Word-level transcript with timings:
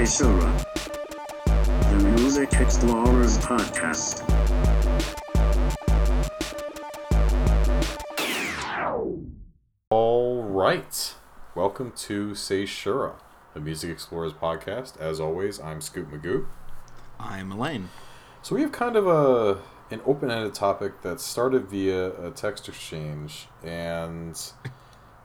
Seishura, 0.00 0.64
the 1.90 2.08
Music 2.18 2.54
Explorers 2.54 3.36
Podcast. 3.36 4.24
All 9.90 10.42
right. 10.42 11.14
Welcome 11.54 11.92
to 11.96 12.34
Say 12.34 12.62
Shura, 12.62 13.16
the 13.52 13.60
Music 13.60 13.90
Explorers 13.90 14.32
podcast. 14.32 14.98
As 14.98 15.20
always, 15.20 15.60
I'm 15.60 15.82
Scoot 15.82 16.10
Magoo. 16.10 16.46
I'm 17.18 17.52
Elaine. 17.52 17.90
So 18.40 18.54
we 18.54 18.62
have 18.62 18.72
kind 18.72 18.96
of 18.96 19.06
a 19.06 19.60
an 19.90 20.00
open-ended 20.06 20.54
topic 20.54 21.02
that 21.02 21.20
started 21.20 21.66
via 21.66 22.12
a 22.26 22.30
text 22.30 22.70
exchange 22.70 23.48
and 23.62 24.40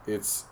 it's 0.06 0.44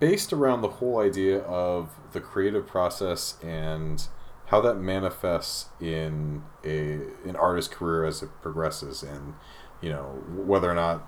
based 0.00 0.32
around 0.32 0.62
the 0.62 0.68
whole 0.68 0.98
idea 0.98 1.40
of 1.40 1.90
the 2.12 2.20
creative 2.20 2.66
process 2.66 3.36
and 3.42 4.08
how 4.46 4.60
that 4.60 4.74
manifests 4.74 5.66
in 5.80 6.42
a 6.64 7.00
an 7.26 7.36
artist's 7.36 7.72
career 7.72 8.04
as 8.04 8.22
it 8.22 8.30
progresses 8.42 9.02
and 9.02 9.34
you 9.80 9.88
know 9.88 10.22
whether 10.34 10.70
or 10.70 10.74
not 10.74 11.06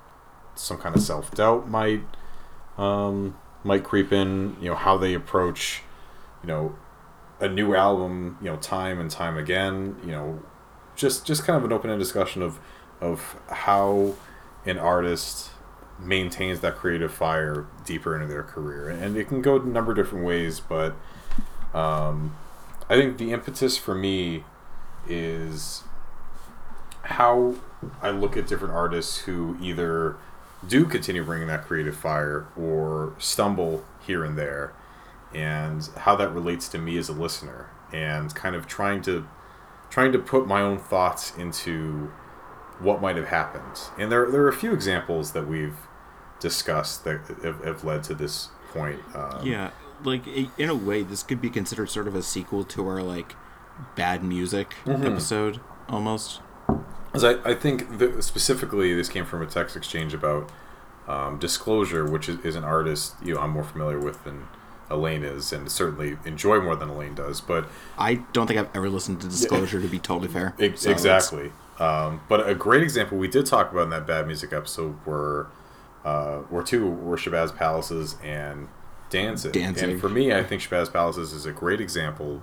some 0.55 0.79
kind 0.79 0.97
of 0.97 1.03
self-doubt 1.03 1.69
might 1.69 2.03
um, 2.79 3.37
might 3.65 3.85
creep 3.85 4.13
in 4.13 4.57
you 4.61 4.69
know 4.69 4.75
how 4.75 4.97
they 4.97 5.15
approach 5.15 5.83
you 6.43 6.47
know 6.47 6.77
a 7.41 7.49
new 7.49 7.75
album 7.75 8.39
you 8.41 8.49
know 8.49 8.57
time 8.57 8.99
and 8.99 9.11
time 9.11 9.37
again 9.37 9.97
you 10.03 10.11
know 10.11 10.43
just 10.95 11.27
just 11.27 11.45
kind 11.45 11.57
of 11.57 11.65
an 11.65 11.73
open-ended 11.73 12.03
discussion 12.03 12.43
of 12.43 12.59
of 13.01 13.37
how 13.51 14.15
an 14.65 14.79
artist 14.79 15.51
maintains 15.99 16.61
that 16.61 16.77
creative 16.77 17.13
fire 17.13 17.67
deeper 17.85 18.15
into 18.15 18.27
their 18.27 18.43
career. 18.43 18.89
And 18.89 19.17
it 19.17 19.29
can 19.29 19.43
go 19.43 19.57
a 19.57 19.65
number 19.65 19.93
of 19.93 19.97
different 19.97 20.25
ways 20.25 20.61
but 20.61 20.95
um, 21.75 22.37
i 22.89 22.95
think 22.95 23.19
the 23.19 23.33
impetus 23.33 23.77
for 23.77 23.95
me 23.95 24.45
is 25.09 25.85
how 27.03 27.55
i 28.03 28.11
look 28.11 28.37
at 28.37 28.47
different 28.47 28.75
artists 28.75 29.19
who 29.19 29.57
either 29.61 30.17
do 30.67 30.85
continue 30.85 31.23
bringing 31.25 31.49
that 31.49 31.65
creative 31.65 31.97
fire 31.97 32.47
or 32.57 33.15
stumble 33.19 33.85
here 34.05 34.25
and 34.25 34.37
there 34.37 34.73
and 35.35 35.89
how 35.99 36.17
that 36.17 36.33
relates 36.33 36.69
to 36.69 36.79
me 36.79 36.97
as 36.97 37.09
a 37.09 37.13
listener 37.13 37.69
and 37.93 38.35
kind 38.35 38.57
of 38.57 38.67
trying 38.67 39.03
to 39.03 39.27
trying 39.91 40.13
to 40.13 40.19
put 40.19 40.47
my 40.47 40.61
own 40.61 40.79
thoughts 40.79 41.33
into 41.37 42.11
what 42.79 43.01
might 43.01 43.17
have 43.17 43.29
happened. 43.29 43.81
And 43.99 44.11
there, 44.11 44.31
there 44.31 44.43
are 44.43 44.49
a 44.49 44.57
few 44.57 44.73
examples 44.73 45.33
that 45.33 45.47
we've 45.47 45.77
discussed 46.41 47.05
that 47.05 47.21
have, 47.43 47.65
have 47.65 47.85
led 47.85 48.03
to 48.05 48.15
this 48.15 48.49
point 48.73 49.01
um, 49.15 49.45
Yeah, 49.47 49.71
like 50.05 50.27
in 50.27 50.69
a 50.69 50.75
way, 50.75 51.03
this 51.03 51.23
could 51.23 51.41
be 51.41 51.51
considered 51.51 51.89
sort 51.91 52.07
of 52.09 52.15
a 52.15 52.23
sequel 52.23 52.65
to 52.65 52.87
our 52.87 53.03
like 53.03 53.35
bad 53.95 54.23
music 54.25 54.75
episode, 54.87 55.61
almost. 55.89 56.41
'Cause 57.13 57.25
I, 57.25 57.51
I 57.51 57.55
think 57.55 57.87
specifically 58.23 58.95
this 58.95 59.09
came 59.09 59.25
from 59.25 59.41
a 59.41 59.47
text 59.47 59.75
exchange 59.77 60.13
about 60.13 60.51
um, 61.09 61.39
Disclosure, 61.39 62.05
which 62.05 62.29
is, 62.29 62.39
is 62.45 62.57
an 62.57 62.65
artist 62.65 63.15
you 63.23 63.35
know 63.35 63.41
I'm 63.41 63.51
more 63.51 63.65
familiar 63.65 63.99
with 63.99 64.23
than 64.25 64.49
Elaine 64.91 65.25
is, 65.25 65.53
and 65.53 65.71
certainly 65.71 66.19
enjoy 66.27 66.61
more 66.61 66.77
than 66.77 66.91
Elaine 66.91 67.15
does. 67.15 67.41
But 67.41 67.69
I 67.97 68.17
don't 68.33 68.47
think 68.47 68.59
I've 68.61 68.69
ever 68.75 68.91
listened 68.91 69.21
to 69.23 69.29
Disclosure 69.29 69.81
to 69.81 69.89
be 69.89 69.99
totally 69.99 70.29
fair. 70.29 70.55
So 70.77 70.91
exactly. 70.91 71.53
Um, 71.79 72.21
but 72.29 72.49
a 72.49 72.55
great 72.55 72.83
example 72.83 73.19
we 73.19 73.29
did 73.29 73.47
talk 73.47 73.71
about 73.73 73.85
in 73.85 73.91
that 73.91 74.07
bad 74.07 74.27
music 74.27 74.53
episode 74.53 74.97
were 75.07 75.47
uh, 76.07 76.43
were 76.51 76.63
two 76.63 76.89
were 76.89 77.17
Shabazz 77.17 77.55
Palaces 77.57 78.17
and 78.23 78.69
Danzig. 79.11 79.53
Danzig. 79.53 79.91
And 79.91 80.01
for 80.01 80.09
me, 80.09 80.33
I 80.33 80.45
think 80.45 80.63
Shabazz 80.63 80.93
Palaces 80.93 81.33
is 81.33 81.47
a 81.47 81.53
great 81.53 81.81
example 81.81 82.43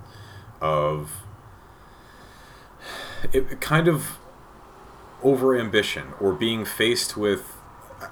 of 0.60 1.22
it, 3.32 3.50
it 3.50 3.60
kind 3.62 3.88
of 3.88 4.18
over 5.22 5.58
ambition 5.58 6.12
or 6.20 6.34
being 6.34 6.66
faced 6.66 7.16
with 7.16 7.56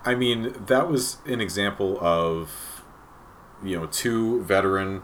I 0.07 0.15
mean, 0.15 0.55
that 0.67 0.89
was 0.89 1.19
an 1.27 1.43
example 1.43 1.99
of 2.01 2.83
you 3.63 3.79
know, 3.79 3.87
two 3.87 4.43
veteran 4.45 5.03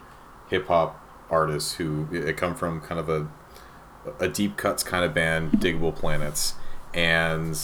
hip 0.49 0.67
hop 0.69 0.99
artists 1.31 1.75
who 1.75 2.33
come 2.33 2.55
from 2.55 2.81
kind 2.81 2.99
of 2.99 3.11
a 3.11 3.29
a 4.19 4.29
deep 4.29 4.57
cuts 4.57 4.83
kind 4.83 5.05
of 5.05 5.13
band, 5.13 5.53
Diggable 5.53 5.95
Planets, 5.95 6.55
and 6.95 7.61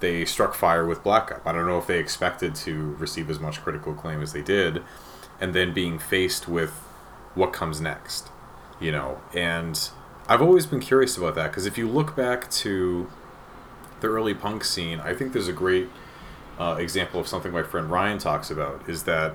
they 0.00 0.24
struck 0.24 0.54
fire 0.54 0.86
with 0.86 1.02
Black 1.02 1.32
Up. 1.32 1.46
I 1.46 1.52
don't 1.52 1.66
know 1.66 1.78
if 1.78 1.86
they 1.86 1.98
expected 1.98 2.54
to 2.56 2.96
receive 2.98 3.30
as 3.30 3.40
much 3.40 3.62
critical 3.62 3.92
acclaim 3.92 4.22
as 4.22 4.32
they 4.32 4.42
did, 4.42 4.82
and 5.40 5.54
then 5.54 5.72
being 5.72 5.98
faced 5.98 6.48
with 6.48 6.70
what 7.34 7.52
comes 7.52 7.80
next, 7.80 8.30
you 8.80 8.92
know. 8.92 9.20
And 9.34 9.90
I've 10.28 10.42
always 10.42 10.66
been 10.66 10.80
curious 10.80 11.16
about 11.16 11.34
that 11.36 11.50
because 11.50 11.66
if 11.66 11.78
you 11.78 11.88
look 11.88 12.16
back 12.16 12.50
to 12.50 13.10
the 14.00 14.08
early 14.08 14.34
punk 14.34 14.64
scene, 14.64 15.00
I 15.00 15.14
think 15.14 15.32
there's 15.32 15.48
a 15.48 15.52
great 15.52 15.88
uh, 16.58 16.76
example 16.78 17.20
of 17.20 17.28
something 17.28 17.52
my 17.52 17.62
friend 17.62 17.90
Ryan 17.90 18.18
talks 18.18 18.50
about 18.50 18.88
is 18.88 19.04
that 19.04 19.34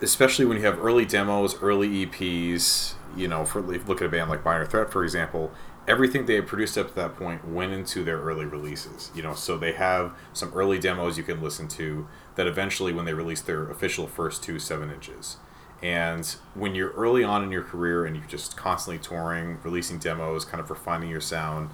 especially 0.00 0.44
when 0.44 0.58
you 0.58 0.64
have 0.64 0.78
early 0.84 1.04
demos, 1.04 1.60
early 1.62 2.06
EPs, 2.06 2.94
you 3.16 3.28
know, 3.28 3.44
for 3.44 3.60
look 3.62 4.00
at 4.00 4.06
a 4.06 4.10
band 4.10 4.28
like 4.28 4.44
Minor 4.44 4.66
Threat, 4.66 4.90
for 4.90 5.04
example, 5.04 5.52
everything 5.86 6.26
they 6.26 6.34
had 6.34 6.46
produced 6.46 6.78
up 6.78 6.88
to 6.88 6.94
that 6.94 7.16
point 7.16 7.46
went 7.46 7.72
into 7.72 8.04
their 8.04 8.18
early 8.18 8.44
releases. 8.44 9.10
You 9.14 9.22
know, 9.22 9.34
so 9.34 9.56
they 9.56 9.72
have 9.72 10.12
some 10.32 10.52
early 10.54 10.78
demos 10.78 11.18
you 11.18 11.24
can 11.24 11.42
listen 11.42 11.68
to 11.68 12.06
that 12.36 12.46
eventually, 12.46 12.92
when 12.92 13.04
they 13.04 13.14
release 13.14 13.40
their 13.40 13.70
official 13.70 14.06
first 14.06 14.42
two 14.42 14.58
seven 14.58 14.90
inches. 14.90 15.36
And 15.82 16.26
when 16.54 16.74
you're 16.74 16.92
early 16.92 17.22
on 17.22 17.44
in 17.44 17.52
your 17.52 17.62
career 17.62 18.06
and 18.06 18.16
you're 18.16 18.26
just 18.26 18.56
constantly 18.56 18.98
touring, 18.98 19.58
releasing 19.62 19.98
demos, 19.98 20.44
kind 20.44 20.60
of 20.60 20.70
refining 20.70 21.10
your 21.10 21.20
sound, 21.20 21.70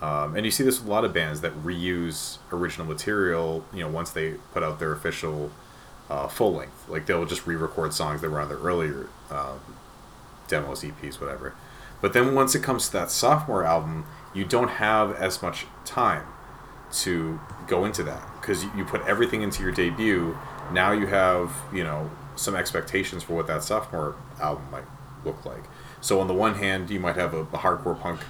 um, 0.00 0.34
and 0.34 0.44
you 0.44 0.50
see 0.50 0.64
this 0.64 0.80
with 0.80 0.88
a 0.88 0.90
lot 0.90 1.04
of 1.04 1.12
bands 1.12 1.42
that 1.42 1.54
reuse 1.62 2.38
original 2.50 2.86
material, 2.86 3.64
you 3.72 3.80
know, 3.80 3.88
once 3.88 4.10
they 4.10 4.32
put 4.52 4.64
out 4.64 4.80
their 4.80 4.92
official 4.92 5.52
uh, 6.10 6.26
full 6.26 6.54
length. 6.54 6.88
Like 6.88 7.06
they'll 7.06 7.24
just 7.24 7.46
re-record 7.46 7.94
songs 7.94 8.20
that 8.20 8.30
were 8.30 8.40
on 8.40 8.48
their 8.48 8.58
earlier 8.58 9.08
um, 9.30 9.60
demos, 10.48 10.82
EPs, 10.82 11.20
whatever. 11.20 11.54
But 12.02 12.12
then 12.12 12.34
once 12.34 12.54
it 12.54 12.62
comes 12.62 12.86
to 12.88 12.92
that 12.94 13.10
sophomore 13.10 13.64
album, 13.64 14.04
you 14.34 14.44
don't 14.44 14.68
have 14.68 15.14
as 15.14 15.40
much 15.40 15.66
time 15.86 16.26
to 16.92 17.40
go 17.66 17.86
into 17.86 18.02
that 18.02 18.22
because 18.40 18.64
you, 18.64 18.84
put 18.84 19.00
everything 19.06 19.40
into 19.40 19.62
your 19.62 19.72
debut. 19.72 20.36
Now 20.72 20.92
you 20.92 21.06
have 21.06 21.52
you 21.72 21.84
know 21.84 22.10
some 22.36 22.54
expectations 22.54 23.22
for 23.22 23.34
what 23.34 23.46
that 23.46 23.62
sophomore 23.62 24.16
album 24.40 24.70
might 24.70 24.84
look 25.24 25.46
like. 25.46 25.64
So 26.00 26.20
on 26.20 26.26
the 26.26 26.34
one 26.34 26.56
hand, 26.56 26.90
you 26.90 27.00
might 27.00 27.16
have 27.16 27.32
a, 27.32 27.40
a 27.40 27.58
hardcore 27.58 27.98
punk 27.98 28.20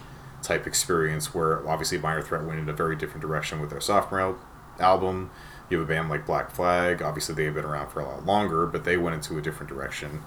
type 0.42 0.66
experience 0.66 1.34
where 1.34 1.66
obviously 1.68 1.98
Minor 1.98 2.22
Threat 2.22 2.44
went 2.44 2.60
in 2.60 2.68
a 2.68 2.72
very 2.72 2.94
different 2.94 3.22
direction 3.22 3.60
with 3.60 3.70
their 3.70 3.80
sophomore 3.80 4.20
al- 4.20 4.38
album. 4.78 5.30
You 5.70 5.78
have 5.78 5.88
a 5.88 5.92
band 5.92 6.10
like 6.10 6.26
Black 6.26 6.50
Flag. 6.50 7.00
Obviously, 7.00 7.34
they 7.34 7.44
have 7.44 7.54
been 7.54 7.64
around 7.64 7.88
for 7.88 8.00
a 8.00 8.04
lot 8.04 8.26
longer, 8.26 8.66
but 8.66 8.84
they 8.84 8.98
went 8.98 9.14
into 9.14 9.38
a 9.38 9.40
different 9.40 9.70
direction. 9.70 10.22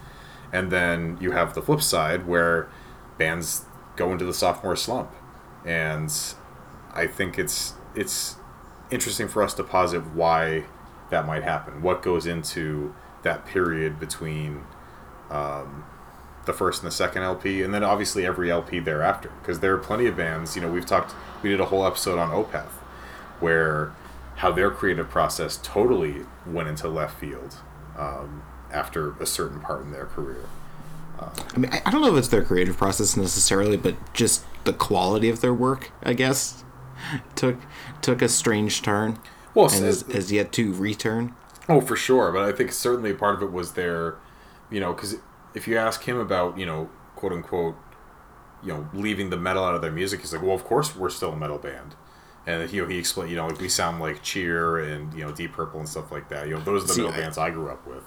And 0.52 0.72
then 0.72 1.18
you 1.22 1.32
have 1.32 1.54
the 1.54 1.62
flip 1.62 1.82
side 1.82 2.26
where 2.26 2.68
bands 3.18 3.66
go 3.96 4.12
into 4.12 4.26
the 4.26 4.34
sophomore 4.34 4.76
slump, 4.76 5.12
and 5.66 6.14
I 6.94 7.08
think 7.08 7.40
it's 7.40 7.74
it's 7.96 8.36
interesting 8.92 9.28
for 9.28 9.42
us 9.42 9.54
to 9.56 9.64
posit 9.64 10.06
why 10.14 10.66
that 11.10 11.26
might 11.26 11.44
happen. 11.44 11.82
What 11.82 12.02
goes 12.02 12.26
into 12.26 12.94
that 13.24 13.46
period 13.46 14.00
between 14.00 14.64
um, 15.30 15.86
the 16.46 16.54
first 16.54 16.82
and 16.82 16.92
the 16.92 16.96
second 16.96 17.24
LP, 17.24 17.62
and 17.62 17.74
then 17.74 17.84
obviously 17.84 18.26
every 18.26 18.52
LP 18.52 18.80
thereafter. 18.80 19.32
Because 19.42 19.60
there 19.60 19.74
are 19.74 19.78
plenty 19.78 20.06
of 20.06 20.16
bands. 20.16 20.56
You 20.56 20.62
know, 20.62 20.72
we've 20.72 20.86
talked. 20.86 21.14
We 21.42 21.50
did 21.50 21.60
a 21.60 21.66
whole 21.66 21.86
episode 21.86 22.20
on 22.20 22.30
Opeth, 22.32 22.72
where 23.40 23.94
how 24.38 24.52
their 24.52 24.70
creative 24.70 25.10
process 25.10 25.60
totally 25.64 26.26
went 26.46 26.68
into 26.68 26.88
left 26.88 27.20
field 27.20 27.56
um, 27.98 28.44
after 28.72 29.14
a 29.22 29.26
certain 29.26 29.60
part 29.60 29.82
in 29.82 29.92
their 29.92 30.06
career. 30.06 30.46
I 31.20 31.58
mean, 31.58 31.72
I 31.72 31.82
I 31.86 31.92
don't 31.92 32.02
know 32.02 32.12
if 32.14 32.18
it's 32.18 32.28
their 32.28 32.44
creative 32.44 32.78
process 32.78 33.16
necessarily, 33.16 33.78
but 33.78 33.96
just 34.14 34.44
the 34.66 34.74
quality 34.74 35.30
of 35.30 35.42
their 35.42 35.54
work, 35.54 35.92
I 36.04 36.14
guess, 36.14 36.64
took 37.36 37.58
took 38.02 38.22
a 38.22 38.30
strange 38.30 38.82
turn 38.82 39.20
Well, 39.54 39.68
and 39.74 39.86
has, 39.86 40.02
has 40.12 40.32
yet 40.32 40.52
to 40.54 40.74
return. 40.74 41.36
Oh, 41.70 41.82
for 41.82 41.96
sure. 41.96 42.32
But 42.32 42.44
I 42.44 42.52
think 42.52 42.72
certainly 42.72 43.14
part 43.14 43.36
of 43.36 43.42
it 43.44 43.52
was 43.52 43.74
their, 43.74 44.16
you 44.70 44.80
know, 44.80 44.94
because 44.94 45.16
if 45.54 45.68
you 45.68 45.78
ask 45.78 46.04
him 46.04 46.18
about, 46.20 46.58
you 46.60 46.66
know, 46.66 46.90
quote 47.16 47.32
unquote, 47.32 47.76
you 48.64 48.70
know, 48.74 48.90
leaving 48.94 49.30
the 49.30 49.38
metal 49.38 49.64
out 49.64 49.74
of 49.76 49.82
their 49.82 49.92
music, 49.92 50.20
he's 50.22 50.34
like, 50.34 50.42
well, 50.44 50.54
of 50.56 50.64
course 50.64 50.96
we're 50.96 51.10
still 51.10 51.32
a 51.32 51.36
metal 51.38 51.58
band. 51.58 51.96
And 52.48 52.72
you 52.72 52.84
know, 52.84 52.88
he 52.88 52.98
explained, 53.00 53.32
you 53.32 53.38
know, 53.38 53.48
like 53.48 53.60
we 53.60 53.70
sound 53.70 54.00
like 54.00 54.22
Cheer 54.22 54.78
and 54.78 55.12
you 55.14 55.24
know 55.26 55.32
Deep 55.32 55.54
Purple 55.54 55.80
and 55.80 55.90
stuff 55.90 56.12
like 56.12 56.30
that. 56.30 56.48
You 56.48 56.56
know, 56.56 56.62
those 56.62 56.84
are 56.84 56.88
the 56.88 56.94
See, 56.94 57.02
metal 57.02 57.16
I- 57.16 57.22
bands 57.22 57.38
I 57.38 57.50
grew 57.50 57.70
up 57.70 57.88
with. 57.88 58.04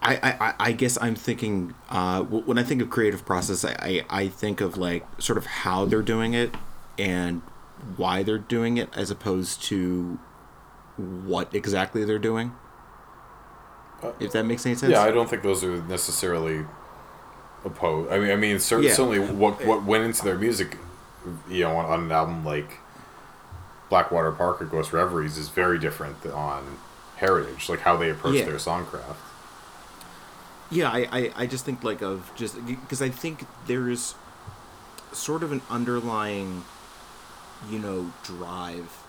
I, 0.00 0.14
I, 0.40 0.54
I- 0.60 0.72
guess 0.72 0.96
I'm 1.00 1.14
thinking 1.14 1.74
uh, 1.90 2.22
when 2.22 2.56
I 2.58 2.62
think 2.62 2.80
of 2.82 2.88
creative 2.90 3.26
process, 3.26 3.64
I, 3.64 3.74
I, 3.80 4.04
I 4.08 4.28
think 4.28 4.60
of 4.60 4.76
like 4.76 5.04
sort 5.20 5.36
of 5.38 5.46
how 5.46 5.84
they're 5.86 6.02
doing 6.02 6.34
it 6.34 6.54
and 6.98 7.42
why 7.96 8.22
they're 8.22 8.38
doing 8.38 8.76
it, 8.76 8.88
as 8.96 9.10
opposed 9.10 9.62
to 9.64 10.18
what 10.96 11.52
exactly 11.54 12.04
they're 12.04 12.18
doing. 12.18 12.52
if 14.20 14.32
that 14.32 14.44
makes 14.44 14.64
any 14.66 14.74
sense. 14.76 14.92
Yeah, 14.92 15.02
I 15.02 15.10
don't 15.10 15.28
think 15.28 15.42
those 15.42 15.62
are 15.64 15.82
necessarily 15.84 16.64
opposed. 17.64 18.12
I 18.12 18.18
mean, 18.18 18.30
I 18.30 18.36
mean, 18.36 18.58
cer- 18.60 18.80
Yeah. 18.80 18.92
certainly 18.92 19.18
what 19.18 19.64
what 19.64 19.84
went 19.84 20.04
into 20.04 20.24
their 20.24 20.38
music, 20.38 20.76
you 21.50 21.64
know, 21.64 21.76
on, 21.76 21.84
on 21.86 22.00
an 22.04 22.12
album 22.12 22.44
like 22.44 22.78
Blackwater 23.90 24.30
Park 24.32 24.62
or 24.62 24.64
Ghost 24.66 24.92
Reveries 24.92 25.36
is 25.38 25.48
very 25.48 25.78
different 25.78 26.20
than 26.22 26.32
on 26.32 26.78
Heritage, 27.16 27.68
like 27.68 27.80
how 27.80 27.96
they 27.96 28.10
approach 28.10 28.36
Yeah. 28.36 28.44
their 28.44 28.56
songcraft. 28.56 29.16
Yeah, 30.70 30.90
I, 30.90 31.08
I, 31.10 31.32
I 31.36 31.46
just 31.46 31.64
think 31.64 31.82
like 31.82 32.02
of 32.02 32.30
just 32.36 32.64
because 32.66 33.00
I 33.00 33.08
think 33.08 33.46
there's 33.66 34.14
sort 35.12 35.42
of 35.42 35.50
an 35.50 35.62
underlying, 35.70 36.64
you 37.70 37.78
know, 37.78 38.12
drive 38.22 39.04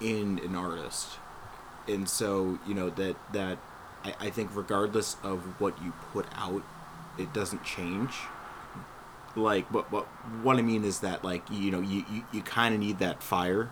in 0.00 0.38
an 0.44 0.54
artist, 0.54 1.18
and 1.88 2.08
so 2.08 2.58
you 2.66 2.74
know 2.74 2.90
that 2.90 3.16
that 3.32 3.58
I, 4.04 4.14
I 4.20 4.30
think 4.30 4.50
regardless 4.54 5.16
of 5.22 5.60
what 5.60 5.82
you 5.82 5.92
put 6.12 6.26
out, 6.36 6.62
it 7.18 7.32
doesn't 7.32 7.64
change. 7.64 8.12
Like, 9.36 9.70
but 9.72 9.90
what 9.90 10.04
what 10.42 10.58
I 10.58 10.62
mean 10.62 10.84
is 10.84 11.00
that 11.00 11.24
like 11.24 11.42
you 11.50 11.70
know 11.70 11.80
you 11.80 12.04
you, 12.10 12.24
you 12.32 12.42
kind 12.42 12.74
of 12.74 12.80
need 12.80 12.98
that 12.98 13.22
fire 13.22 13.70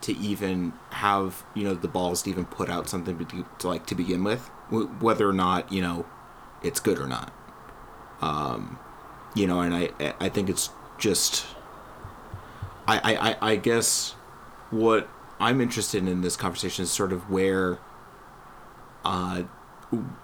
to 0.00 0.16
even 0.16 0.72
have 0.90 1.44
you 1.54 1.64
know 1.64 1.74
the 1.74 1.88
balls 1.88 2.22
to 2.22 2.30
even 2.30 2.46
put 2.46 2.70
out 2.70 2.88
something 2.88 3.18
to, 3.26 3.46
to 3.58 3.68
like 3.68 3.84
to 3.86 3.94
begin 3.94 4.24
with 4.24 4.50
w- 4.70 4.88
whether 5.00 5.28
or 5.28 5.32
not 5.32 5.72
you 5.72 5.82
know 5.82 6.06
it's 6.62 6.80
good 6.80 6.98
or 6.98 7.06
not. 7.06 7.32
Um 8.20 8.78
you 9.34 9.46
know 9.46 9.60
and 9.60 9.74
i 9.74 9.90
i 10.20 10.28
think 10.28 10.48
it's 10.48 10.70
just 10.98 11.46
i 12.86 13.36
i 13.42 13.52
i, 13.52 13.56
guess 13.56 14.12
what 14.70 15.08
i'm 15.38 15.60
interested 15.60 16.06
in 16.06 16.20
this 16.22 16.36
conversation 16.36 16.82
is 16.82 16.90
sort 16.90 17.12
of 17.12 17.30
where 17.30 17.78
uh 19.04 19.42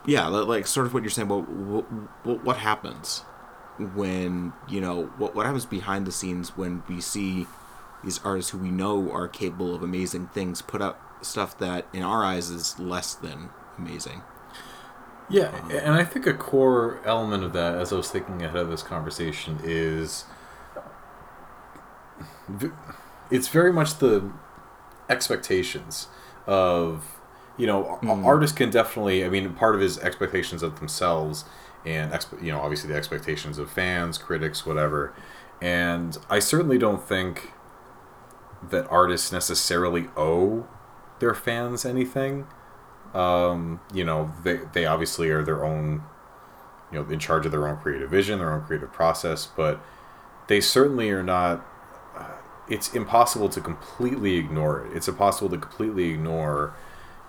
yeah 0.06 0.26
like 0.26 0.66
sort 0.66 0.86
of 0.86 0.94
what 0.94 1.02
you're 1.02 1.10
saying 1.10 1.28
well 1.28 1.42
what, 1.42 2.44
what 2.44 2.56
happens 2.56 3.20
when 3.94 4.52
you 4.68 4.80
know 4.80 5.04
what 5.18 5.34
what 5.34 5.46
happens 5.46 5.66
behind 5.66 6.06
the 6.06 6.12
scenes 6.12 6.56
when 6.56 6.82
we 6.88 7.00
see 7.00 7.46
these 8.02 8.20
artists 8.24 8.50
who 8.50 8.58
we 8.58 8.70
know 8.70 9.10
are 9.10 9.28
capable 9.28 9.74
of 9.74 9.82
amazing 9.82 10.26
things 10.28 10.60
put 10.60 10.82
up 10.82 11.00
stuff 11.24 11.56
that 11.58 11.86
in 11.92 12.02
our 12.02 12.24
eyes 12.24 12.50
is 12.50 12.78
less 12.78 13.14
than 13.14 13.48
amazing 13.78 14.22
Yeah, 15.30 15.50
and 15.70 15.94
I 15.94 16.04
think 16.04 16.26
a 16.26 16.34
core 16.34 17.00
element 17.04 17.44
of 17.44 17.52
that, 17.54 17.74
as 17.74 17.92
I 17.92 17.96
was 17.96 18.10
thinking 18.10 18.42
ahead 18.42 18.56
of 18.56 18.68
this 18.68 18.82
conversation, 18.82 19.58
is 19.64 20.24
it's 23.30 23.48
very 23.48 23.72
much 23.72 23.98
the 23.98 24.30
expectations 25.08 26.08
of 26.46 27.20
you 27.56 27.66
know 27.66 27.98
a- 28.02 28.06
hmm. 28.06 28.24
artists 28.24 28.56
can 28.56 28.70
definitely. 28.70 29.24
I 29.24 29.28
mean, 29.30 29.54
part 29.54 29.74
of 29.74 29.80
his 29.80 29.98
expectations 29.98 30.62
of 30.62 30.78
themselves, 30.78 31.44
and 31.86 32.12
expe- 32.12 32.42
you 32.42 32.52
know, 32.52 32.60
obviously 32.60 32.90
the 32.90 32.96
expectations 32.96 33.58
of 33.58 33.70
fans, 33.70 34.18
critics, 34.18 34.66
whatever. 34.66 35.14
And 35.62 36.18
I 36.28 36.38
certainly 36.38 36.76
don't 36.76 37.02
think 37.02 37.52
that 38.70 38.86
artists 38.90 39.32
necessarily 39.32 40.08
owe 40.16 40.66
their 41.20 41.34
fans 41.34 41.84
anything 41.84 42.46
um, 43.14 43.80
you 43.92 44.04
know, 44.04 44.32
they 44.42 44.60
they 44.72 44.86
obviously 44.86 45.30
are 45.30 45.42
their 45.42 45.64
own, 45.64 46.02
you 46.92 46.98
know, 47.00 47.10
in 47.10 47.18
charge 47.18 47.46
of 47.46 47.52
their 47.52 47.66
own 47.68 47.76
creative 47.76 48.10
vision, 48.10 48.38
their 48.38 48.52
own 48.52 48.62
creative 48.62 48.92
process, 48.92 49.46
but 49.46 49.80
they 50.48 50.60
certainly 50.60 51.10
are 51.10 51.22
not. 51.22 51.64
Uh, 52.16 52.36
it's 52.68 52.94
impossible 52.94 53.48
to 53.48 53.60
completely 53.60 54.36
ignore 54.36 54.84
it. 54.84 54.96
It's 54.96 55.08
impossible 55.08 55.50
to 55.50 55.58
completely 55.58 56.10
ignore, 56.10 56.74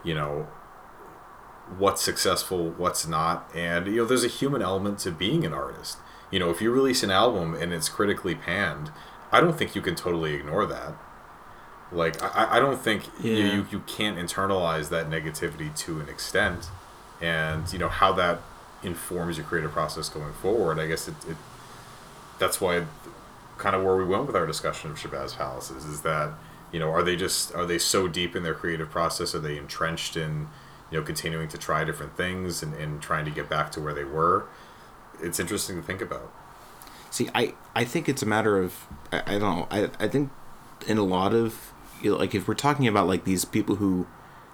you 0.03 0.15
know, 0.15 0.47
what's 1.77 2.01
successful, 2.01 2.71
what's 2.71 3.07
not, 3.07 3.49
and 3.55 3.87
you 3.87 3.97
know, 3.97 4.05
there's 4.05 4.23
a 4.23 4.29
human 4.29 4.61
element 4.61 4.99
to 4.99 5.11
being 5.11 5.45
an 5.45 5.53
artist. 5.53 5.97
You 6.31 6.39
know, 6.39 6.49
if 6.49 6.61
you 6.61 6.71
release 6.71 7.03
an 7.03 7.11
album 7.11 7.53
and 7.53 7.71
it's 7.71 7.89
critically 7.89 8.35
panned, 8.35 8.91
I 9.31 9.39
don't 9.39 9.57
think 9.57 9.75
you 9.75 9.81
can 9.81 9.95
totally 9.95 10.33
ignore 10.33 10.65
that. 10.65 10.95
Like 11.95 12.21
I, 12.21 12.57
I 12.57 12.59
don't 12.59 12.79
think 12.79 13.05
you, 13.23 13.31
Yeah. 13.33 13.53
you 13.53 13.67
you 13.71 13.79
can't 13.87 14.17
internalize 14.17 14.89
that 14.89 15.09
negativity 15.09 15.75
to 15.77 15.99
an 15.99 16.09
extent, 16.09 16.69
and 17.21 17.71
you 17.71 17.79
know 17.79 17.89
how 17.89 18.11
that 18.13 18.41
informs 18.83 19.37
your 19.37 19.45
creative 19.45 19.71
process 19.71 20.09
going 20.09 20.33
forward. 20.33 20.77
I 20.77 20.87
guess 20.87 21.07
it, 21.07 21.15
it 21.27 21.37
that's 22.37 22.59
why 22.59 22.85
kind 23.57 23.75
of 23.75 23.83
where 23.83 23.95
we 23.95 24.03
went 24.03 24.27
with 24.27 24.35
our 24.35 24.45
discussion 24.45 24.91
of 24.91 24.97
Shabazz 24.97 25.37
Palaces 25.37 25.85
is 25.85 26.01
that 26.01 26.31
you 26.71 26.79
know 26.79 26.91
are 26.91 27.01
they 27.01 27.15
just 27.15 27.55
are 27.55 27.65
they 27.65 27.77
so 27.79 28.07
deep 28.07 28.35
in 28.35 28.43
their 28.43 28.53
creative 28.53 28.89
process? 28.89 29.33
Are 29.33 29.39
they 29.39 29.57
entrenched 29.57 30.17
in 30.17 30.47
you 30.91 30.99
know 30.99 31.03
continuing 31.05 31.47
to 31.47 31.57
try 31.57 31.83
different 31.85 32.17
things 32.17 32.61
and, 32.61 32.73
and 32.75 33.01
trying 33.01 33.25
to 33.25 33.31
get 33.31 33.49
back 33.49 33.71
to 33.71 33.79
where 33.81 33.93
they 33.93 34.03
were? 34.03 34.45
It's 35.21 35.39
interesting 35.39 35.77
to 35.77 35.81
think 35.81 36.01
about. 36.01 36.29
See, 37.09 37.29
I, 37.33 37.53
I 37.73 37.85
think 37.85 38.09
it's 38.09 38.21
a 38.21 38.25
matter 38.25 38.61
of 38.61 38.75
I, 39.13 39.21
I 39.25 39.39
don't 39.39 39.59
know. 39.59 39.67
I, 39.71 39.89
I 39.97 40.07
think 40.09 40.29
in 40.85 40.97
a 40.97 41.03
lot 41.05 41.33
of 41.33 41.71
you 41.71 41.74
like 42.13 42.35
if 42.35 42.47
we're 42.47 42.53
talking 42.53 42.87
about 42.87 43.07
like 43.07 43.23
these 43.23 43.45
people 43.45 43.75
who 43.75 44.07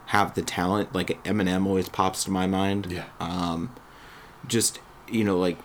have 0.07 0.33
the 0.33 0.41
talent, 0.41 0.93
like 0.93 1.23
Eminem 1.23 1.65
always 1.65 1.89
pops 1.89 2.23
to 2.25 2.31
my 2.31 2.47
mind. 2.47 2.87
Yeah. 2.89 3.05
Um, 3.19 3.73
just 4.47 4.79
you 5.09 5.23
know 5.23 5.37
like 5.37 5.57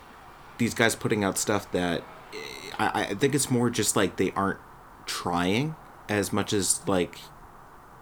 these 0.58 0.74
guys 0.74 0.94
putting 0.94 1.24
out 1.24 1.38
stuff 1.38 1.70
that 1.72 2.02
I, 2.78 3.06
I 3.10 3.14
think 3.14 3.34
it's 3.34 3.50
more 3.50 3.70
just 3.70 3.96
like 3.96 4.16
they 4.16 4.32
aren't 4.32 4.58
trying 5.06 5.76
as 6.08 6.32
much 6.32 6.52
as 6.52 6.86
like 6.86 7.18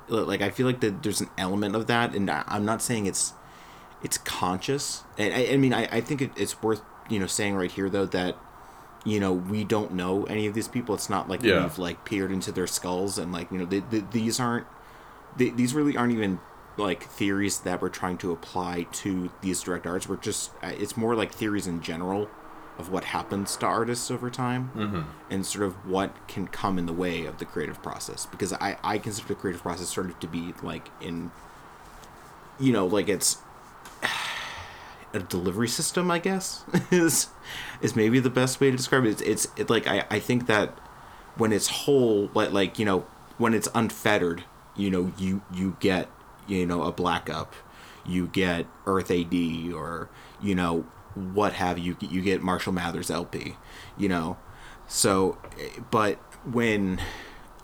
like 0.09 0.43
I 0.43 0.51
feel 0.51 0.67
like 0.67 0.81
that 0.81 1.03
there's 1.03 1.21
an 1.21 1.31
element 1.39 1.75
of 1.75 1.87
that, 1.87 2.15
and 2.15 2.31
I, 2.31 2.45
I'm 2.47 2.65
not 2.65 2.83
saying 2.83 3.07
it's 3.07 3.33
it's 4.03 4.19
conscious. 4.19 5.05
And 5.17 5.33
I, 5.33 5.53
I 5.53 5.57
mean 5.57 5.73
I, 5.73 5.85
I 5.91 6.01
think 6.01 6.21
it, 6.21 6.31
it's 6.37 6.63
worth 6.63 6.83
you 7.09 7.19
know 7.19 7.27
saying 7.27 7.55
right 7.55 7.71
here 7.71 7.89
though 7.89 8.07
that 8.07 8.37
you 9.05 9.21
know 9.21 9.33
we 9.33 9.65
don't 9.65 9.93
know 9.93 10.25
any 10.25 10.47
of 10.47 10.55
these 10.55 10.69
people. 10.69 10.95
It's 10.95 11.11
not 11.11 11.29
like 11.29 11.43
Yeah. 11.43 11.63
we've 11.63 11.79
like 11.79 12.05
peered 12.05 12.33
into 12.33 12.51
their 12.53 12.67
skulls 12.67 13.19
and 13.19 13.33
like 13.33 13.51
you 13.53 13.59
know 13.59 13.65
they, 13.67 13.81
they, 13.81 14.01
these 14.11 14.41
aren't 14.41 14.67
they, 15.37 15.51
these 15.51 15.75
really 15.75 15.97
aren't 15.97 16.13
even 16.13 16.41
like 16.77 17.05
theories 17.05 17.61
that 17.61 17.81
we're 17.81 17.89
trying 17.89 18.19
to 18.19 18.33
apply 18.33 18.85
to 18.93 19.31
these 19.43 19.61
direct 19.63 19.87
arts. 19.87 20.09
We're 20.09 20.17
just 20.17 20.51
uh, 20.63 20.69
it's 20.77 20.97
more 20.97 21.15
like 21.15 21.33
theories 21.33 21.67
in 21.67 21.81
general 21.83 22.29
of 22.77 22.91
what 22.91 23.05
happens 23.05 23.55
to 23.57 23.67
artists 23.67 24.11
over 24.11 24.29
time 24.31 24.73
Mm-hmm. 24.75 25.03
and 25.31 25.47
sort 25.47 25.65
of 25.65 25.89
what 25.89 26.13
can 26.27 26.49
come 26.49 26.77
in 26.79 26.87
the 26.87 26.93
way 26.93 27.25
of 27.25 27.39
the 27.39 27.45
creative 27.45 27.81
process 27.83 28.27
because 28.27 28.53
I, 28.55 28.77
I 28.83 28.99
consider 28.99 29.29
the 29.29 29.35
creative 29.37 29.63
process 29.63 29.89
sort 29.91 30.07
of 30.11 30.19
to 30.19 30.27
be 30.27 30.55
like 30.61 30.89
in 31.01 31.31
you 32.59 32.73
know 32.73 32.87
like 32.87 33.09
it's 33.09 33.39
a 35.15 35.21
delivery 35.21 35.69
system 35.69 36.11
i 36.11 36.19
guess 36.19 36.65
is 36.91 37.29
is 37.81 37.95
maybe 37.95 38.21
the 38.21 38.31
best 38.31 38.61
way 38.61 38.71
to 38.71 38.77
describe 38.77 39.05
it. 39.05 39.21
It's 39.21 39.23
it's 39.23 39.49
it, 39.57 39.71
like 39.71 39.87
I, 39.87 40.05
I 40.11 40.19
think 40.19 40.47
that 40.47 40.79
when 41.37 41.53
it's 41.53 41.69
whole 41.69 42.31
like 42.35 42.53
like 42.53 42.79
you 42.79 42.85
know 42.85 43.01
when 43.39 43.55
it's 43.55 43.69
unfettered 43.75 44.45
you 44.77 44.91
know 44.91 45.13
you 45.19 45.43
you 45.53 45.77
get 45.81 46.09
you 46.47 46.67
know 46.67 46.83
a 46.83 46.93
black 46.93 47.29
up 47.29 47.55
you 48.07 48.27
get 48.27 48.67
earth 48.87 49.11
ad 49.11 49.35
or 49.75 50.09
you 50.43 50.55
know 50.55 50.83
what 51.15 51.55
have 51.55 51.79
you 51.79 51.97
you 52.01 52.21
get 52.21 52.43
marshall 52.43 52.73
mathers 52.73 53.11
lp 53.11 53.57
you 53.97 54.09
know? 54.09 54.37
So 54.87 55.39
but 55.91 56.19
when 56.45 57.01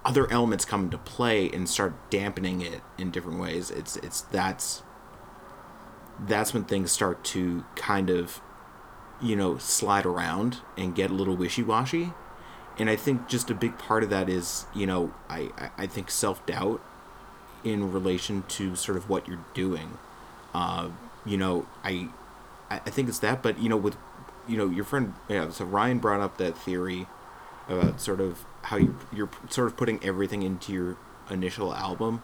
other 0.04 0.30
elements 0.33 0.64
come 0.64 0.85
into 0.85 0.97
play 0.99 1.50
and 1.50 1.69
start 1.69 2.11
dampening 2.11 2.62
it 2.62 2.80
in 2.97 3.11
different 3.11 3.38
ways 3.38 3.71
it's 3.71 3.97
it's 3.97 4.23
that's 4.23 4.83
that's 6.27 6.53
when 6.53 6.65
things 6.65 6.93
start 6.93 7.25
to 7.25 7.65
kind 7.77 8.11
of 8.11 8.41
you 9.23 9.37
know 9.37 9.59
slide 9.59 10.07
around 10.07 10.59
and 10.77 10.95
get 10.95 11.11
a 11.11 11.15
little 11.15 11.37
wishy-washy. 11.37 12.12
And 12.79 12.89
i 12.89 12.97
think 12.97 13.29
just 13.29 13.50
a 13.50 13.55
big 13.55 13.77
part 13.79 14.03
of 14.03 14.11
that 14.11 14.29
is 14.29 14.67
you 14.75 14.87
know 14.87 15.12
i 15.29 15.50
i, 15.77 15.87
think 15.87 16.11
self-doubt 16.11 16.81
in 17.62 17.93
relation 17.93 18.45
to 18.49 18.75
sort 18.75 18.97
of 18.97 19.09
what 19.09 19.29
you're 19.29 19.45
doing. 19.55 19.99
Uh 20.55 20.91
you 21.25 21.37
know 21.37 21.67
i 21.85 22.09
i 22.71 22.77
I 22.77 22.91
think 22.91 23.09
it's 23.09 23.19
that 23.19 23.43
but 23.43 23.59
you 23.59 23.69
know 23.69 23.77
with 23.77 23.97
you 24.49 24.57
know 24.57 24.71
your 24.71 24.85
friend 24.85 25.15
yeah 25.29 25.50
so 25.50 25.65
ryan 25.65 25.99
brought 25.99 26.21
up 26.21 26.39
that 26.39 26.57
theory 26.57 27.07
about 27.69 28.00
sort 28.00 28.21
of 28.21 28.45
how 28.62 28.77
you 28.77 28.97
you're 29.12 29.29
sort 29.49 29.67
of 29.67 29.77
putting 29.77 30.03
everything 30.03 30.43
into 30.43 30.73
your 30.73 30.97
initial 31.29 31.75
album 31.75 32.23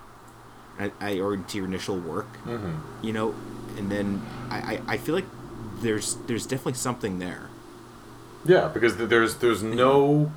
I, 0.79 0.93
I 1.01 1.19
or 1.21 1.35
into 1.35 1.59
your 1.59 1.67
initial 1.67 1.99
work 1.99 2.33
mm-hmm. 2.45 2.73
you 3.03 3.13
know 3.13 3.35
and 3.77 3.91
then 3.91 4.23
I, 4.51 4.57
I 4.57 4.81
i 4.95 4.97
feel 4.97 5.15
like 5.15 5.27
there's 5.81 6.17
there's 6.27 6.47
definitely 6.47 6.75
something 6.75 7.19
there 7.19 7.51
Yeah, 8.45 8.69
because 8.69 8.97
there's 8.97 9.37
there's 9.37 9.63
no. 9.63 10.33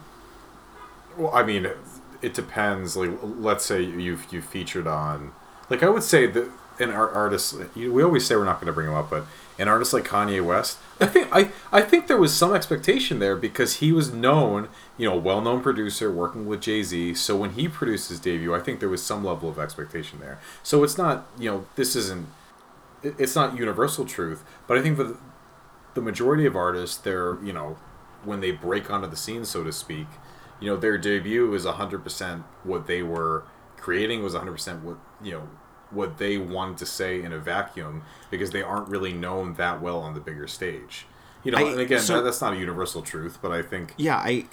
Well, 1.17 1.31
I 1.33 1.43
mean, 1.43 1.67
it 2.21 2.33
depends. 2.33 2.95
Like, 2.95 3.11
let's 3.21 3.65
say 3.65 3.81
you've 3.81 4.31
you 4.31 4.41
featured 4.41 4.87
on, 4.87 5.33
like, 5.69 5.83
I 5.83 5.89
would 5.89 6.03
say 6.03 6.25
that 6.27 6.49
an 6.79 6.91
art 6.91 7.13
artist. 7.13 7.55
We 7.75 8.03
always 8.03 8.25
say 8.25 8.35
we're 8.35 8.45
not 8.45 8.55
going 8.55 8.67
to 8.67 8.73
bring 8.73 8.87
him 8.87 8.95
up, 8.95 9.09
but 9.09 9.25
an 9.59 9.67
artist 9.67 9.93
like 9.93 10.05
Kanye 10.05 10.43
West, 10.43 10.79
I 10.99 11.05
think 11.05 11.27
I 11.31 11.51
I 11.71 11.81
think 11.81 12.07
there 12.07 12.17
was 12.17 12.33
some 12.33 12.55
expectation 12.55 13.19
there 13.19 13.35
because 13.35 13.75
he 13.75 13.91
was 13.91 14.11
known, 14.11 14.69
you 14.97 15.07
know, 15.07 15.17
well 15.17 15.41
known 15.41 15.61
producer 15.61 16.11
working 16.11 16.47
with 16.47 16.61
Jay 16.61 16.81
Z. 16.81 17.13
So 17.15 17.35
when 17.35 17.51
he 17.51 17.67
produced 17.67 18.09
his 18.09 18.19
debut, 18.19 18.55
I 18.55 18.59
think 18.59 18.79
there 18.79 18.89
was 18.89 19.03
some 19.03 19.23
level 19.23 19.49
of 19.49 19.59
expectation 19.59 20.19
there. 20.19 20.39
So 20.63 20.83
it's 20.83 20.97
not, 20.97 21.27
you 21.37 21.51
know, 21.51 21.65
this 21.75 21.95
isn't. 21.95 22.27
It's 23.01 23.35
not 23.35 23.57
universal 23.57 24.05
truth, 24.05 24.43
but 24.67 24.77
I 24.77 24.81
think 24.81 24.97
the 24.97 25.17
the 25.93 26.01
majority 26.01 26.45
of 26.45 26.55
artists, 26.55 26.97
they're 26.97 27.37
you 27.43 27.53
know, 27.53 27.77
when 28.23 28.39
they 28.39 28.51
break 28.51 28.89
onto 28.89 29.07
the 29.09 29.15
scene, 29.15 29.45
so 29.45 29.63
to 29.63 29.71
speak, 29.71 30.07
you 30.59 30.69
know, 30.69 30.77
their 30.77 30.97
debut 30.97 31.53
is 31.53 31.65
hundred 31.65 32.03
percent 32.03 32.43
what 32.63 32.87
they 32.87 33.03
were 33.03 33.43
creating 33.77 34.23
was 34.23 34.33
hundred 34.33 34.53
percent 34.53 34.83
what 34.83 34.97
you 35.21 35.31
know 35.31 35.47
what 35.91 36.17
they 36.17 36.37
wanted 36.37 36.77
to 36.77 36.85
say 36.85 37.21
in 37.21 37.31
a 37.33 37.39
vacuum 37.39 38.03
because 38.29 38.51
they 38.51 38.61
aren't 38.61 38.87
really 38.89 39.13
known 39.13 39.53
that 39.55 39.81
well 39.81 39.99
on 39.99 40.13
the 40.13 40.19
bigger 40.19 40.47
stage. 40.47 41.05
You 41.43 41.51
know, 41.51 41.57
I- 41.57 41.71
and 41.71 41.79
again, 41.79 41.99
so- 42.01 42.15
that, 42.17 42.23
that's 42.23 42.41
not 42.41 42.53
a 42.53 42.57
universal 42.57 43.01
truth, 43.01 43.39
but 43.41 43.51
I 43.51 43.61
think 43.61 43.93
Yeah, 43.97 44.17
I, 44.17 44.45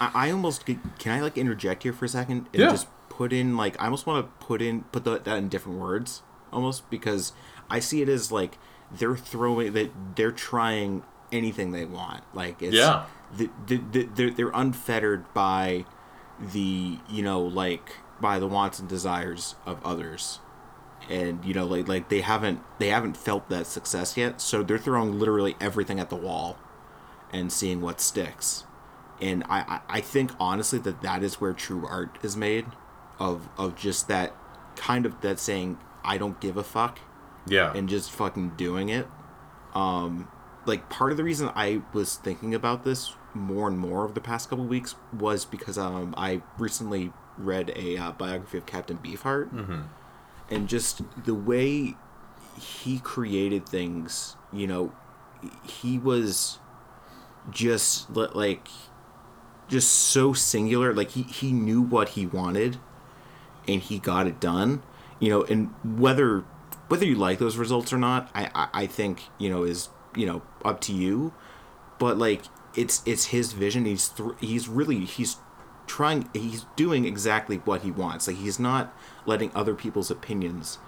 I 0.00 0.30
almost 0.30 0.64
can 0.66 1.12
I 1.12 1.20
like 1.20 1.36
interject 1.38 1.82
here 1.84 1.92
for 1.92 2.04
a 2.04 2.08
second 2.08 2.46
and 2.52 2.62
Yeah. 2.62 2.70
just 2.70 2.86
put 3.08 3.32
in 3.32 3.56
like 3.56 3.80
I 3.80 3.84
almost 3.86 4.06
want 4.06 4.24
to 4.24 4.44
put 4.46 4.60
in 4.62 4.82
put 4.92 5.04
the, 5.04 5.18
that 5.18 5.38
in 5.38 5.48
different 5.48 5.78
words 5.78 6.22
almost 6.52 6.88
because 6.90 7.32
I 7.70 7.80
see 7.80 8.00
it 8.02 8.08
as 8.08 8.30
like 8.30 8.58
they're 8.92 9.16
throwing 9.16 9.72
that 9.72 9.90
they're 10.16 10.32
trying 10.32 11.02
anything 11.32 11.72
they 11.72 11.84
want 11.84 12.22
like 12.34 12.62
it's 12.62 12.74
Yeah. 12.74 13.04
the, 13.36 13.50
the, 13.66 13.76
the, 13.92 14.02
they're, 14.14 14.30
they're 14.30 14.50
unfettered 14.54 15.32
by 15.34 15.84
the 16.40 16.98
you 17.08 17.22
know 17.22 17.40
like 17.40 17.96
by 18.20 18.38
the 18.38 18.46
wants 18.46 18.78
and 18.78 18.88
desires 18.88 19.54
of 19.66 19.84
others 19.84 20.40
and 21.08 21.44
you 21.44 21.54
know 21.54 21.64
like 21.64 21.88
like 21.88 22.08
they 22.08 22.20
haven't 22.20 22.60
they 22.78 22.88
haven't 22.88 23.16
felt 23.16 23.48
that 23.48 23.66
success 23.66 24.16
yet 24.16 24.40
so 24.40 24.62
they're 24.62 24.78
throwing 24.78 25.18
literally 25.18 25.56
everything 25.60 25.98
at 25.98 26.10
the 26.10 26.16
wall 26.16 26.58
and 27.32 27.52
seeing 27.52 27.80
what 27.80 28.00
sticks. 28.00 28.64
And 29.20 29.44
I, 29.48 29.60
I 29.60 29.80
I 29.88 30.00
think 30.00 30.32
honestly 30.38 30.78
that 30.80 31.02
that 31.02 31.22
is 31.22 31.40
where 31.40 31.52
true 31.52 31.86
art 31.86 32.18
is 32.22 32.36
made 32.36 32.66
of 33.18 33.48
of 33.58 33.76
just 33.76 34.08
that 34.08 34.34
kind 34.76 35.06
of 35.06 35.20
that 35.22 35.38
saying 35.38 35.78
I 36.04 36.18
don't 36.18 36.40
give 36.40 36.56
a 36.56 36.64
fuck 36.64 37.00
yeah, 37.46 37.72
and 37.74 37.88
just 37.88 38.10
fucking 38.10 38.50
doing 38.56 38.88
it. 38.88 39.06
Um, 39.74 40.28
like 40.66 40.88
part 40.88 41.10
of 41.10 41.16
the 41.16 41.24
reason 41.24 41.50
I 41.54 41.82
was 41.92 42.16
thinking 42.16 42.54
about 42.54 42.84
this 42.84 43.12
more 43.34 43.68
and 43.68 43.78
more 43.78 44.04
over 44.04 44.12
the 44.12 44.20
past 44.20 44.50
couple 44.50 44.64
weeks 44.64 44.94
was 45.12 45.44
because 45.44 45.78
um, 45.78 46.14
I 46.16 46.42
recently 46.58 47.12
read 47.36 47.72
a 47.76 47.96
uh, 47.96 48.12
biography 48.12 48.58
of 48.58 48.66
Captain 48.66 48.98
Beefheart, 48.98 49.52
and 50.50 50.68
just 50.68 51.02
the 51.24 51.34
way 51.34 51.96
he 52.60 52.98
created 52.98 53.68
things. 53.68 54.36
You 54.52 54.66
know, 54.66 54.92
he 55.62 55.98
was 55.98 56.58
just 57.50 58.10
like 58.10 58.68
just 59.68 59.90
so 59.90 60.32
singular. 60.32 60.92
Like 60.92 61.10
he 61.10 61.22
he 61.22 61.52
knew 61.52 61.82
what 61.82 62.10
he 62.10 62.26
wanted, 62.26 62.78
and 63.66 63.80
he 63.80 63.98
got 63.98 64.26
it 64.26 64.40
done. 64.40 64.82
You 65.20 65.30
know, 65.30 65.42
and 65.44 65.74
whether 65.84 66.44
whether 66.88 67.04
you 67.04 67.14
like 67.14 67.38
those 67.38 67.56
results 67.56 67.92
or 67.92 67.98
not, 67.98 68.30
I 68.34 68.50
I, 68.54 68.68
I 68.82 68.86
think 68.86 69.24
you 69.38 69.50
know 69.50 69.64
is 69.64 69.88
you 70.16 70.26
know 70.26 70.42
up 70.64 70.80
to 70.82 70.92
you. 70.92 71.32
But 71.98 72.16
like 72.18 72.42
it's 72.74 73.02
it's 73.06 73.26
his 73.26 73.52
vision. 73.52 73.84
He's 73.84 74.08
thr 74.08 74.30
he's 74.40 74.68
really 74.68 75.04
he's 75.04 75.36
trying 75.86 76.28
he's 76.32 76.66
doing 76.76 77.04
exactly 77.04 77.56
what 77.58 77.82
he 77.82 77.90
wants. 77.90 78.28
Like 78.28 78.36
he's 78.36 78.58
not 78.58 78.94
letting 79.28 79.52
other 79.54 79.74
people's 79.74 80.10
opinions 80.10 80.78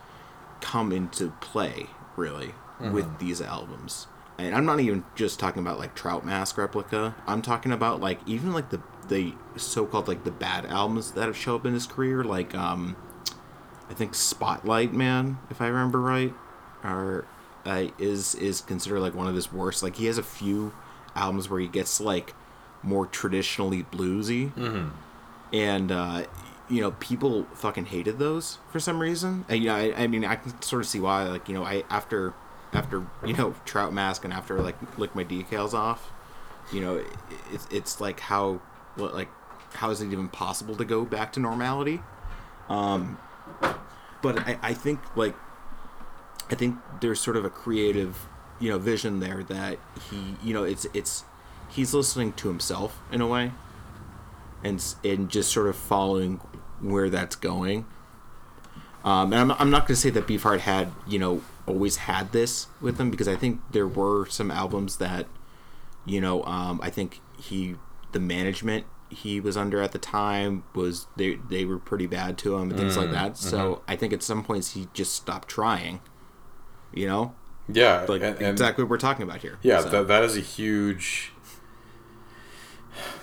come 0.61 0.91
into 0.93 1.31
play 1.41 1.87
really 2.17 2.55
with 2.93 3.19
these 3.19 3.41
albums. 3.41 4.07
And 4.39 4.55
I'm 4.55 4.65
not 4.65 4.81
even 4.81 5.05
just 5.15 5.39
talking 5.39 5.61
about 5.61 5.79
like 5.79 5.95
Trout 5.95 6.25
Mask 6.25 6.57
replica. 6.57 7.15
I'm 7.27 7.43
talking 7.43 7.73
about 7.73 8.01
like 8.01 8.19
even 8.27 8.53
like 8.55 8.71
the 8.71 8.81
the 9.09 9.35
so-called 9.57 10.09
like 10.09 10.25
the 10.25 10.31
bad 10.31 10.65
albums 10.67 11.13
that 11.13 11.27
have 11.27 11.37
shown 11.37 11.57
up 11.57 11.67
in 11.67 11.75
his 11.75 11.87
career, 11.87 12.25
like 12.25 12.55
um, 12.55 12.97
I 13.91 13.95
think 13.95 14.15
Spotlight 14.15 14.95
Man, 14.95 15.39
if 15.51 15.61
I 15.61 15.67
remember 15.67 16.01
right, 16.01 16.33
or 16.83 17.27
uh, 17.67 17.89
is 17.99 18.35
is 18.37 18.63
considered 18.63 19.01
like 19.01 19.15
one 19.15 19.27
of 19.29 19.35
his 19.35 19.53
worst. 19.53 19.83
Like 19.83 19.97
he 19.97 20.07
has 20.07 20.17
a 20.17 20.23
few 20.23 20.73
albums 21.15 21.51
where 21.51 21.61
he 21.61 21.69
gets 21.69 22.01
like 22.01 22.35
more 22.83 23.05
traditionally 23.07 23.83
bluesy, 23.83 24.57
and 25.53 25.93
uh, 25.93 26.25
you 26.71 26.81
know 26.81 26.93
people 26.93 27.45
fucking 27.55 27.87
hated 27.87 28.19
those 28.19 28.59
for 28.71 28.81
some 28.81 29.01
reason. 29.01 29.45
And, 29.49 29.63
you 29.63 29.67
know, 29.69 29.77
I, 29.77 29.95
I 29.97 30.07
mean, 30.07 30.25
I 30.25 30.37
can 30.37 30.61
sort 30.63 30.83
of 30.83 30.89
see 30.89 31.01
why. 31.01 31.25
Like 31.25 31.49
you 31.49 31.55
know, 31.55 31.65
I 31.65 31.85
after 31.91 32.35
after 32.73 33.07
you 33.25 33.35
know 33.35 33.55
Trout 33.65 33.93
Mask 33.93 34.25
and 34.25 34.33
after 34.33 34.61
like 34.61 34.77
lick 34.99 35.15
my 35.15 35.25
decals 35.25 35.75
off, 35.75 36.13
you 36.73 36.81
know, 36.81 36.97
it, 36.97 37.07
it's 37.53 37.69
it's 37.71 38.01
like 38.01 38.21
how 38.21 38.61
what 38.97 39.15
like 39.15 39.29
how 39.75 39.91
is 39.91 40.01
it 40.01 40.13
even 40.13 40.29
possible 40.29 40.77
to 40.77 40.85
go 40.85 41.05
back 41.05 41.33
to 41.35 41.41
normality? 41.41 42.01
Um, 42.69 43.19
but 44.23 44.39
I, 44.39 44.59
I 44.63 44.75
think 44.75 45.01
like 45.17 45.35
I 46.51 46.55
think 46.55 46.77
there's 47.01 47.21
sort 47.21 47.37
of 47.37 47.45
a 47.45 47.51
creative, 47.51 48.27
you 48.59 48.71
know, 48.71 48.79
vision 48.79 49.21
there 49.21 49.43
that 49.45 49.79
he, 50.11 50.37
you 50.43 50.53
know, 50.53 50.65
it's 50.65 50.87
it's 50.95 51.25
he's 51.69 51.95
listening 51.95 52.33
to 52.35 52.49
himself 52.49 53.01
in 53.13 53.21
a 53.21 53.27
way, 53.27 53.53
and 54.63 54.83
and 55.05 55.29
just 55.29 55.53
sort 55.53 55.69
of 55.69 55.77
following 55.77 56.41
where 56.81 57.09
that's 57.11 57.37
going. 57.37 57.87
Um, 59.05 59.33
and 59.33 59.41
I'm, 59.41 59.51
I'm 59.53 59.71
not 59.71 59.83
going 59.87 59.95
to 59.95 60.01
say 60.01 60.11
that 60.11 60.27
Beefheart 60.27 60.61
had, 60.61 60.93
you 61.07 61.19
know, 61.19 61.43
always 61.67 61.97
had 61.97 62.33
this 62.33 62.67
with 62.81 62.99
him 63.01 63.11
because 63.11 63.29
I 63.29 63.37
think 63.37 63.61
there 63.73 63.87
were 63.89 64.27
some 64.27 64.51
albums 64.51 64.97
that, 64.99 65.27
you 66.05 66.21
know, 66.21 66.43
um, 66.45 66.81
I 66.83 66.91
think 66.91 67.21
he, 67.39 67.77
the 68.13 68.21
management 68.21 68.87
he 69.13 69.41
was 69.41 69.57
under 69.57 69.83
at 69.83 69.91
the 69.91 69.99
time 69.99 70.63
was 70.73 71.09
they 71.17 71.35
they 71.49 71.65
were 71.65 71.79
pretty 71.81 72.07
bad 72.07 72.39
to 72.39 72.55
him 72.55 72.71
and 72.71 72.79
things 72.79 72.97
like 72.97 73.11
that. 73.11 73.37
So 73.37 73.83
I 73.89 73.97
think 73.97 74.13
at 74.13 74.23
some 74.23 74.45
points 74.45 74.75
he 74.75 74.87
just 74.95 75.15
stopped 75.15 75.49
trying. 75.49 76.01
You 76.95 77.09
know, 77.09 77.35
yeah, 77.69 78.07
like 78.09 78.23
and- 78.23 78.37
and- 78.37 78.47
exactly 78.47 78.85
what 78.85 78.91
we're 78.91 78.99
talking 78.99 79.25
about 79.25 79.39
here. 79.43 79.59
Yeah, 79.63 79.81
So- 79.81 79.91
that, 79.91 80.07
that 80.09 80.23
is 80.23 80.37
a 80.37 80.41
huge, 80.41 81.33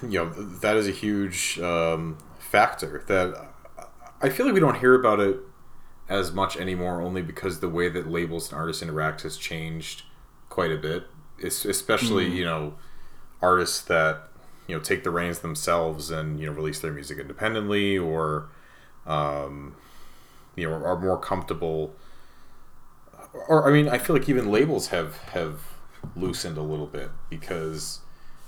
you 0.02 0.10
know, 0.26 0.30
that 0.30 0.76
is 0.76 0.88
a 0.88 0.92
huge 0.92 1.60
um, 1.60 2.18
factor 2.40 3.04
that 3.08 3.47
I 4.22 4.30
feel 4.30 4.46
like 4.46 4.54
we 4.54 4.60
don't 4.60 4.80
hear 4.80 4.96
about 4.96 5.20
it 5.20 5.38
as 6.10 6.32
much 6.32 6.58
anymore, 6.58 7.02
only 7.02 7.22
because 7.22 7.60
the 7.60 7.70
way 7.70 7.90
that 7.90 8.10
labels 8.10 8.52
and 8.52 8.60
artists 8.60 8.82
interact 8.82 9.22
has 9.22 9.38
changed 9.38 10.04
quite 10.50 10.72
a 10.72 10.78
bit. 10.78 11.04
It's 11.38 11.66
especially 11.66 12.28
you 12.28 12.46
know 12.46 12.76
artists 13.42 13.82
that 13.82 14.30
you 14.68 14.76
know 14.76 14.82
take 14.82 15.04
the 15.04 15.12
reins 15.12 15.40
themselves 15.40 16.10
and 16.10 16.40
you 16.40 16.48
know 16.48 16.52
release 16.52 16.80
their 16.80 16.94
music 16.94 17.20
independently 17.20 17.98
or 17.98 18.50
um, 19.06 19.76
you 20.56 20.68
know 20.68 20.74
are 20.74 21.00
more 21.00 21.18
comfortable 21.20 21.96
or 23.48 23.68
I 23.68 23.72
mean, 23.74 23.88
I 23.90 23.98
feel 23.98 24.16
like 24.16 24.28
even 24.30 24.52
labels 24.52 24.88
have 24.88 25.18
have 25.30 25.62
loosened 26.16 26.58
a 26.58 26.62
little 26.62 26.88
bit 26.88 27.10
because 27.30 28.00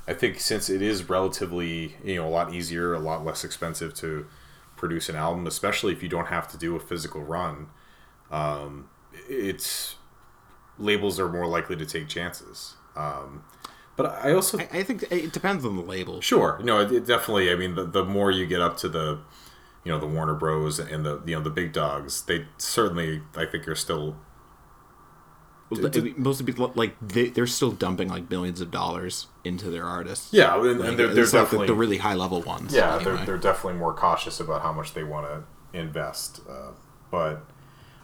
I 0.08 0.14
think 0.14 0.40
since 0.40 0.70
it 0.70 0.82
is 0.82 1.10
relatively 1.10 1.96
you 2.04 2.16
know 2.16 2.28
a 2.28 2.30
lot 2.30 2.54
easier, 2.54 2.94
a 2.94 3.00
lot 3.00 3.26
less 3.26 3.44
expensive 3.44 3.94
to 3.96 4.26
produce 4.80 5.10
an 5.10 5.16
album, 5.16 5.46
especially 5.46 5.94
if 5.94 6.02
you 6.02 6.10
don't 6.10 6.28
have 6.28 6.48
to 6.48 6.58
do 6.58 6.76
a 6.76 6.80
physical 6.80 7.22
run. 7.22 7.68
Um, 8.32 8.90
it's 9.28 9.96
labels 10.78 11.20
are 11.20 11.30
more 11.30 11.46
likely 11.46 11.76
to 11.76 11.86
take 11.86 12.08
chances. 12.08 12.76
Um, 12.96 13.44
but 13.96 14.06
I 14.24 14.34
also 14.34 14.58
I, 14.60 14.70
I 14.72 14.84
think 14.84 15.04
it 15.12 15.34
depends 15.34 15.66
on 15.66 15.76
the 15.76 15.82
label. 15.82 16.22
Sure. 16.22 16.60
No, 16.64 16.80
it, 16.80 16.92
it 16.92 17.06
definitely. 17.06 17.52
I 17.52 17.56
mean, 17.56 17.76
the, 17.76 17.84
the 17.84 18.06
more 18.06 18.32
you 18.32 18.46
get 18.46 18.62
up 18.62 18.78
to 18.78 18.90
the, 18.90 19.20
you 19.84 19.92
know, 19.92 20.00
the 20.00 20.08
Warner 20.08 20.36
Bros. 20.36 20.80
and 20.80 21.06
the 21.06 21.22
you 21.26 21.36
know 21.36 21.42
the 21.42 21.50
big 21.50 21.74
dogs, 21.74 22.24
they 22.24 22.46
certainly 22.58 23.22
I 23.36 23.46
think 23.46 23.68
are 23.68 23.76
still. 23.76 24.16
Most 26.18 26.40
of 26.40 26.46
people 26.46 26.72
like 26.76 26.96
they, 27.00 27.30
they're 27.30 27.48
still 27.48 27.72
dumping 27.72 28.10
like 28.10 28.28
billions 28.28 28.60
of 28.60 28.72
dollars 28.72 29.28
into 29.44 29.70
their 29.70 29.86
artists. 29.86 30.34
Yeah, 30.34 30.56
and, 30.56 30.80
Like, 30.80 30.90
and 30.90 31.00
they're, 31.00 31.08
they're 31.08 31.24
least, 31.24 31.34
like, 31.34 31.44
definitely 31.44 31.68
the, 31.68 31.74
the 31.74 31.80
really 31.80 31.98
high 31.98 32.16
level 32.16 32.42
ones. 32.42 32.74
yeah 32.74 32.96
anyway. 32.96 33.04
they're, 33.04 33.26
they're 33.26 33.38
definitely 33.38 33.80
more 33.80 33.94
cautious 33.94 34.40
about 34.40 34.62
how 34.62 34.74
much 34.74 34.94
they 34.94 35.04
want 35.04 35.28
to 35.28 35.78
invest. 35.78 36.42
Uh, 36.50 36.72
but 37.12 37.46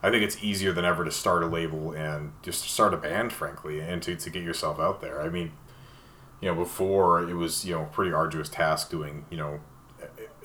I 0.04 0.12
think 0.12 0.24
it's 0.24 0.44
easier 0.44 0.72
than 0.72 0.86
ever 0.86 1.04
to 1.04 1.12
start 1.12 1.42
a 1.42 1.48
label 1.48 1.92
and 1.92 2.34
just 2.44 2.70
start 2.70 2.94
a 2.94 2.98
band, 2.98 3.34
frankly, 3.34 3.80
and 3.80 4.02
to, 4.04 4.16
to 4.16 4.30
get 4.30 4.44
yourself 4.44 4.80
out 4.80 5.02
there. 5.02 5.22
I 5.22 5.30
mean, 5.30 5.52
you 6.42 6.50
know, 6.50 6.56
before 6.56 7.28
it 7.28 7.34
was 7.34 7.66
you 7.66 7.74
know 7.74 7.84
a 7.84 7.88
pretty 7.88 8.12
arduous 8.12 8.50
task 8.50 8.92
doing 8.92 9.26
you 9.32 9.38
know 9.38 9.60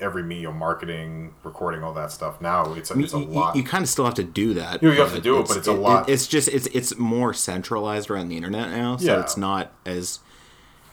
every 0.00 0.23
media 0.23 0.50
marketing, 0.50 1.35
recording 1.45 1.83
all 1.85 1.92
that 1.95 2.11
stuff. 2.11 2.40
Now 2.40 2.73
it's 2.75 2.90
a, 2.90 2.95
I 2.95 2.97
mean, 2.97 3.04
it's 3.04 3.14
a 3.14 3.19
you, 3.19 3.25
lot. 3.26 3.57
you 3.57 3.62
kind 3.62 3.83
of 3.83 3.88
still 3.88 4.04
have 4.04 4.14
to 4.14 4.25
do 4.25 4.54
that. 4.54 4.83
You 4.83 4.90
have 4.92 5.14
to 5.14 5.21
do 5.21 5.38
it, 5.40 5.49
but 5.49 5.57
it's 5.59 5.69
a 5.69 5.73
lot- 5.73 6.09
it's 6.09 6.26
just 6.26 6.49
it's 6.49 6.66
it's 6.69 6.97
more 6.99 7.33
centralized 7.35 8.11
around 8.11 8.28
the 8.28 8.37
internet 8.37 8.71
now, 8.71 8.97
so 8.97 9.07
Yeah. 9.14 9.21
it's 9.21 9.37
not 9.37 9.73
as 9.87 10.21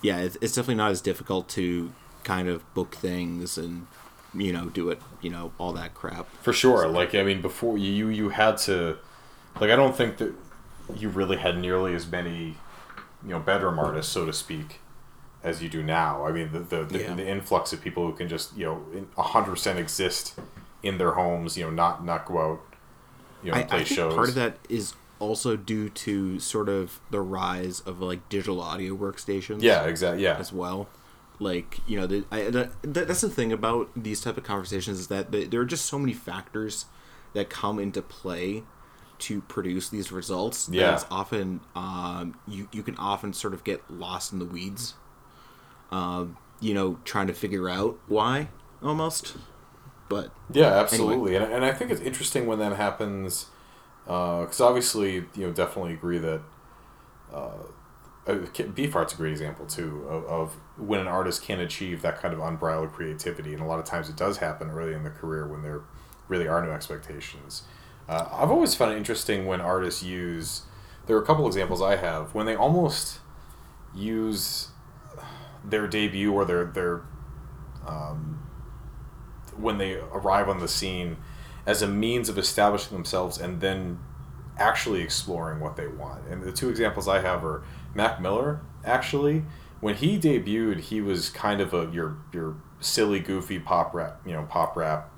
yeah, 0.01 0.17
it's, 0.19 0.37
it's 0.41 0.53
definitely 0.53 0.75
not 0.75 0.91
as 0.91 1.01
difficult 1.01 1.49
to 1.49 1.91
kind 2.23 2.47
of 2.47 2.71
book 2.73 2.93
things 2.95 3.57
and 3.57 3.87
you 4.33 4.51
know 4.51 4.65
do 4.69 4.89
it 4.89 5.01
you 5.21 5.29
know 5.29 5.51
all 5.57 5.71
that 5.73 5.93
crap. 5.93 6.27
For 6.41 6.53
sure. 6.53 6.87
Like 6.87 7.15
I 7.15 7.23
mean, 7.23 7.41
before 7.41 7.77
you 7.77 8.09
you 8.09 8.29
had 8.29 8.57
to, 8.59 8.97
like 9.59 9.71
I 9.71 9.75
don't 9.75 9.95
think 9.95 10.17
that 10.17 10.33
you 10.95 11.09
really 11.09 11.37
had 11.37 11.57
nearly 11.57 11.93
as 11.95 12.05
many, 12.09 12.55
you 13.23 13.29
know, 13.29 13.39
bedroom 13.39 13.79
artists, 13.79 14.11
so 14.11 14.25
to 14.25 14.31
speak, 14.33 14.79
as 15.47 15.61
you 15.63 15.69
do 15.69 15.81
now. 15.83 16.25
I 16.27 16.31
mean, 16.31 16.51
the 16.51 16.59
the, 16.59 16.83
the, 16.83 16.99
Yeah. 16.99 17.13
the 17.15 17.27
influx 17.27 17.73
of 17.73 17.81
people 17.81 18.05
who 18.05 18.13
can 18.13 18.27
just 18.27 18.55
you 18.57 18.65
know 18.65 18.77
a 19.17 19.23
hundred 19.23 19.51
percent 19.51 19.79
exist 19.79 20.37
in 20.83 20.97
their 20.97 21.11
homes, 21.13 21.57
you 21.57 21.63
know, 21.65 21.71
not 21.71 22.03
not 22.05 22.25
go 22.25 22.35
out, 22.39 22.61
you 23.43 23.51
know, 23.51 23.57
I, 23.57 23.63
play 23.63 23.79
I 23.79 23.83
think 23.83 23.97
shows. 23.97 24.13
part 24.13 24.29
of 24.29 24.35
that 24.35 24.57
is 24.69 24.93
also 25.19 25.55
due 25.55 25.89
to 25.89 26.39
sort 26.39 26.69
of 26.69 26.99
the 27.09 27.21
rise 27.21 27.79
of 27.81 27.99
like 28.01 28.27
digital 28.29 28.61
audio 28.61 28.95
workstations. 28.95 29.61
Yeah, 29.63 29.85
exactly. 29.85 30.23
Yeah, 30.23 30.37
as 30.37 30.53
well. 30.53 30.87
Like 31.39 31.79
you 31.87 31.99
know, 31.99 32.07
the, 32.07 32.25
I, 32.31 32.43
the, 32.49 32.69
that's 32.81 33.21
the 33.21 33.29
thing 33.29 33.51
about 33.51 33.89
these 33.95 34.21
type 34.21 34.37
of 34.37 34.43
conversations 34.43 34.99
is 34.99 35.07
that 35.07 35.31
the, 35.31 35.45
there 35.45 35.61
are 35.61 35.65
just 35.65 35.85
so 35.85 35.97
many 35.99 36.13
factors 36.13 36.85
that 37.33 37.49
come 37.49 37.77
into 37.79 38.01
play 38.01 38.63
to 39.19 39.41
produce 39.41 39.89
these 39.89 40.11
results. 40.11 40.65
that 40.67 40.75
Yeah. 40.75 40.93
it's 40.95 41.05
often 41.11 41.61
um, 41.75 42.35
you 42.47 42.69
you 42.71 42.81
can 42.83 42.95
often 42.97 43.33
sort 43.33 43.53
of 43.53 43.63
get 43.63 43.79
lost 43.89 44.31
in 44.33 44.39
the 44.39 44.45
weeds. 44.45 44.93
Um, 45.91 46.37
you 46.59 46.73
know, 46.73 46.99
trying 47.05 47.27
to 47.27 47.33
figure 47.33 47.69
out 47.69 47.97
why 48.07 48.49
almost, 48.81 49.37
but 50.09 50.31
Yeah, 50.51 50.73
absolutely, 50.73 51.35
and, 51.35 51.45
and 51.45 51.63
I 51.63 51.71
think 51.71 51.91
it's 51.91 52.01
interesting 52.01 52.45
when 52.45 52.59
that 52.59 52.75
happens, 52.75 53.47
because 54.05 54.59
obviously, 54.59 55.25
you 55.35 55.47
know, 55.47 55.51
definitely 55.51 55.93
agree 55.93 56.17
that 56.17 56.41
uh, 57.33 57.51
uh, 58.27 58.33
Beefheart's 58.75 59.13
a 59.13 59.17
great 59.17 59.31
example 59.31 59.65
too 59.65 60.05
of, 60.09 60.25
of 60.25 60.57
when 60.77 60.99
an 60.99 61.07
artist 61.07 61.43
can 61.43 61.59
achieve 61.59 62.01
that 62.01 62.21
kind 62.21 62.33
of 62.33 62.39
unbridled 62.39 62.91
creativity, 62.91 63.53
and 63.53 63.61
a 63.61 63.65
lot 63.65 63.79
of 63.79 63.85
times 63.85 64.09
it 64.09 64.17
does 64.17 64.37
happen 64.37 64.69
early 64.69 64.93
in 64.93 65.03
the 65.03 65.09
career 65.09 65.47
when 65.47 65.61
there 65.61 65.81
really 66.27 66.47
are 66.47 66.61
no 66.65 66.71
expectations. 66.71 67.63
Uh, 68.09 68.27
I've 68.31 68.51
always 68.51 68.75
found 68.75 68.93
it 68.93 68.97
interesting 68.97 69.45
when 69.45 69.61
artists 69.61 70.03
use. 70.03 70.63
There 71.05 71.15
are 71.15 71.21
a 71.21 71.25
couple 71.25 71.47
examples 71.47 71.81
I 71.81 71.95
have 71.95 72.33
when 72.35 72.45
they 72.45 72.55
almost 72.55 73.19
use 73.95 74.69
their 75.63 75.87
debut 75.87 76.31
or 76.31 76.45
their 76.45 76.65
their 76.65 77.01
um, 77.85 78.39
when 79.55 79.77
they 79.77 79.95
arrive 79.95 80.49
on 80.49 80.59
the 80.59 80.67
scene 80.67 81.17
as 81.65 81.81
a 81.81 81.87
means 81.87 82.29
of 82.29 82.37
establishing 82.37 82.95
themselves 82.95 83.37
and 83.37 83.61
then 83.61 83.99
actually 84.57 85.01
exploring 85.01 85.59
what 85.59 85.75
they 85.75 85.87
want. 85.87 86.25
And 86.27 86.43
the 86.43 86.51
two 86.51 86.69
examples 86.69 87.07
I 87.07 87.21
have 87.21 87.43
are 87.43 87.63
Mac 87.93 88.21
Miller. 88.21 88.61
Actually, 88.83 89.43
when 89.81 89.95
he 89.95 90.17
debuted, 90.17 90.79
he 90.79 91.01
was 91.01 91.29
kind 91.29 91.61
of 91.61 91.73
a 91.73 91.89
your 91.91 92.17
your 92.31 92.55
silly, 92.79 93.19
goofy 93.19 93.59
pop 93.59 93.93
rap, 93.93 94.21
you 94.25 94.33
know, 94.33 94.43
pop 94.43 94.75
rap, 94.75 95.11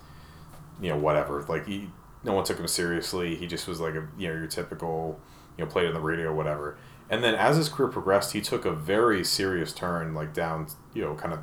you 0.81 0.89
know, 0.89 0.97
whatever. 0.97 1.43
Like 1.47 1.67
he, 1.67 1.89
no 2.23 2.33
one 2.33 2.43
took 2.43 2.59
him 2.59 2.67
seriously. 2.67 3.35
He 3.35 3.47
just 3.47 3.67
was 3.67 3.79
like 3.79 3.93
a 3.93 4.07
you 4.17 4.27
know 4.27 4.33
your 4.33 4.47
typical, 4.47 5.19
you 5.57 5.63
know, 5.63 5.71
played 5.71 5.87
on 5.87 5.93
the 5.93 5.99
radio, 5.99 6.33
whatever. 6.33 6.77
And 7.09 7.23
then 7.23 7.35
as 7.35 7.57
his 7.57 7.69
career 7.69 7.89
progressed, 7.89 8.33
he 8.33 8.41
took 8.41 8.65
a 8.65 8.71
very 8.71 9.23
serious 9.23 9.73
turn, 9.73 10.13
like 10.13 10.33
down, 10.33 10.67
you 10.93 11.01
know, 11.01 11.15
kind 11.15 11.33
of 11.33 11.39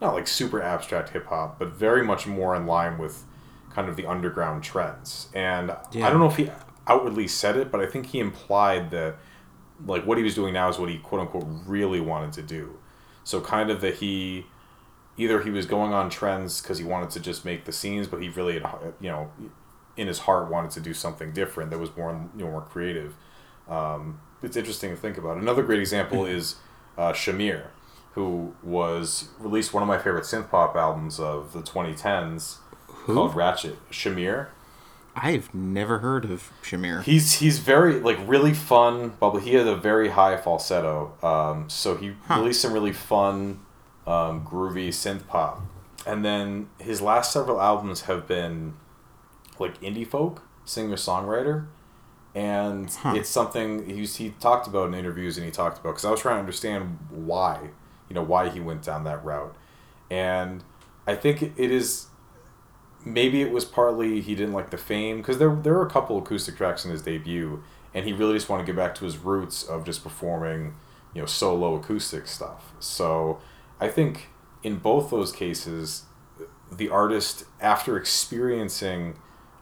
not 0.00 0.14
like 0.14 0.26
super 0.26 0.60
abstract 0.60 1.10
hip 1.10 1.26
hop, 1.26 1.58
but 1.58 1.68
very 1.68 2.04
much 2.04 2.26
more 2.26 2.54
in 2.56 2.66
line 2.66 2.98
with 2.98 3.24
kind 3.70 3.88
of 3.88 3.96
the 3.96 4.06
underground 4.06 4.62
trends. 4.64 5.28
And 5.34 5.74
Yeah. 5.92 6.06
I 6.06 6.10
don't 6.10 6.18
know 6.18 6.26
if 6.26 6.36
he 6.36 6.50
outwardly 6.86 7.28
said 7.28 7.56
it, 7.56 7.70
but 7.70 7.80
I 7.80 7.86
think 7.86 8.06
he 8.06 8.18
implied 8.18 8.90
that 8.90 9.16
like 9.86 10.04
what 10.06 10.18
he 10.18 10.24
was 10.24 10.34
doing 10.34 10.54
now 10.54 10.68
is 10.68 10.78
what 10.78 10.88
he 10.88 10.98
quote 10.98 11.20
unquote 11.20 11.46
really 11.66 12.00
wanted 12.00 12.32
to 12.34 12.42
do. 12.42 12.78
So 13.24 13.40
kind 13.40 13.70
of 13.70 13.80
that 13.82 13.96
he 13.96 14.46
either 15.16 15.42
he 15.42 15.50
was 15.50 15.66
going 15.66 15.92
on 15.92 16.10
trends 16.10 16.60
because 16.60 16.78
he 16.78 16.84
wanted 16.84 17.10
to 17.10 17.20
just 17.20 17.44
make 17.44 17.64
the 17.64 17.72
scenes, 17.72 18.06
but 18.06 18.20
he 18.20 18.28
really 18.28 18.58
had, 18.58 18.94
you 19.00 19.10
know 19.10 19.30
in 19.96 20.06
his 20.06 20.20
heart 20.20 20.50
wanted 20.50 20.70
to 20.70 20.80
do 20.80 20.92
something 20.92 21.32
different 21.32 21.70
that 21.70 21.78
was 21.78 21.94
more 21.96 22.28
you 22.36 22.44
know 22.44 22.50
more 22.50 22.60
creative. 22.62 23.14
Um, 23.68 24.20
it's 24.42 24.56
interesting 24.56 24.90
to 24.90 24.96
think 24.96 25.18
about. 25.18 25.36
Another 25.36 25.62
great 25.62 25.80
example 25.80 26.24
is 26.24 26.56
uh, 26.96 27.12
Shamir, 27.12 27.66
who 28.12 28.54
was 28.62 29.28
released 29.38 29.72
one 29.72 29.82
of 29.82 29.88
my 29.88 29.98
favorite 29.98 30.24
synth 30.24 30.50
pop 30.50 30.76
albums 30.76 31.18
of 31.20 31.52
the 31.52 31.60
2010s 31.62 32.56
who? 32.88 33.14
called 33.14 33.34
Ratchet. 33.34 33.76
Shamir. 33.90 34.48
I've 35.14 35.54
never 35.54 36.00
heard 36.00 36.26
of 36.26 36.50
Shamir. 36.62 37.02
He's 37.02 37.34
he's 37.34 37.58
very 37.58 38.00
like 38.00 38.18
really 38.26 38.52
fun, 38.52 39.14
but 39.18 39.38
he 39.38 39.54
had 39.54 39.66
a 39.66 39.74
very 39.76 40.10
high 40.10 40.36
falsetto. 40.36 41.14
Um, 41.22 41.70
so 41.70 41.96
he 41.96 42.12
released 42.28 42.60
some 42.60 42.74
really 42.74 42.92
fun, 42.92 43.60
um, 44.06 44.44
groovy 44.44 44.88
synth 44.88 45.26
pop, 45.26 45.62
and 46.06 46.22
then 46.22 46.68
his 46.78 47.00
last 47.00 47.32
several 47.32 47.62
albums 47.62 48.02
have 48.02 48.28
been 48.28 48.74
like 49.58 49.80
indie 49.80 50.06
folk 50.06 50.42
singer 50.66 50.96
songwriter, 50.96 51.66
and 52.36 52.94
it's 53.06 53.30
something 53.30 53.88
he's 53.88 54.16
he 54.16 54.30
talked 54.40 54.66
about 54.66 54.88
in 54.88 54.94
interviews 54.94 55.38
and 55.38 55.46
he 55.46 55.50
talked 55.50 55.78
about 55.78 55.92
because 55.92 56.04
I 56.04 56.10
was 56.10 56.20
trying 56.20 56.36
to 56.36 56.40
understand 56.40 56.98
why 57.10 57.70
you 58.08 58.14
know 58.14 58.22
why 58.22 58.50
he 58.50 58.60
went 58.60 58.82
down 58.82 59.04
that 59.04 59.24
route, 59.24 59.56
and 60.10 60.62
I 61.06 61.16
think 61.16 61.42
it 61.42 61.70
is 61.70 62.08
maybe 63.04 63.40
it 63.40 63.50
was 63.50 63.64
partly 63.64 64.20
he 64.20 64.34
didn't 64.34 64.52
like 64.52 64.70
the 64.70 64.76
fame 64.76 65.16
because 65.16 65.38
there 65.38 65.54
there 65.54 65.72
were 65.72 65.86
a 65.86 65.90
couple 65.90 66.18
acoustic 66.18 66.56
tracks 66.56 66.84
in 66.84 66.90
his 66.90 67.00
debut, 67.00 67.64
and 67.94 68.04
he 68.04 68.12
really 68.12 68.34
just 68.34 68.50
wanted 68.50 68.64
to 68.64 68.72
get 68.72 68.76
back 68.76 68.94
to 68.96 69.06
his 69.06 69.16
roots 69.16 69.62
of 69.62 69.86
just 69.86 70.02
performing, 70.02 70.74
you 71.14 71.22
know, 71.22 71.26
solo 71.26 71.74
acoustic 71.74 72.26
stuff. 72.26 72.74
So 72.80 73.40
I 73.80 73.88
think 73.88 74.28
in 74.62 74.76
both 74.76 75.08
those 75.10 75.32
cases, 75.32 76.04
the 76.70 76.90
artist 76.90 77.44
after 77.60 77.96
experiencing 77.96 79.16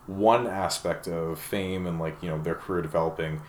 one 0.07 0.47
aspect 0.47 1.09
of 1.09 1.39
fame 1.39 1.87
and 1.87 1.99
like 1.99 2.23
you 2.23 2.29
know 2.29 2.41
their 2.43 2.55
career 2.55 2.83
developing 2.83 3.41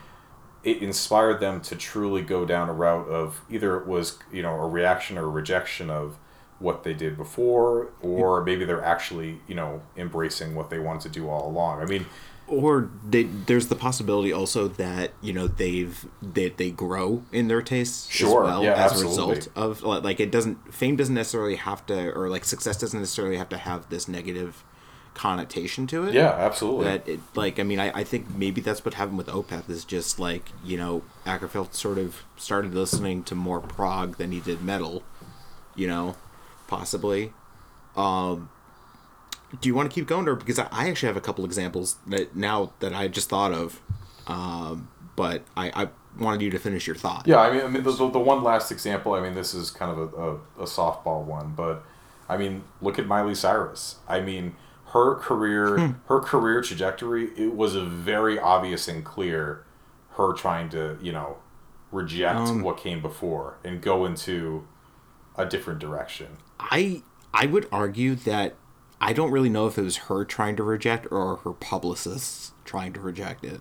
it 0.64 0.82
inspired 0.82 1.40
them 1.40 1.62
to 1.62 1.76
truly 1.76 2.22
go 2.22 2.46
down 2.46 2.70
a 2.70 2.74
route 2.74 3.08
of 3.08 3.42
either 3.50 3.78
it 3.78 3.86
was 3.86 4.18
you 4.32 4.42
know 4.42 4.54
a 4.56 4.68
reaction 4.68 5.18
or 5.18 5.26
a 5.26 5.30
rejection 5.30 5.90
of 5.90 6.18
what 6.60 6.84
they 6.84 6.94
did 6.94 7.18
before 7.18 7.92
or 8.02 8.44
maybe 8.44 8.66
they're 8.66 8.84
actually 8.84 9.40
you 9.48 9.56
know 9.56 9.82
embracing 9.98 10.56
what 10.56 10.70
they 10.70 10.80
wanted 10.80 11.02
to 11.02 11.10
do 11.10 11.30
all 11.30 11.48
along. 11.48 11.82
I 11.82 11.86
mean 11.86 12.06
or 12.48 12.92
they, 13.04 13.24
there's 13.24 13.68
the 13.68 13.76
possibility 13.76 14.32
also 14.32 14.68
that 14.68 15.12
you 15.22 15.34
know 15.34 15.48
they've 15.48 16.06
that 16.22 16.58
they 16.58 16.70
grow 16.70 17.24
in 17.32 17.48
their 17.48 17.62
tastes 17.62 18.08
Sure, 18.10 18.44
as 18.44 18.50
well 18.50 18.64
yeah, 18.64 18.74
as 18.74 18.92
absolutely. 18.92 19.24
a 19.24 19.36
result 19.36 19.48
of 19.56 19.84
like 19.84 20.20
it 20.20 20.32
doesn't 20.32 20.74
fame 20.74 20.96
doesn't 20.96 21.16
necessarily 21.16 21.56
have 21.56 21.86
to 21.88 22.12
or 22.12 22.30
like 22.30 22.46
success 22.46 22.78
doesn't 22.78 23.00
necessarily 23.00 23.38
have 23.38 23.50
to 23.50 23.58
have 23.58 23.90
this 23.90 24.08
negative 24.08 24.64
connotation 25.16 25.88
to 25.88 26.06
it 26.06 26.14
yeah 26.14 26.30
absolutely 26.30 26.86
that 26.86 27.08
it 27.08 27.20
like 27.36 27.58
i 27.58 27.64
mean 27.64 27.80
I, 27.80 28.00
I 28.00 28.04
think 28.04 28.36
maybe 28.36 28.60
that's 28.60 28.84
what 28.84 28.96
happened 28.96 29.18
with 29.18 29.28
opeth 29.28 29.70
is 29.70 29.86
just 29.86 30.20
like 30.20 30.50
you 30.64 30.78
know 30.78 31.04
akerfeldt 31.26 31.74
sort 31.74 31.98
of 31.98 32.24
started 32.36 32.76
listening 32.76 33.24
to 33.24 33.34
more 33.34 33.62
prog 33.62 34.18
than 34.18 34.34
he 34.34 34.42
did 34.42 34.62
metal 34.62 35.04
you 35.74 35.88
know 35.88 36.18
possibly 36.68 37.32
um 37.96 38.50
do 39.62 39.70
you 39.70 39.74
want 39.74 39.90
to 39.90 39.96
keep 39.96 40.06
going 40.06 40.28
or 40.28 40.36
because 40.36 40.60
i, 40.60 40.68
I 40.70 40.90
actually 40.90 41.08
have 41.08 41.18
a 41.18 41.22
couple 41.22 41.46
examples 41.46 41.96
that 42.08 42.36
now 42.36 42.74
that 42.82 42.94
i 42.94 43.08
just 43.08 43.30
thought 43.30 43.54
of 43.54 43.82
um 44.28 44.90
but 45.16 45.44
i 45.56 45.84
i 45.84 45.90
wanted 46.20 46.42
you 46.42 46.50
to 46.50 46.60
finish 46.60 46.88
your 46.88 46.96
thought 46.96 47.26
Yeah, 47.26 47.40
I 47.40 47.52
mean, 47.52 47.62
I 47.62 47.68
mean, 47.68 47.84
the, 47.84 47.92
the, 47.92 48.20
one 48.20 48.42
last 48.42 48.72
example. 48.72 49.14
I 49.16 49.22
mean, 49.22 49.34
this 49.34 49.54
is 49.54 49.70
kind 49.70 49.92
of 49.92 50.14
a, 50.14 50.18
a, 50.18 50.34
a 50.64 50.66
softball 50.66 51.26
one, 51.26 51.54
but 51.58 51.84
I 52.30 52.38
mean, 52.38 52.64
look 52.82 52.98
at 52.98 53.06
Miley 53.06 53.36
Cyrus. 53.36 53.98
I 54.08 54.22
mean, 54.22 54.56
her 54.96 55.16
career, 55.16 55.78
Hmm. 55.78 55.92
her 56.08 56.22
career 56.22 56.62
trajectory. 56.62 57.26
It 57.36 57.54
was 57.54 57.76
a 57.76 57.84
very 57.84 58.40
obvious 58.40 58.88
and 58.88 59.04
clear 59.04 59.66
her 60.12 60.32
trying 60.32 60.70
to, 60.70 60.98
you 61.02 61.12
know, 61.12 61.36
reject 61.92 62.40
Um, 62.40 62.62
what 62.62 62.78
came 62.78 63.02
before 63.02 63.58
and 63.64 63.82
go 63.82 64.06
into 64.06 64.66
a 65.38 65.46
different 65.46 65.80
direction. 65.80 66.38
I 66.62 67.04
I 67.34 67.46
would 67.46 67.68
argue 67.74 68.16
that 68.16 68.56
I 69.02 69.12
don't 69.12 69.32
really 69.32 69.50
know 69.50 69.68
if 69.68 69.78
it 69.78 69.82
was 69.82 69.98
her 70.08 70.24
trying 70.24 70.56
to 70.56 70.64
reject 70.64 71.06
or 71.12 71.36
her 71.44 71.52
publicists 71.52 72.54
trying 72.64 72.94
to 72.94 73.02
reject 73.02 73.44
it. 73.44 73.60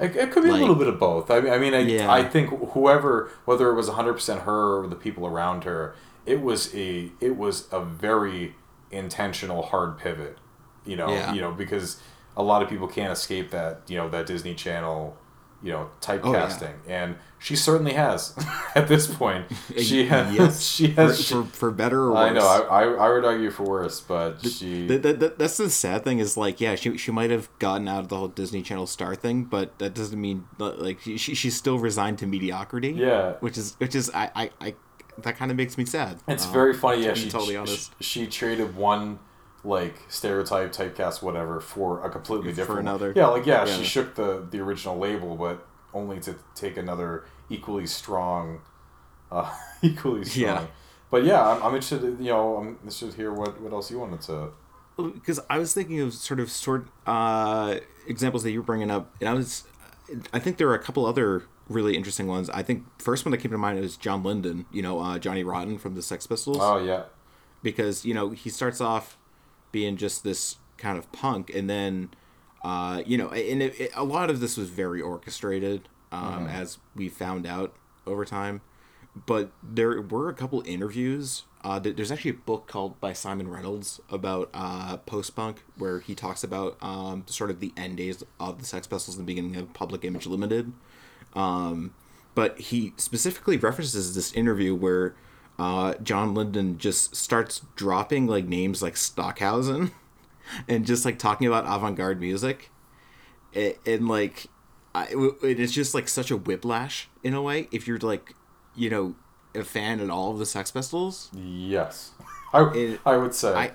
It, 0.00 0.16
it 0.16 0.30
could 0.32 0.42
be 0.42 0.50
Like- 0.50 0.58
a 0.58 0.60
little 0.60 0.74
bit 0.74 0.88
of 0.88 0.98
both. 0.98 1.30
I 1.30 1.40
mean, 1.40 1.52
I 1.52 1.58
mean, 1.58 1.74
I, 1.74 1.80
Yeah. 1.80 2.10
I 2.10 2.22
think 2.24 2.48
whoever, 2.72 3.30
whether 3.44 3.68
it 3.70 3.74
was 3.74 3.88
hundred 3.90 4.14
percent 4.14 4.42
her 4.42 4.78
or 4.80 4.86
the 4.86 4.96
people 4.96 5.26
around 5.26 5.64
her, 5.64 5.94
it 6.24 6.40
was 6.40 6.74
a 6.74 7.12
it 7.20 7.36
was 7.36 7.68
a 7.70 7.80
very 7.80 8.54
intentional 8.90 9.62
hard 9.62 9.98
pivot. 9.98 10.38
You 10.84 10.96
know, 10.96 11.08
Yeah. 11.08 11.32
you 11.32 11.40
know, 11.40 11.52
because 11.52 12.00
a 12.36 12.42
lot 12.42 12.62
of 12.62 12.68
people 12.68 12.86
can't 12.86 13.12
escape 13.12 13.50
that 13.50 13.82
you 13.88 13.96
know 13.96 14.08
that 14.10 14.26
Disney 14.26 14.54
Channel, 14.54 15.16
you 15.62 15.72
know, 15.72 15.88
oh, 15.88 15.90
typecasting, 16.00 16.74
and 16.86 17.16
she 17.38 17.56
certainly 17.56 17.92
has 17.94 18.34
at 18.74 18.86
this 18.88 19.12
point. 19.12 19.46
She 19.78 20.06
has. 20.06 20.32
yes, 20.34 20.62
She 20.76 20.86
for, 20.92 21.02
has. 21.02 21.28
for, 21.28 21.44
for 21.44 21.70
better 21.70 22.02
or 22.02 22.12
worse. 22.12 22.30
I 22.30 22.32
know. 22.32 22.46
I, 22.46 22.82
I, 22.84 23.06
I 23.06 23.08
would 23.12 23.24
argue 23.24 23.50
for 23.50 23.64
worse, 23.64 24.00
but 24.00 24.42
she. 24.46 24.86
Th- 24.86 25.02
th- 25.02 25.18
th- 25.18 25.32
that's 25.36 25.56
the 25.56 25.68
sad 25.70 26.04
thing 26.04 26.18
is 26.20 26.36
like 26.36 26.60
yeah 26.60 26.76
she, 26.76 26.96
she 26.96 27.10
might 27.10 27.30
have 27.30 27.48
gotten 27.58 27.88
out 27.88 28.00
of 28.00 28.08
the 28.08 28.16
whole 28.16 28.28
Disney 28.28 28.62
Channel 28.62 28.86
star 28.86 29.14
thing 29.16 29.44
but 29.44 29.78
that 29.80 29.92
doesn't 29.94 30.20
mean 30.20 30.44
like 30.58 31.00
she, 31.00 31.16
she- 31.18 31.34
she's 31.34 31.56
still 31.56 31.78
resigned 31.78 32.18
to 32.18 32.26
mediocrity 32.26 32.90
Yeah. 32.92 33.32
which 33.40 33.58
is 33.58 33.74
which 33.78 33.94
is 33.96 34.10
I 34.14 34.30
I, 34.36 34.50
I 34.60 34.74
that 35.22 35.36
kind 35.36 35.50
of 35.50 35.56
makes 35.56 35.76
me 35.78 35.84
sad 35.84 36.18
It's 36.28 36.46
Um, 36.46 36.52
very 36.52 36.74
funny. 36.74 37.04
Yeah, 37.04 37.14
to 37.14 37.16
she, 37.20 37.30
totally 37.30 37.56
honest 37.56 37.92
She, 38.00 38.26
traded 38.26 38.76
one 38.76 39.18
like 39.64 39.96
stereotype, 40.08 40.72
typecast, 40.72 41.22
whatever, 41.22 41.60
for 41.60 42.04
a 42.04 42.10
completely 42.10 42.50
For 42.50 42.56
different 42.56 42.78
one. 42.84 42.86
another. 42.88 43.12
Yeah, 43.16 43.28
like 43.28 43.46
yeah, 43.46 43.64
Yeah. 43.66 43.76
she 43.76 43.84
shook 43.84 44.14
the 44.14 44.46
the 44.50 44.60
original 44.60 44.96
label, 44.98 45.36
but 45.36 45.66
only 45.94 46.20
to 46.20 46.34
take 46.54 46.76
another 46.76 47.24
equally 47.48 47.86
strong, 47.86 48.60
uh, 49.32 49.52
equally 49.82 50.24
strong. 50.24 50.44
Yeah. 50.44 50.66
But 51.10 51.24
yeah, 51.24 51.46
I'm, 51.48 51.62
I'm 51.62 51.74
interested. 51.74 52.02
You 52.20 52.30
know, 52.32 52.56
I'm 52.56 52.68
interested 52.82 53.10
to 53.12 53.16
hear 53.16 53.32
what 53.32 53.60
what 53.60 53.72
else 53.72 53.90
you 53.90 53.98
wanted 53.98 54.20
to 54.22 54.50
because 54.96 55.38
I 55.50 55.58
was 55.58 55.74
thinking 55.74 56.00
of 56.00 56.14
sort 56.14 56.40
of 56.40 56.50
sort 56.50 56.86
uh, 57.06 57.76
examples 58.06 58.42
that 58.44 58.50
you 58.52 58.60
were 58.60 58.64
bringing 58.66 58.90
up, 58.90 59.14
and 59.20 59.28
I 59.28 59.34
was, 59.34 59.64
I 60.32 60.38
think 60.38 60.56
there 60.56 60.68
are 60.68 60.74
a 60.74 60.78
couple 60.78 61.04
other 61.04 61.42
really 61.68 61.96
interesting 61.96 62.26
ones. 62.26 62.48
I 62.50 62.62
think 62.62 62.84
first 63.00 63.24
one 63.24 63.32
that 63.32 63.38
came 63.38 63.50
to 63.50 63.58
mind 63.58 63.78
is 63.78 63.96
John 63.96 64.22
Lydon, 64.22 64.66
you 64.72 64.82
know, 64.82 65.00
uh, 65.00 65.18
Johnny 65.18 65.42
Rotten 65.44 65.78
from 65.78 65.94
the 65.94 66.02
Sex 66.02 66.26
Pistols, 66.26 66.58
Oh 66.60 66.78
yeah. 66.84 67.04
because 67.62 68.04
you 68.04 68.14
know 68.14 68.30
he 68.30 68.50
starts 68.50 68.80
off 68.80 69.18
being 69.72 69.96
just 69.96 70.24
this 70.24 70.56
kind 70.78 70.96
of 70.98 71.10
punk, 71.12 71.50
and 71.54 71.68
then, 71.68 72.10
uh, 72.62 73.02
you 73.06 73.16
know, 73.18 73.30
and 73.30 73.62
it, 73.62 73.80
it, 73.80 73.90
a 73.94 74.04
lot 74.04 74.30
of 74.30 74.40
this 74.40 74.56
was 74.56 74.68
very 74.70 75.00
orchestrated, 75.00 75.88
um, 76.12 76.46
as 76.46 76.78
we 76.94 77.08
found 77.08 77.46
out 77.46 77.74
over 78.06 78.24
time. 78.24 78.60
But 79.26 79.50
there 79.62 80.00
were 80.02 80.28
a 80.28 80.34
couple 80.34 80.62
interviews. 80.66 81.44
Uh, 81.64 81.78
there's 81.80 82.12
actually 82.12 82.30
a 82.32 82.34
book 82.34 82.68
called 82.68 83.00
by 83.00 83.12
Simon 83.14 83.48
Reynolds 83.48 83.98
about 84.10 84.50
uh, 84.54 84.98
post 84.98 85.34
punk, 85.34 85.64
where 85.76 85.98
he 86.00 86.14
talks 86.14 86.44
about 86.44 86.76
um, 86.82 87.24
sort 87.26 87.50
of 87.50 87.58
the 87.60 87.72
end 87.76 87.96
days 87.96 88.22
of 88.38 88.58
the 88.60 88.66
Sex 88.66 88.86
Pistols 88.86 89.16
and 89.16 89.26
the 89.26 89.32
beginning 89.32 89.56
of 89.56 89.72
Public 89.72 90.04
Image 90.04 90.26
Limited. 90.26 90.72
Um, 91.36 91.94
but 92.34 92.58
he 92.58 92.92
specifically 92.96 93.56
references 93.56 94.14
this 94.14 94.32
interview 94.32 94.74
where 94.74 95.14
uh, 95.58 95.94
John 96.02 96.34
Lydon 96.34 96.78
just 96.78 97.14
starts 97.14 97.62
dropping 97.76 98.26
like 98.26 98.46
names 98.46 98.82
like 98.82 98.96
Stockhausen 98.96 99.90
and 100.68 100.84
just 100.86 101.04
like 101.04 101.18
talking 101.18 101.46
about 101.46 101.64
avant-garde 101.66 102.20
music 102.20 102.70
and, 103.54 103.74
and 103.86 104.08
like 104.08 104.46
I, 104.94 105.06
it- 105.42 105.60
it's 105.60 105.72
just 105.72 105.94
like 105.94 106.08
such 106.08 106.30
a 106.30 106.36
whiplash 106.36 107.08
in 107.22 107.34
a 107.34 107.42
way 107.42 107.68
if 107.72 107.86
you're 107.86 107.98
like 107.98 108.34
you 108.74 108.90
know 108.90 109.14
a 109.54 109.64
fan 109.64 110.00
at 110.00 110.10
all 110.10 110.32
of 110.32 110.38
the 110.38 110.46
Sex 110.46 110.70
Pistols 110.70 111.30
Yes. 111.34 112.12
I, 112.52 112.70
It- 112.74 113.00
I 113.06 113.16
would 113.16 113.34
say. 113.34 113.52
I, 113.54 113.72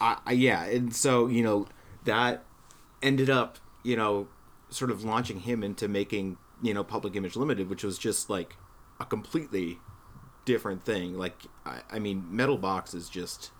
I, 0.00 0.18
I 0.26 0.32
yeah, 0.32 0.64
and 0.64 0.94
so 0.94 1.26
you 1.26 1.42
know 1.42 1.66
that 2.04 2.44
ended 3.02 3.30
up 3.30 3.58
you 3.82 3.96
know 3.96 4.28
sort 4.70 4.90
of 4.90 5.04
launching 5.04 5.40
him 5.40 5.62
into 5.62 5.88
making 5.88 6.36
you 6.64 6.72
know 6.72 6.82
Public 6.82 7.14
Image 7.14 7.36
Limited, 7.36 7.68
which 7.68 7.84
was 7.84 7.98
just 7.98 8.30
like 8.30 8.56
a 8.98 9.04
completely 9.04 9.78
different 10.44 10.82
thing. 10.82 11.16
Like 11.18 11.42
I, 11.64 11.80
I 11.92 11.98
mean, 11.98 12.24
Metal 12.30 12.56
Box 12.56 12.94
is 12.94 13.08
just 13.08 13.50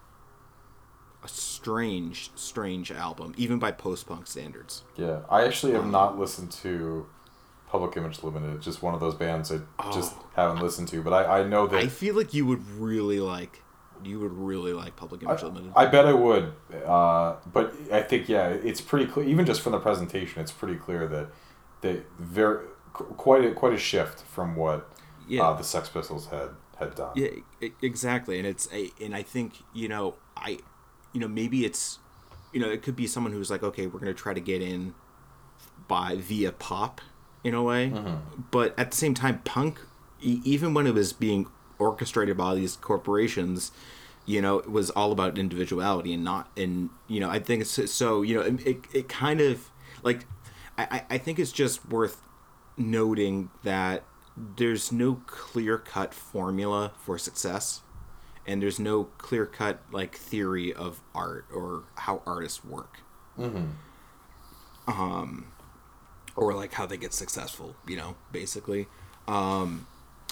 a 1.23 1.29
strange, 1.29 2.31
strange 2.35 2.91
album, 2.91 3.35
even 3.37 3.59
by 3.59 3.73
post 3.73 4.07
punk 4.07 4.27
standards. 4.27 4.83
Yeah, 4.97 5.21
I 5.29 5.45
actually 5.45 5.73
have 5.73 5.87
not 5.87 6.19
listened 6.19 6.51
to 6.53 7.07
Public 7.69 7.97
Image 7.97 8.23
Limited. 8.23 8.57
It's 8.57 8.65
just 8.65 8.83
one 8.83 8.95
of 8.95 9.01
those 9.01 9.15
bands 9.15 9.53
I 9.53 9.61
just 9.93 10.15
haven't 10.35 10.63
listened 10.63 10.89
to. 10.89 11.03
But 11.03 11.13
I, 11.13 11.41
I 11.41 11.45
know 11.45 11.67
that 11.67 11.77
I 11.77 11.89
feel 11.89 12.15
like 12.15 12.33
you 12.33 12.47
would 12.47 12.67
really 12.71 13.21
like, 13.21 13.63
you 14.03 14.19
would 14.21 14.33
really 14.33 14.73
like 14.73 14.97
Public 14.97 15.23
Image 15.23 15.43
Limited. 15.43 15.73
I 15.77 15.87
bet 15.87 16.07
I 16.07 16.15
would. 16.15 16.55
Uh, 16.87 17.37
but 17.53 17.75
I 17.93 18.01
think 18.01 18.31
yeah, 18.31 18.49
it's 18.49 18.81
pretty 18.81 19.07
clear. 19.07 19.27
Even 19.27 19.45
just 19.45 19.61
from 19.61 19.73
the 19.73 19.81
presentation, 19.81 20.41
it's 20.41 20.53
pretty 20.53 20.77
clear 20.77 21.07
that 21.07 21.29
they 21.83 22.03
very 22.19 22.65
quite 22.95 23.45
a, 23.45 23.53
quite 23.53 23.73
a 23.75 23.79
shift 23.79 24.23
from 24.23 24.57
what 24.57 24.89
Yeah. 25.29 25.43
uh, 25.43 25.53
the 25.55 25.65
Sex 25.65 25.89
Pistols 25.89 26.27
had 26.29 26.51
had 26.79 26.95
done. 26.97 27.13
Yeah, 27.15 27.29
exactly, 27.83 28.39
and 28.39 28.47
it's 28.47 28.69
a, 28.73 28.91
and 29.01 29.15
I 29.15 29.23
think 29.23 29.63
you 29.73 29.89
know 29.89 30.15
I, 30.37 30.59
you 31.13 31.21
know 31.21 31.29
maybe 31.29 31.65
it's, 31.65 31.99
you 32.53 32.61
know 32.61 32.69
it 32.69 32.83
could 32.83 32.97
be 32.97 33.07
someone 33.07 33.33
who's 33.33 33.51
like 33.51 33.63
okay 33.63 33.87
we're 33.87 34.01
gonna 34.01 34.15
try 34.15 34.35
to 34.35 34.41
get 34.41 34.61
in, 34.63 34.95
by 35.89 36.17
via 36.17 36.51
pop, 36.53 37.01
in 37.45 37.55
a 37.55 37.63
way, 37.63 37.93
but 38.51 38.75
at 38.79 38.91
the 38.91 38.97
same 38.97 39.15
time 39.15 39.41
punk, 39.45 39.79
even 40.21 40.73
when 40.75 40.87
it 40.87 40.95
was 40.95 41.13
being 41.13 41.47
orchestrated 41.79 42.37
by 42.37 42.55
these 42.55 42.75
corporations, 42.77 43.71
you 44.27 44.41
know 44.43 44.59
it 44.59 44.71
was 44.71 44.91
all 44.91 45.13
about 45.13 45.39
individuality 45.39 46.13
and 46.15 46.25
not 46.25 46.49
and 46.57 46.91
you 47.07 47.21
know 47.21 47.29
I 47.31 47.39
think 47.39 47.61
it's 47.63 47.93
so 47.93 48.23
you 48.23 48.35
know 48.35 48.41
it 48.43 48.67
it, 48.67 48.79
it 48.95 49.09
kind 49.09 49.41
of 49.41 49.71
like 50.03 50.27
I- 50.77 51.05
I 51.09 51.19
think 51.19 51.39
it's 51.39 51.53
just 51.53 51.87
worth 51.89 52.21
noting 52.77 53.51
that 53.63 54.03
there's 54.37 54.91
no 54.91 55.21
clear 55.27 55.79
cut 55.79 56.13
formula 56.13 56.93
for 56.97 57.17
success 57.19 57.83
and 58.47 58.61
there's 58.61 58.79
no 58.81 59.05
clear 59.17 59.47
cut 59.47 59.81
like 59.93 60.17
theory 60.17 60.73
of 60.73 61.01
art 61.15 61.47
or 61.55 61.85
how 61.97 62.21
artists 62.27 62.65
work. 62.65 62.99
Um 64.87 65.47
or 66.37 66.53
like 66.55 66.73
how 66.73 66.85
they 66.87 66.97
get 66.97 67.13
successful 67.15 67.75
you 67.87 67.97
know 67.97 68.17
basically. 68.33 68.87
Um 69.29 69.87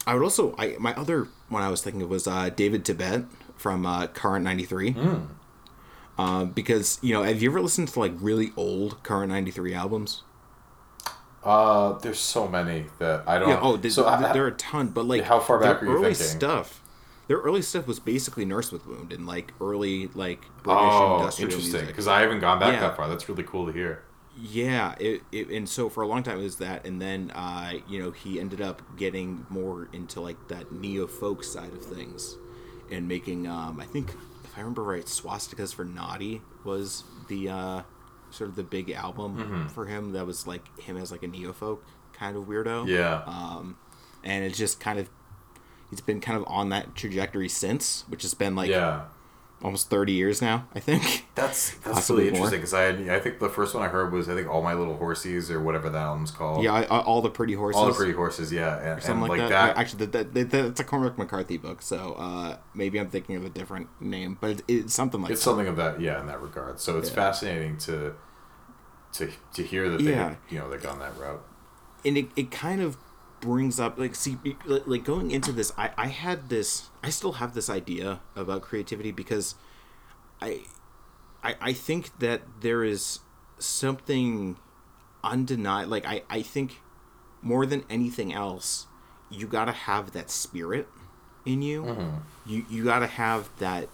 i 0.07 0.15
would 0.15 0.23
also 0.25 0.55
i 0.59 0.77
my 0.81 0.93
other 0.95 1.29
one 1.49 1.63
i 1.63 1.69
was 1.69 1.81
thinking 1.81 2.03
of 2.03 2.11
was 2.11 2.27
uh 2.27 2.51
david 2.51 2.85
tibet 2.85 3.23
from 3.57 3.87
uh 3.87 4.09
current 4.09 4.45
93 4.45 4.97
um 6.19 6.51
because 6.51 6.99
you 7.03 7.15
know 7.15 7.23
have 7.23 7.41
you 7.41 7.49
ever 7.49 7.61
listened 7.61 7.87
to 7.87 8.01
like 8.01 8.13
really 8.17 8.51
old 8.57 9.01
current 9.05 9.31
93 9.31 9.73
albums 9.73 10.25
Uh, 11.45 11.99
there's 11.99 12.21
so 12.21 12.47
many 12.47 12.87
that 12.99 13.25
I 13.27 13.39
don't. 13.39 13.49
Yeah. 13.49 13.61
Oh, 13.61 13.77
th- 13.77 13.93
so 13.95 14.03
th- 14.05 14.15
I- 14.15 14.33
there 14.33 14.45
are 14.45 14.49
a 14.49 14.53
ton, 14.53 14.89
but 14.89 15.07
like 15.07 15.25
how 15.25 15.41
far 15.41 15.59
back 15.59 15.83
are 15.83 15.87
you 15.87 15.93
early 15.93 16.15
thinking? 16.15 16.39
stuff. 16.39 16.79
Their 17.29 17.39
early 17.39 17.63
stuff 17.63 17.87
was 17.87 17.99
basically 18.01 18.45
Nurse 18.45 18.71
with 18.73 18.87
Wound 18.87 19.13
and 19.13 19.27
like 19.27 19.53
early 19.61 20.09
like 20.15 20.41
British 20.63 20.83
oh, 20.83 21.17
industrial 21.19 21.51
interesting. 21.53 21.87
Because 21.87 22.07
I 22.09 22.21
haven't 22.21 22.41
gone 22.41 22.59
back 22.59 22.75
Yeah. 22.75 22.81
that 22.81 22.97
far. 22.97 23.09
That's 23.09 23.29
really 23.29 23.45
cool 23.45 23.67
to 23.67 23.73
hear. 23.73 24.03
Yeah, 24.37 24.95
it, 24.99 25.23
it 25.31 25.49
and 25.51 25.69
so 25.69 25.89
for 25.89 26.03
a 26.03 26.07
long 26.07 26.23
time 26.23 26.39
it 26.39 26.43
was 26.43 26.57
that, 26.57 26.87
and 26.87 27.01
then 27.03 27.31
uh, 27.35 27.75
you 27.89 27.99
know 27.99 28.11
he 28.13 28.41
ended 28.41 28.61
up 28.61 28.81
getting 28.97 29.47
more 29.51 29.89
into 29.93 30.21
like 30.21 30.49
that 30.49 30.73
neo 30.73 31.07
folk 31.07 31.45
side 31.45 31.73
of 31.73 31.85
things, 31.85 32.37
and 32.91 33.07
making 33.07 33.47
um, 33.47 33.79
I 33.81 33.85
think 33.85 34.11
if 34.45 34.57
I 34.57 34.61
remember 34.61 34.83
right, 34.85 35.05
Swastikas 35.05 35.75
for 35.75 35.85
Noddy 35.85 36.41
was 36.65 37.05
the 37.29 37.49
uh, 37.51 37.83
sort 38.33 38.51
of 38.51 38.57
the 38.57 38.63
big 38.63 38.91
album 38.91 39.37
Mm-hmm. 39.37 39.67
for 39.69 39.87
him 39.87 40.13
that 40.13 40.27
was 40.27 40.47
like 40.47 40.79
him 40.81 40.97
as 40.97 41.11
like 41.13 41.23
a 41.23 41.29
neo 41.29 41.53
folk 41.53 41.85
kind 42.13 42.37
of 42.37 42.45
weirdo. 42.45 42.87
Yeah. 42.89 43.23
um, 43.27 43.77
and 44.25 44.45
it's 44.45 44.57
just 44.59 44.81
kind 44.81 44.99
of 44.99 45.09
he's 45.91 46.01
been 46.01 46.21
kind 46.21 46.37
of 46.39 46.45
on 46.47 46.69
that 46.71 46.95
trajectory 46.95 47.49
since, 47.49 48.05
which 48.09 48.23
has 48.23 48.35
been 48.35 48.55
like 48.55 48.71
yeah. 48.71 49.03
Almost 49.63 49.89
thirty 49.91 50.13
years 50.13 50.43
now, 50.43 50.67
I 50.75 50.81
think. 50.81 51.27
That's 51.35 51.71
that's 51.79 51.95
Possibly 51.95 52.25
really 52.25 52.35
interesting 52.35 52.59
because 52.61 52.75
I 52.75 52.83
had, 52.83 53.09
I 53.09 53.21
think 53.21 53.39
the 53.39 53.49
first 53.49 53.75
one 53.75 53.83
I 53.83 53.89
heard 53.89 54.13
was 54.13 54.29
I 54.29 54.35
think 54.35 54.49
all 54.49 54.63
my 54.63 54.75
little 54.75 54.99
horsies 54.99 55.51
or 55.51 55.61
whatever 55.61 55.89
that 55.91 55.99
album's 55.99 56.31
called. 56.31 56.63
Yeah, 56.63 56.73
I, 56.73 56.83
I, 56.83 56.99
all 57.01 57.23
the 57.23 57.31
pretty 57.31 57.55
horses. 57.55 57.81
All 57.81 57.87
the 57.87 57.95
pretty 57.95 58.13
horses, 58.13 58.53
yeah, 58.53 58.77
and, 58.95 59.03
something 59.03 59.23
and 59.23 59.23
like, 59.23 59.41
like, 59.41 59.49
that. 59.51 59.75
that. 59.75 59.79
Actually, 59.79 60.07
that, 60.07 60.35
that, 60.35 60.51
that, 60.51 60.65
it's 60.67 60.81
a 60.81 60.85
Cormac 60.85 61.17
McCarthy 61.17 61.57
book, 61.57 61.81
so 61.83 62.15
uh, 62.19 62.57
maybe 62.75 62.99
I'm 63.01 63.09
thinking 63.09 63.37
of 63.37 63.45
a 63.45 63.51
different 63.51 63.89
name, 64.01 64.37
but 64.41 64.51
it, 64.51 64.63
it's 64.69 64.95
something 64.95 65.23
like 65.23 65.31
it's 65.31 65.41
that. 65.41 65.45
something 65.51 65.69
of 65.69 65.77
that, 65.77 66.01
yeah, 66.01 66.21
in 66.21 66.27
that 66.27 66.41
regard. 66.43 66.81
So 66.81 66.99
it's 66.99 67.09
Yeah. 67.09 67.15
fascinating 67.15 67.79
to 67.79 68.15
to 69.15 69.31
to 69.55 69.63
hear 69.63 69.89
that 69.91 69.99
they 70.03 70.11
Yeah. 70.13 70.35
you 70.49 70.59
know 70.59 70.71
they 70.71 70.77
gone 70.79 70.99
that 71.01 71.17
route. 71.19 71.45
and 72.05 72.17
it, 72.17 72.27
it 72.37 72.51
kind 72.51 72.81
of 72.81 72.97
brings 73.43 73.79
up 73.79 73.99
like 73.99 74.15
see 74.15 74.39
like 74.87 75.05
going 75.05 75.31
into 75.33 75.53
this 75.53 75.73
I, 75.77 75.91
I 75.99 76.07
had 76.07 76.49
this 76.49 76.89
i 77.03 77.11
still 77.11 77.33
have 77.33 77.55
this 77.55 77.69
idea 77.69 78.21
about 78.37 78.63
creativity 78.63 79.11
because 79.11 79.57
i 80.41 80.61
i, 81.43 81.57
I 81.61 81.73
think 81.73 82.19
that 82.21 82.43
there 82.61 82.85
is 82.85 83.19
something 83.59 84.57
undeniable 85.25 85.91
like 85.91 86.07
I, 86.07 86.23
I 86.31 86.43
think 86.43 86.81
more 87.43 87.67
than 87.67 87.85
anything 87.91 88.33
else 88.33 88.87
you 89.29 89.47
gotta 89.47 89.73
have 89.73 90.13
that 90.13 90.31
spirit 90.31 90.87
in 91.45 91.63
you. 91.63 91.85
You 92.47 92.65
you 92.71 92.85
gotta 92.85 93.07
have 93.07 93.49
that 93.59 93.89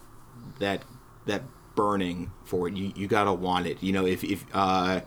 that 0.59 0.83
that 1.27 1.43
burning 1.75 2.33
for 2.45 2.69
it. 2.69 2.75
You, 2.75 2.93
you 2.95 3.07
gotta 3.07 3.33
want 3.33 3.67
it. 3.67 3.83
You 3.83 3.93
know 3.93 4.05
if 4.07 4.25
if 4.25 4.45
uh 4.53 5.01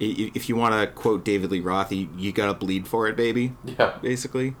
if 0.00 0.48
you 0.48 0.56
want 0.56 0.74
to 0.74 0.86
quote 0.86 1.24
David 1.24 1.50
Lee 1.50 1.60
Roth, 1.60 1.92
you, 1.92 2.08
you 2.16 2.32
gotta 2.32 2.54
bleed 2.54 2.86
for 2.88 3.06
it, 3.08 3.16
baby. 3.16 3.54
Yeah. 3.64 3.98
Basically, 4.02 4.56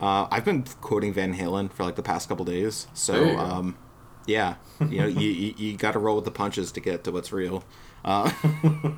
uh, 0.00 0.26
I've 0.30 0.44
been 0.44 0.64
quoting 0.80 1.12
Van 1.12 1.34
Halen 1.34 1.72
for 1.72 1.84
like 1.84 1.96
the 1.96 2.02
past 2.02 2.28
couple 2.28 2.44
days. 2.44 2.86
So, 2.94 3.12
There 3.12 3.26
you 3.26 3.32
go. 3.36 3.38
um, 3.38 3.78
yeah, 4.26 4.56
you 4.80 4.98
know, 4.98 5.06
you, 5.06 5.30
you, 5.30 5.54
you 5.56 5.76
got 5.76 5.92
to 5.92 5.98
roll 5.98 6.16
with 6.16 6.24
the 6.24 6.30
punches 6.30 6.72
to 6.72 6.80
get 6.80 7.04
to 7.04 7.12
what's 7.12 7.32
real. 7.32 7.64
Uh, 8.04 8.30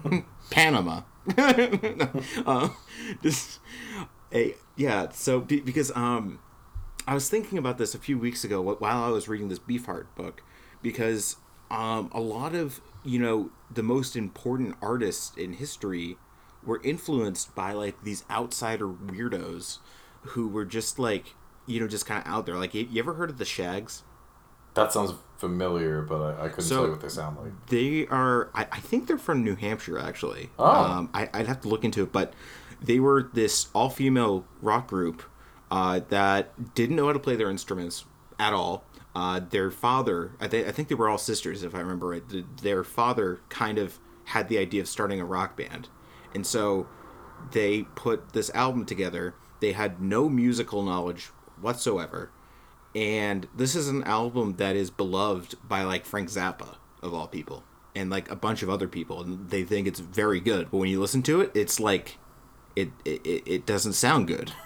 Panama. 0.51 1.03
uh, 2.47 2.69
this, 3.23 3.59
a, 4.33 4.55
yeah. 4.77 5.09
So 5.11 5.41
be, 5.41 5.61
because 5.61 5.91
um, 5.95 6.39
I 7.07 7.15
was 7.15 7.29
thinking 7.29 7.59
about 7.59 7.79
this 7.79 7.95
a 7.95 7.99
few 7.99 8.19
weeks 8.19 8.45
ago 8.45 8.61
while 8.63 9.03
I 9.05 9.11
was 9.11 9.29
reading 9.29 9.49
this 9.49 9.59
Beefheart 9.59 10.07
book, 10.17 10.43
because 10.83 11.37
um, 11.71 12.11
a 12.13 12.21
lot 12.21 12.55
of 12.55 12.81
you 13.09 13.19
know 13.19 13.51
the 13.71 13.83
most 13.83 14.17
important 14.17 14.77
artists 14.83 15.37
in 15.37 15.55
history 15.55 16.17
were 16.65 16.81
influenced 16.85 17.55
by 17.55 17.73
like 17.73 18.03
these 18.03 18.25
outsider 18.31 18.89
weirdos 18.89 19.79
who 20.33 20.49
were 20.49 20.65
just 20.65 20.99
like 20.99 21.35
you 21.67 21.81
know 21.81 21.89
just 21.89 22.07
kind 22.07 22.21
of 22.25 22.31
out 22.33 22.47
there. 22.47 22.57
Like 22.57 22.75
you, 22.75 22.87
ever 22.99 23.15
heard 23.15 23.31
of 23.31 23.39
the 23.39 23.45
Shags? 23.45 24.03
That 24.75 24.93
sounds 24.93 25.13
familiar, 25.39 26.03
but 26.03 26.21
I, 26.21 26.45
I 26.45 26.49
couldn't 26.49 26.65
So- 26.65 26.77
tell 26.77 26.85
you 26.87 26.91
what 26.93 27.01
they 27.01 27.09
sound 27.09 27.37
like. 27.39 27.67
They 27.69 28.07
are. 28.09 28.51
I, 28.55 28.67
I 28.71 28.81
think 28.81 29.07
they're 29.09 29.19
from 29.19 29.43
New 29.43 29.57
Hampshire, 29.57 29.99
actually. 29.99 30.51
Oh. 30.59 30.67
Um, 30.85 31.11
I, 31.15 31.29
I'd 31.33 31.47
have 31.47 31.61
to 31.63 31.69
look 31.69 31.85
into 31.85 32.03
it, 32.05 32.13
but 32.13 32.33
they 32.81 33.01
were 33.01 33.29
this 33.33 33.69
all-female 33.75 34.45
rock 34.63 34.87
group 34.87 35.23
uh, 35.71 36.01
that 36.11 36.75
didn't 36.75 36.95
know 36.97 37.07
how 37.07 37.13
to 37.13 37.19
play 37.19 37.35
their 37.35 37.51
instruments 37.51 38.05
at 38.39 38.53
all. 38.53 38.85
Uh, 39.15 39.41
their 39.41 39.71
father, 39.71 40.33
I, 40.41 40.49
th- 40.49 40.67
I 40.67 40.73
think 40.73 40.89
they 40.89 40.95
were 40.95 41.09
all 41.09 41.19
sisters, 41.19 41.63
if 41.63 41.75
I 41.75 41.81
remember 41.81 42.09
right. 42.09 42.29
th- 42.29 42.45
Their 42.63 42.85
father 42.85 43.41
kind 43.49 43.79
of 43.79 43.99
had 44.27 44.49
the 44.49 44.59
idea 44.59 44.83
of 44.83 44.89
starting 44.89 45.21
a 45.21 45.25
rock 45.25 45.57
band. 45.57 45.89
And 46.35 46.47
so 46.47 46.87
they 47.53 47.83
put 47.95 48.33
this 48.33 48.51
album 48.51 48.85
together. 48.85 49.35
They 49.61 49.73
had 49.73 50.01
no 50.01 50.29
musical 50.29 50.83
knowledge 50.83 51.27
whatsoever. 51.61 52.31
And 52.95 53.49
this 53.55 53.75
is 53.75 53.89
an 53.89 54.05
album 54.05 54.57
that 54.57 54.77
is 54.77 54.91
beloved 54.91 55.57
by 55.67 55.83
like 55.83 56.05
Frank 56.05 56.29
Zappa, 56.29 56.77
of 57.03 57.15
all 57.15 57.27
people, 57.27 57.65
and 57.95 58.11
like 58.11 58.31
a 58.31 58.37
bunch 58.37 58.63
of 58.63 58.71
other 58.71 58.89
people. 58.89 59.23
And 59.23 59.51
they 59.51 59.65
think 59.65 59.87
it's 59.87 60.01
very 60.01 60.41
good. 60.41 60.71
But 60.71 60.79
when 60.79 60.91
you 60.91 61.01
listen 61.01 61.23
to 61.25 61.41
it, 61.41 61.51
it's 61.55 61.81
like, 61.81 62.19
it, 62.77 62.91
it, 63.05 63.43
it 63.47 63.67
doesn't 63.67 63.95
sound 63.95 64.29
good. 64.29 64.53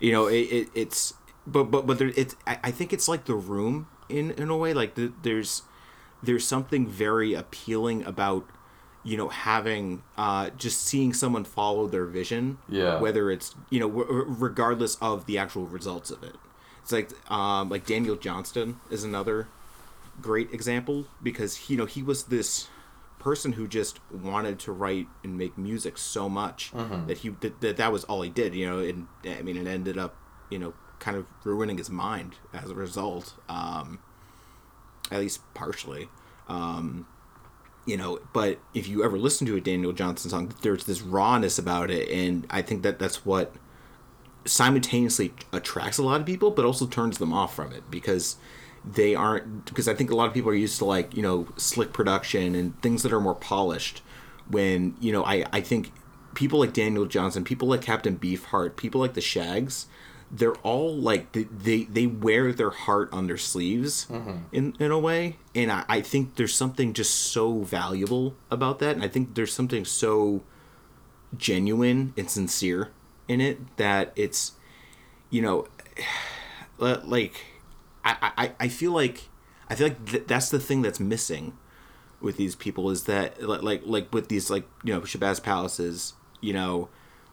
You 0.00 0.12
know, 0.12 0.26
it, 0.28 0.42
it 0.42 0.68
it's 0.76 1.14
but 1.52 1.64
but 1.64 1.86
but 1.86 1.98
there, 1.98 2.12
it's 2.16 2.34
I, 2.46 2.58
I 2.64 2.70
think 2.70 2.92
it's 2.92 3.08
like 3.08 3.24
the 3.24 3.34
room 3.34 3.88
in 4.08 4.30
in 4.32 4.48
a 4.50 4.56
way 4.56 4.72
like 4.74 4.94
the, 4.94 5.12
there's 5.22 5.62
there's 6.22 6.46
something 6.46 6.86
very 6.86 7.34
appealing 7.34 8.04
about 8.04 8.44
you 9.04 9.16
know 9.16 9.28
having 9.28 10.02
uh 10.16 10.50
just 10.56 10.82
seeing 10.82 11.12
someone 11.14 11.44
follow 11.44 11.86
their 11.86 12.04
vision 12.06 12.58
Yeah. 12.68 13.00
whether 13.00 13.30
it's 13.30 13.54
you 13.70 13.78
know 13.80 13.88
w- 13.88 14.24
regardless 14.28 14.96
of 15.00 15.26
the 15.26 15.38
actual 15.38 15.66
results 15.66 16.10
of 16.10 16.22
it 16.22 16.36
it's 16.82 16.92
like 16.92 17.10
um 17.30 17.68
like 17.70 17.86
Daniel 17.86 18.16
Johnston 18.16 18.80
is 18.90 19.04
another 19.04 19.48
great 20.20 20.52
example 20.52 21.06
because 21.22 21.56
he, 21.56 21.74
you 21.74 21.78
know 21.78 21.86
he 21.86 22.02
was 22.02 22.24
this 22.24 22.68
person 23.20 23.52
who 23.52 23.66
just 23.68 24.00
wanted 24.12 24.58
to 24.60 24.72
write 24.72 25.06
and 25.24 25.36
make 25.38 25.56
music 25.58 25.98
so 25.98 26.28
much 26.28 26.72
that 27.06 27.18
he 27.18 27.28
that, 27.40 27.60
that 27.60 27.76
that 27.76 27.92
was 27.92 28.04
all 28.04 28.22
he 28.22 28.30
did 28.30 28.54
you 28.54 28.66
know 28.68 28.78
and 28.78 29.06
i 29.38 29.42
mean 29.42 29.56
it 29.56 29.66
ended 29.66 29.96
up 29.98 30.16
you 30.50 30.58
know 30.58 30.72
kind 30.98 31.16
of 31.16 31.26
ruining 31.44 31.78
his 31.78 31.90
mind 31.90 32.36
as 32.52 32.70
a 32.70 32.74
result 32.74 33.34
um 33.48 33.98
at 35.10 35.20
least 35.20 35.40
partially 35.54 36.08
um 36.48 37.06
you 37.86 37.96
know 37.96 38.18
but 38.32 38.58
if 38.74 38.88
you 38.88 39.04
ever 39.04 39.18
listen 39.18 39.46
to 39.46 39.56
a 39.56 39.60
daniel 39.60 39.92
johnston 39.92 40.30
song 40.30 40.52
there's 40.62 40.84
this 40.84 41.00
rawness 41.00 41.58
about 41.58 41.90
it 41.90 42.08
and 42.10 42.46
i 42.50 42.60
think 42.60 42.82
that 42.82 42.98
that's 42.98 43.24
what 43.24 43.54
simultaneously 44.44 45.32
attracts 45.52 45.98
a 45.98 46.02
lot 46.02 46.20
of 46.20 46.26
people 46.26 46.50
but 46.50 46.64
also 46.64 46.86
turns 46.86 47.18
them 47.18 47.32
off 47.32 47.54
from 47.54 47.72
it 47.72 47.90
because 47.90 48.36
they 48.84 49.14
aren't 49.14 49.64
because 49.66 49.88
I 49.88 49.94
think 49.94 50.10
a 50.10 50.14
lot 50.14 50.26
of 50.26 50.34
people 50.34 50.50
are 50.50 50.54
used 50.54 50.78
to 50.78 50.84
like 50.84 51.14
you 51.16 51.22
know 51.22 51.48
slick 51.56 51.92
production 51.92 52.54
and 52.54 52.80
things 52.80 53.02
that 53.02 53.12
are 53.12 53.20
more 53.20 53.34
polished. 53.34 54.02
When 54.48 54.96
you 55.00 55.12
know 55.12 55.24
I 55.24 55.44
I 55.52 55.60
think 55.60 55.92
people 56.34 56.58
like 56.58 56.72
Daniel 56.72 57.06
Johnston, 57.06 57.44
people 57.44 57.68
like 57.68 57.82
Captain 57.82 58.18
Beefheart, 58.18 58.76
people 58.76 59.00
like 59.00 59.14
the 59.14 59.20
Shags, 59.20 59.86
they're 60.30 60.56
all 60.56 60.94
like 60.94 61.32
they 61.32 61.44
they, 61.44 61.84
they 61.84 62.06
wear 62.06 62.52
their 62.52 62.70
heart 62.70 63.08
on 63.12 63.26
their 63.26 63.38
sleeves 63.38 64.06
mm-hmm. 64.10 64.38
in 64.52 64.74
in 64.78 64.90
a 64.90 64.98
way, 64.98 65.36
and 65.54 65.72
I, 65.72 65.84
I 65.88 66.00
think 66.00 66.36
there's 66.36 66.54
something 66.54 66.92
just 66.92 67.14
so 67.14 67.60
valuable 67.62 68.36
about 68.50 68.78
that, 68.80 68.94
and 68.94 69.04
I 69.04 69.08
think 69.08 69.34
there's 69.34 69.52
something 69.52 69.84
so 69.84 70.42
genuine 71.36 72.14
and 72.16 72.30
sincere 72.30 72.90
in 73.26 73.40
it 73.40 73.76
that 73.76 74.12
it's 74.16 74.52
you 75.30 75.42
know 75.42 75.66
like 76.78 77.44
I, 78.04 78.32
I, 78.36 78.52
I 78.60 78.68
feel 78.68 78.92
like 78.92 79.28
I 79.68 79.74
feel 79.74 79.88
like 79.88 80.06
th- 80.06 80.26
that's 80.26 80.50
the 80.50 80.60
thing 80.60 80.82
that's 80.82 81.00
missing 81.00 81.56
with 82.20 82.36
these 82.36 82.54
people 82.54 82.90
is 82.90 83.04
that 83.04 83.42
like 83.42 83.82
like 83.84 84.12
with 84.12 84.28
these 84.28 84.50
like 84.50 84.66
you 84.82 84.92
know 84.92 85.00
Shabazz 85.00 85.42
Palaces 85.42 86.14
you 86.40 86.52
know 86.52 86.88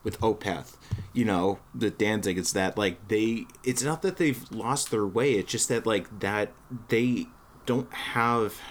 with 0.05 0.19
Opeth 0.21 0.77
you 1.11 1.25
know 1.25 1.59
the 1.73 1.89
Danzig 1.89 2.37
it's 2.37 2.53
that 2.53 2.77
like 2.77 3.07
they 3.09 3.47
it's 3.63 3.83
not 3.83 4.01
that 4.03 4.15
they've 4.15 4.49
lost 4.51 4.91
their 4.91 5.05
way 5.05 5.33
it's 5.33 5.51
just 5.51 5.67
that 5.67 5.85
like 5.85 6.19
that 6.21 6.53
they 6.87 7.27
don't 7.65 7.91
have 7.91 8.61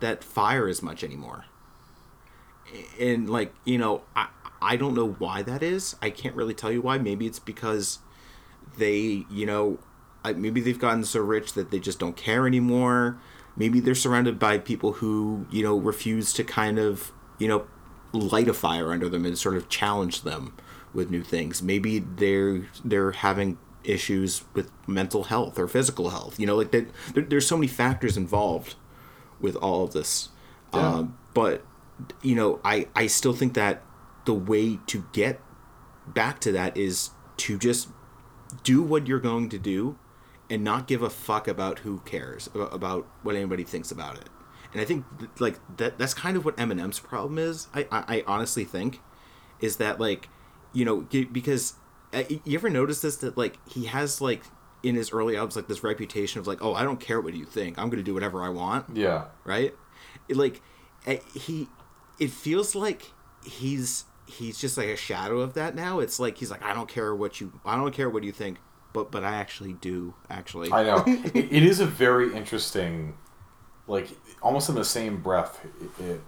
that 0.00 0.22
fire 0.22 0.68
as 0.68 0.82
much 0.82 1.02
anymore. 1.02 1.44
And 3.00 3.28
like 3.28 3.54
you 3.64 3.78
know 3.78 4.02
I 4.14 4.28
I 4.60 4.76
don't 4.76 4.94
know 4.94 5.10
why 5.10 5.42
that 5.42 5.62
is. 5.62 5.96
I 6.02 6.10
can't 6.10 6.34
really 6.34 6.54
tell 6.54 6.72
you 6.72 6.82
why. 6.82 6.98
Maybe 6.98 7.26
it's 7.26 7.38
because 7.38 8.00
they 8.78 9.24
you 9.30 9.46
know 9.46 9.78
maybe 10.24 10.60
they've 10.60 10.78
gotten 10.78 11.04
so 11.04 11.20
rich 11.20 11.52
that 11.52 11.70
they 11.70 11.78
just 11.78 11.98
don't 11.98 12.16
care 12.16 12.46
anymore. 12.46 13.18
Maybe 13.56 13.80
they're 13.80 13.94
surrounded 13.94 14.38
by 14.38 14.58
people 14.58 14.94
who 14.94 15.46
you 15.50 15.62
know 15.62 15.76
refuse 15.76 16.32
to 16.34 16.44
kind 16.44 16.78
of 16.78 17.12
you 17.38 17.48
know 17.48 17.66
light 18.12 18.48
a 18.48 18.54
fire 18.54 18.92
under 18.92 19.08
them 19.08 19.24
and 19.26 19.36
sort 19.36 19.56
of 19.56 19.68
challenge 19.68 20.22
them 20.22 20.56
with 20.96 21.10
new 21.10 21.22
things. 21.22 21.62
Maybe 21.62 22.00
they're 22.00 22.66
they're 22.84 23.12
having 23.12 23.58
issues 23.84 24.42
with 24.52 24.70
mental 24.88 25.24
health 25.24 25.60
or 25.60 25.68
physical 25.68 26.10
health 26.10 26.40
you 26.40 26.44
know 26.44 26.56
like 26.56 26.72
that 26.72 26.88
there, 27.14 27.22
there's 27.22 27.46
so 27.46 27.56
many 27.56 27.68
factors 27.68 28.16
involved 28.16 28.74
with 29.40 29.54
all 29.56 29.84
of 29.84 29.92
this. 29.92 30.30
Um, 30.72 31.16
but 31.32 31.64
you 32.22 32.34
know 32.34 32.60
i 32.64 32.88
i 32.94 33.06
still 33.06 33.32
think 33.32 33.54
that 33.54 33.82
the 34.24 34.34
way 34.34 34.78
to 34.86 35.04
get 35.12 35.40
back 36.06 36.40
to 36.40 36.52
that 36.52 36.76
is 36.76 37.10
to 37.36 37.58
just 37.58 37.88
do 38.62 38.82
what 38.82 39.06
you're 39.06 39.20
going 39.20 39.48
to 39.48 39.58
do 39.58 39.98
and 40.50 40.62
not 40.62 40.86
give 40.86 41.02
a 41.02 41.10
fuck 41.10 41.48
about 41.48 41.80
who 41.80 42.00
cares 42.00 42.48
about, 42.48 42.74
about 42.74 43.06
what 43.22 43.34
anybody 43.34 43.64
thinks 43.64 43.90
about 43.90 44.16
it. 44.16 44.28
And 44.72 44.80
i 44.80 44.84
think 44.84 45.04
th- 45.18 45.30
like 45.38 45.58
that 45.76 45.98
that's 45.98 46.14
kind 46.14 46.36
of 46.36 46.44
what 46.44 46.56
eminem's 46.56 46.98
problem 46.98 47.38
is 47.38 47.68
i 47.74 47.86
i, 47.90 48.16
I 48.16 48.24
honestly 48.26 48.64
think 48.64 49.00
is 49.60 49.76
that 49.76 49.98
like 49.98 50.28
you 50.76 50.84
know 50.84 50.96
because 51.32 51.74
uh, 52.12 52.22
you 52.44 52.56
ever 52.58 52.68
notice 52.70 53.00
this 53.00 53.16
that 53.16 53.36
like 53.36 53.58
he 53.68 53.86
has 53.86 54.20
like 54.20 54.42
in 54.82 54.94
his 54.94 55.10
early 55.12 55.36
albums 55.36 55.56
like 55.56 55.68
this 55.68 55.82
reputation 55.82 56.38
of 56.38 56.46
like 56.46 56.62
oh 56.62 56.74
i 56.74 56.82
don't 56.84 57.00
care 57.00 57.20
what 57.20 57.34
you 57.34 57.44
think 57.44 57.78
i'm 57.78 57.88
gonna 57.90 58.02
do 58.02 58.14
whatever 58.14 58.42
i 58.42 58.48
want 58.48 58.84
Yeah. 58.94 59.24
right? 59.44 59.74
It, 60.28 60.36
like 60.36 60.60
eh, 61.06 61.18
he, 61.34 61.68
it 62.18 62.30
feels 62.30 62.74
like 62.74 63.12
he's 63.44 64.04
he's 64.26 64.58
just 64.58 64.76
like 64.76 64.88
a 64.88 64.96
shadow 64.96 65.38
of 65.40 65.54
that 65.54 65.74
now. 65.76 66.00
It's 66.00 66.18
like 66.18 66.36
he's 66.38 66.50
like 66.50 66.64
I 66.64 66.74
don't 66.74 66.88
care 66.88 67.14
what 67.14 67.40
you 67.40 67.60
I 67.64 67.76
don't 67.76 67.94
care 67.94 68.10
what 68.10 68.24
you 68.24 68.32
think, 68.32 68.58
but 68.92 69.10
but 69.12 69.22
I 69.24 69.34
actually 69.36 69.74
do 69.74 70.14
actually. 70.28 70.72
I 70.72 70.82
know. 70.82 71.04
it, 71.06 71.52
it 71.58 71.62
is 71.62 71.78
a 71.80 71.86
very 71.86 72.34
interesting, 72.34 73.14
like 73.86 74.08
almost 74.42 74.68
in 74.68 74.74
the 74.74 74.84
same 74.84 75.22
breath. 75.22 75.64
It, 75.80 76.04
it 76.04 76.20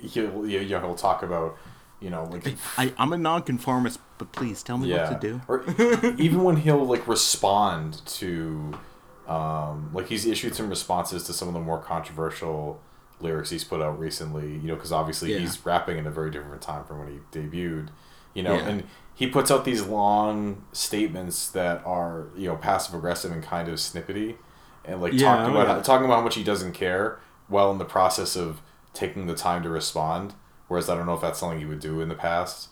he'll 0.00 0.46
you 0.48 0.68
know, 0.68 0.80
he'll 0.80 0.94
talk 0.94 1.22
about 1.22 1.56
you 2.00 2.10
know 2.10 2.24
like 2.24 2.46
I, 2.76 2.92
I'm 2.98 3.12
a 3.12 3.18
nonconformist, 3.18 3.98
but 4.18 4.32
please 4.32 4.62
tell 4.62 4.78
me 4.78 4.88
yeah 4.88 5.10
what 5.10 5.20
to 5.20 5.28
do. 5.28 5.40
or 5.48 6.14
even 6.18 6.42
when 6.44 6.56
he'll 6.56 6.84
like 6.84 7.06
respond 7.08 8.04
to 8.06 8.78
um 9.26 9.90
like 9.92 10.08
he's 10.08 10.26
issued 10.26 10.54
some 10.54 10.68
responses 10.70 11.24
to 11.24 11.32
some 11.32 11.48
of 11.48 11.54
the 11.54 11.60
more 11.60 11.78
controversial 11.78 12.80
lyrics 13.20 13.50
he's 13.50 13.64
put 13.64 13.82
out 13.82 13.98
recently 13.98 14.52
you 14.52 14.68
know 14.68 14.74
because 14.74 14.92
obviously 14.92 15.32
Yeah. 15.32 15.40
he's 15.40 15.64
rapping 15.66 15.98
in 15.98 16.06
a 16.06 16.10
very 16.10 16.30
different 16.30 16.62
time 16.62 16.84
from 16.84 17.00
when 17.00 17.08
he 17.08 17.38
debuted 17.38 17.88
you 18.32 18.42
know 18.42 18.54
Yeah. 18.54 18.68
and 18.68 18.84
he 19.14 19.26
puts 19.26 19.50
out 19.50 19.64
these 19.64 19.82
long 19.82 20.62
statements 20.72 21.48
that 21.50 21.84
are 21.84 22.28
you 22.36 22.46
know 22.48 22.56
passive 22.56 22.94
aggressive 22.94 23.32
and 23.32 23.42
kind 23.42 23.68
of 23.68 23.74
snippety 23.74 24.36
and 24.84 25.02
like 25.02 25.12
talking 25.18 25.54
oh, 25.56 25.60
about 25.60 25.84
talking 25.84 26.06
about 26.06 26.18
how 26.18 26.22
much 26.22 26.36
he 26.36 26.44
doesn't 26.44 26.72
care 26.72 27.18
while 27.48 27.70
in 27.72 27.78
the 27.78 27.84
process 27.84 28.36
of 28.36 28.62
taking 28.94 29.26
the 29.26 29.34
time 29.34 29.62
to 29.64 29.68
respond 29.68 30.34
whereas 30.68 30.88
i 30.88 30.94
don't 30.94 31.06
know 31.06 31.14
if 31.14 31.20
that's 31.20 31.38
something 31.38 31.60
you 31.60 31.68
would 31.68 31.80
do 31.80 32.00
in 32.00 32.08
the 32.08 32.14
past 32.14 32.68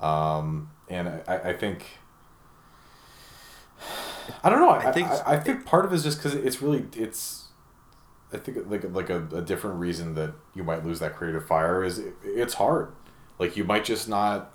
um, 0.00 0.70
and 0.88 1.08
I, 1.26 1.38
I 1.38 1.52
think 1.54 1.86
I 4.42 4.50
don't 4.50 4.60
know. 4.60 4.70
I, 4.70 4.88
I 4.88 4.92
think- 4.92 5.08
I, 5.08 5.22
I 5.26 5.40
think 5.40 5.64
part 5.64 5.84
of 5.84 5.92
it 5.92 5.96
is 5.96 6.02
just 6.04 6.18
because 6.18 6.34
it's 6.34 6.60
really 6.62 6.86
it's. 6.94 7.44
I 8.32 8.38
think 8.38 8.58
like 8.68 8.84
like 8.92 9.08
a, 9.08 9.26
a 9.32 9.40
different 9.40 9.78
reason 9.78 10.14
that 10.14 10.34
you 10.54 10.64
might 10.64 10.84
lose 10.84 10.98
that 10.98 11.14
creative 11.14 11.46
fire 11.46 11.84
is 11.84 11.98
it, 11.98 12.14
it's 12.24 12.54
hard. 12.54 12.92
Like 13.38 13.56
you 13.56 13.64
might 13.64 13.84
just 13.84 14.08
not. 14.08 14.52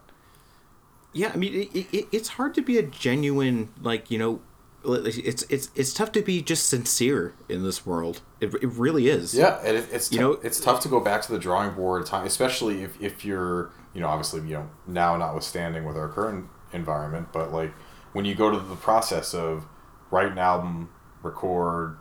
Yeah, 1.13 1.31
I 1.33 1.37
mean, 1.37 1.69
it, 1.73 1.87
it, 1.93 2.07
it's 2.11 2.29
hard 2.29 2.53
to 2.55 2.61
be 2.61 2.77
a 2.77 2.83
genuine, 2.83 3.69
like 3.81 4.11
you 4.11 4.17
know, 4.17 4.41
it's 4.83 5.43
it's 5.43 5.69
it's 5.75 5.93
tough 5.93 6.11
to 6.13 6.21
be 6.21 6.41
just 6.41 6.67
sincere 6.67 7.33
in 7.49 7.63
this 7.63 7.85
world. 7.85 8.21
It, 8.39 8.53
it 8.55 8.67
really 8.73 9.07
is. 9.09 9.33
Yeah, 9.35 9.59
and 9.63 9.77
it, 9.77 9.89
it's 9.91 10.11
You 10.11 10.19
know- 10.19 10.39
it's 10.43 10.59
tough 10.59 10.79
to 10.81 10.87
go 10.89 10.99
back 10.99 11.21
to 11.23 11.31
the 11.31 11.39
drawing 11.39 11.71
board 11.75 12.05
time, 12.05 12.25
especially 12.25 12.83
if 12.83 12.99
if 13.01 13.23
you're 13.23 13.71
you 13.93 14.01
know 14.01 14.07
obviously 14.07 14.41
you 14.41 14.55
know 14.55 14.69
now 14.87 15.15
notwithstanding 15.17 15.83
with 15.85 15.97
our 15.97 16.07
current 16.09 16.47
environment, 16.73 17.27
but 17.31 17.51
like 17.53 17.71
when 18.13 18.25
you 18.25 18.33
go 18.35 18.49
to 18.49 18.59
the 18.59 18.75
process 18.75 19.33
of 19.33 19.65
write 20.09 20.31
an 20.31 20.37
album, 20.37 20.89
record, 21.23 21.97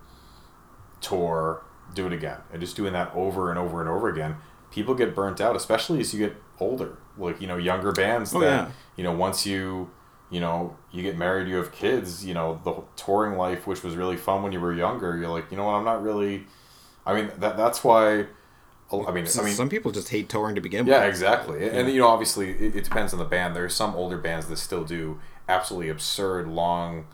tour, 1.00 1.62
do 1.94 2.06
it 2.06 2.12
again, 2.12 2.38
and 2.52 2.60
just 2.60 2.76
doing 2.76 2.92
that 2.92 3.12
over 3.14 3.50
and 3.50 3.58
over 3.58 3.80
and 3.80 3.88
over 3.88 4.08
again, 4.08 4.36
people 4.70 4.94
get 4.94 5.14
burnt 5.14 5.40
out, 5.40 5.56
especially 5.56 6.00
as 6.00 6.12
you 6.14 6.20
get 6.26 6.36
older. 6.58 6.98
Like 7.18 7.40
you 7.40 7.46
know, 7.46 7.56
younger 7.56 7.92
bands 7.92 8.34
Oh, 8.34 8.40
that 8.40 8.46
yeah. 8.46 8.70
you 8.96 9.04
know 9.04 9.12
once 9.12 9.44
you 9.46 9.90
you 10.30 10.40
know 10.40 10.76
you 10.90 11.02
get 11.02 11.16
married, 11.16 11.48
you 11.48 11.56
have 11.56 11.72
kids. 11.72 12.24
You 12.24 12.34
know, 12.34 12.60
the 12.64 12.82
touring 12.96 13.36
life, 13.36 13.66
which 13.66 13.82
was 13.82 13.96
really 13.96 14.16
fun 14.16 14.42
when 14.42 14.52
you 14.52 14.60
were 14.60 14.72
younger, 14.72 15.16
you're 15.16 15.28
like, 15.28 15.50
you 15.50 15.56
know 15.56 15.64
what, 15.64 15.74
I'm 15.74 15.84
not 15.84 16.02
really. 16.02 16.44
I 17.04 17.14
mean 17.14 17.30
that 17.38 17.56
that's 17.56 17.84
why. 17.84 18.26
I 18.92 19.12
mean, 19.12 19.24
I 19.38 19.42
mean, 19.42 19.54
some 19.54 19.68
people 19.68 19.92
just 19.92 20.08
hate 20.08 20.28
touring 20.28 20.56
to 20.56 20.60
begin 20.60 20.84
with. 20.84 20.92
yeah, 20.92 21.02
with. 21.02 21.10
exactly. 21.10 21.68
And 21.68 21.88
you 21.92 22.00
know, 22.00 22.08
obviously, 22.08 22.50
it, 22.50 22.74
it 22.74 22.84
depends 22.84 23.12
on 23.12 23.20
the 23.20 23.24
band. 23.24 23.54
There 23.54 23.64
are 23.64 23.68
some 23.68 23.94
older 23.94 24.18
bands 24.18 24.48
that 24.48 24.56
still 24.56 24.82
do 24.82 25.20
absolutely 25.48 25.90
absurd 25.90 26.48
long 26.48 27.06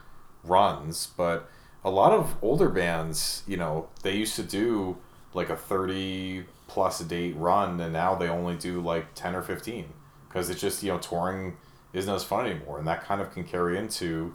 runs, 0.43 1.09
but 1.19 1.51
a 1.85 1.91
lot 1.91 2.13
of 2.13 2.35
older 2.43 2.69
bands, 2.69 3.43
you 3.47 3.57
know, 3.57 3.89
they 4.03 4.17
used 4.17 4.37
to 4.37 4.43
do 4.43 4.97
like 5.35 5.51
a 5.51 5.57
30 5.57 6.45
plus 6.67 6.99
date 7.01 7.37
run 7.37 7.81
and 7.81 7.93
now 7.93 8.15
they 8.15 8.29
only 8.29 8.57
do 8.57 8.81
like 8.81 9.15
10 9.15 9.37
or 9.37 9.43
15 9.43 9.87
because 10.29 10.51
it's 10.51 10.61
just, 10.61 10.83
you 10.83 10.91
know, 10.91 10.99
touring 10.99 11.57
isn't 11.97 12.15
as 12.15 12.23
fun 12.23 12.47
anymore 12.47 12.79
and 12.79 12.87
that 12.87 13.03
kind 13.05 13.21
of 13.21 13.33
can 13.33 13.43
carry 13.43 13.79
into 13.79 14.35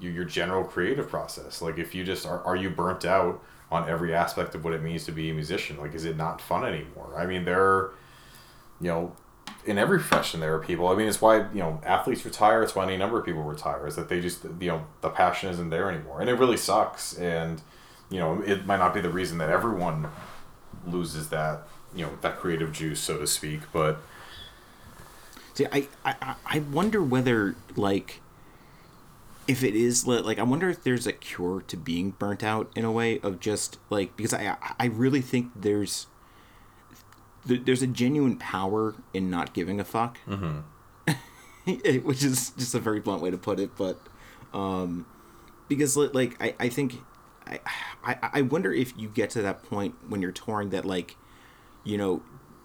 your, 0.00 0.12
your 0.12 0.24
general 0.24 0.64
creative 0.64 1.08
process. 1.08 1.60
Like 1.62 1.78
if 1.78 1.94
you 1.94 2.04
just 2.04 2.26
are 2.26 2.42
are 2.44 2.56
you 2.56 2.70
burnt 2.70 3.04
out 3.04 3.42
on 3.70 3.88
every 3.88 4.14
aspect 4.14 4.54
of 4.54 4.64
what 4.64 4.72
it 4.72 4.82
means 4.82 5.04
to 5.04 5.12
be 5.12 5.30
a 5.30 5.34
musician? 5.34 5.78
Like 5.78 5.94
is 5.94 6.04
it 6.04 6.16
not 6.16 6.40
fun 6.40 6.64
anymore? 6.64 7.14
I 7.16 7.26
mean, 7.26 7.44
there 7.44 7.62
are, 7.62 7.94
you 8.80 8.88
know, 8.88 9.12
in 9.64 9.78
every 9.78 9.98
profession 9.98 10.40
there 10.40 10.54
are 10.54 10.60
people. 10.60 10.88
I 10.88 10.94
mean, 10.94 11.08
it's 11.08 11.20
why 11.20 11.48
you 11.52 11.60
know 11.60 11.80
athletes 11.84 12.24
retire. 12.24 12.62
It's 12.62 12.74
why 12.74 12.84
any 12.84 12.96
number 12.96 13.18
of 13.18 13.24
people 13.24 13.42
retire. 13.42 13.86
Is 13.86 13.96
that 13.96 14.08
they 14.08 14.20
just 14.20 14.44
you 14.44 14.68
know 14.68 14.86
the 15.00 15.10
passion 15.10 15.50
isn't 15.50 15.70
there 15.70 15.90
anymore, 15.90 16.20
and 16.20 16.30
it 16.30 16.34
really 16.34 16.56
sucks. 16.56 17.14
And 17.14 17.60
you 18.10 18.18
know, 18.18 18.42
it 18.46 18.66
might 18.66 18.78
not 18.78 18.94
be 18.94 19.00
the 19.00 19.10
reason 19.10 19.38
that 19.38 19.50
everyone 19.50 20.08
loses 20.86 21.28
that 21.30 21.62
you 21.94 22.06
know 22.06 22.12
that 22.22 22.38
creative 22.38 22.72
juice, 22.72 23.00
so 23.00 23.18
to 23.18 23.26
speak. 23.26 23.60
But 23.72 24.00
See, 25.58 25.66
I, 25.72 25.88
I, 26.04 26.36
I 26.46 26.58
wonder 26.60 27.02
whether 27.02 27.56
like 27.74 28.20
if 29.48 29.64
it 29.64 29.74
is 29.74 30.06
like 30.06 30.38
I 30.38 30.44
wonder 30.44 30.70
if 30.70 30.84
there's 30.84 31.04
a 31.04 31.12
cure 31.12 31.64
to 31.66 31.76
being 31.76 32.12
burnt 32.12 32.44
out 32.44 32.70
in 32.76 32.84
a 32.84 32.92
way 32.92 33.18
of 33.24 33.40
just 33.40 33.80
like 33.90 34.16
because 34.16 34.32
I 34.32 34.56
I 34.78 34.86
really 34.86 35.20
think 35.20 35.50
there's 35.56 36.06
there's 37.44 37.82
a 37.82 37.88
genuine 37.88 38.36
power 38.36 38.94
in 39.12 39.30
not 39.30 39.52
giving 39.52 39.80
a 39.80 39.84
fuck, 39.84 40.18
which 41.64 42.22
is 42.22 42.50
just 42.50 42.76
a 42.76 42.78
very 42.78 43.00
blunt 43.00 43.20
way 43.20 43.32
to 43.32 43.36
put 43.36 43.58
it, 43.58 43.76
but 43.76 43.98
um, 44.54 45.06
because 45.66 45.96
like 45.96 46.40
I 46.40 46.54
I 46.60 46.68
think 46.68 47.02
I 47.44 47.58
I 48.04 48.30
I 48.34 48.42
wonder 48.42 48.72
if 48.72 48.96
you 48.96 49.08
get 49.08 49.30
to 49.30 49.42
that 49.42 49.64
point 49.64 49.96
when 50.08 50.22
you're 50.22 50.30
touring 50.30 50.70
that 50.70 50.84
like 50.84 51.16
you 51.82 51.98
know 51.98 52.22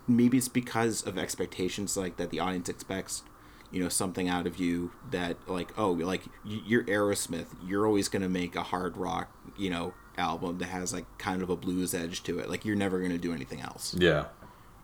maybe 0.08 0.38
it's 0.38 0.48
because 0.50 1.02
of 1.04 1.18
expectations 1.18 1.96
like 1.98 2.18
that 2.18 2.30
the 2.30 2.40
audience 2.40 2.70
expects 2.70 3.24
you 3.72 3.82
know 3.82 3.90
something 3.90 4.28
out 4.30 4.46
of 4.46 4.58
you 4.58 4.92
that 5.12 5.38
like 5.48 5.72
oh 5.78 5.92
like 5.92 6.24
you're 6.46 6.84
Aerosmith. 6.84 7.48
You're 7.66 7.88
always 7.88 8.08
going 8.10 8.22
to 8.22 8.30
make 8.30 8.56
a 8.56 8.64
hard 8.64 8.98
rock 8.98 9.30
you 9.58 9.70
know 9.70 9.94
album 10.18 10.60
that 10.60 10.66
has 10.68 10.94
like 10.94 11.06
kind 11.18 11.42
of 11.42 11.50
a 11.50 11.56
blues 11.56 11.94
edge 11.96 12.22
to 12.24 12.38
it. 12.40 12.50
Like 12.50 12.66
you're 12.66 12.76
never 12.76 13.00
going 13.00 13.12
to 13.12 13.18
do 13.18 13.34
anything 13.34 13.62
else. 13.62 13.96
Yeah, 13.98 14.26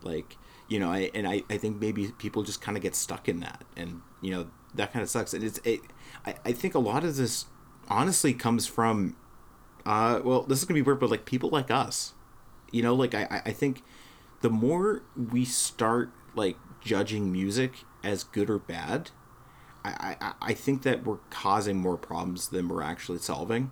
like 0.01 0.37
you 0.67 0.79
know 0.79 0.91
I 0.91 1.11
and 1.13 1.27
I, 1.27 1.43
I 1.49 1.57
think 1.57 1.79
maybe 1.79 2.11
people 2.17 2.41
just 2.43 2.61
kind 2.61 2.75
of 2.77 2.81
get 2.81 2.95
stuck 2.95 3.29
in 3.29 3.41
that. 3.41 3.63
And 3.77 4.01
you 4.21 4.31
know 4.31 4.47
that 4.73 4.91
kind 4.91 5.03
of 5.03 5.09
sucks. 5.09 5.33
And 5.35 5.43
it's 5.43 5.59
it, 5.63 5.81
I, 6.25 6.35
I 6.45 6.51
think 6.51 6.73
a 6.73 6.79
lot 6.79 7.03
of 7.03 7.15
this 7.15 7.45
honestly 7.89 8.33
comes 8.33 8.65
from 8.65 9.15
uh 9.85 10.19
well 10.23 10.43
this 10.43 10.59
is 10.59 10.65
gonna 10.65 10.75
be 10.75 10.81
weird 10.81 10.99
but 10.99 11.11
like 11.11 11.25
people 11.25 11.49
like 11.49 11.69
us. 11.69 12.13
You 12.71 12.81
know 12.81 12.95
like 12.95 13.13
I 13.13 13.27
I- 13.29 13.41
I 13.49 13.51
think 13.51 13.83
the 14.41 14.49
more 14.49 15.03
we 15.15 15.45
start 15.45 16.11
like 16.35 16.57
judging 16.81 17.31
music 17.31 17.83
as 18.03 18.23
good 18.23 18.49
or 18.49 18.59
bad 18.59 19.11
I 19.83 20.15
I, 20.19 20.33
I 20.41 20.53
think 20.53 20.83
that 20.83 21.05
we're 21.05 21.19
causing 21.29 21.77
more 21.77 21.97
problems 21.97 22.49
than 22.49 22.67
we're 22.67 22.83
actually 22.83 23.19
solving 23.19 23.71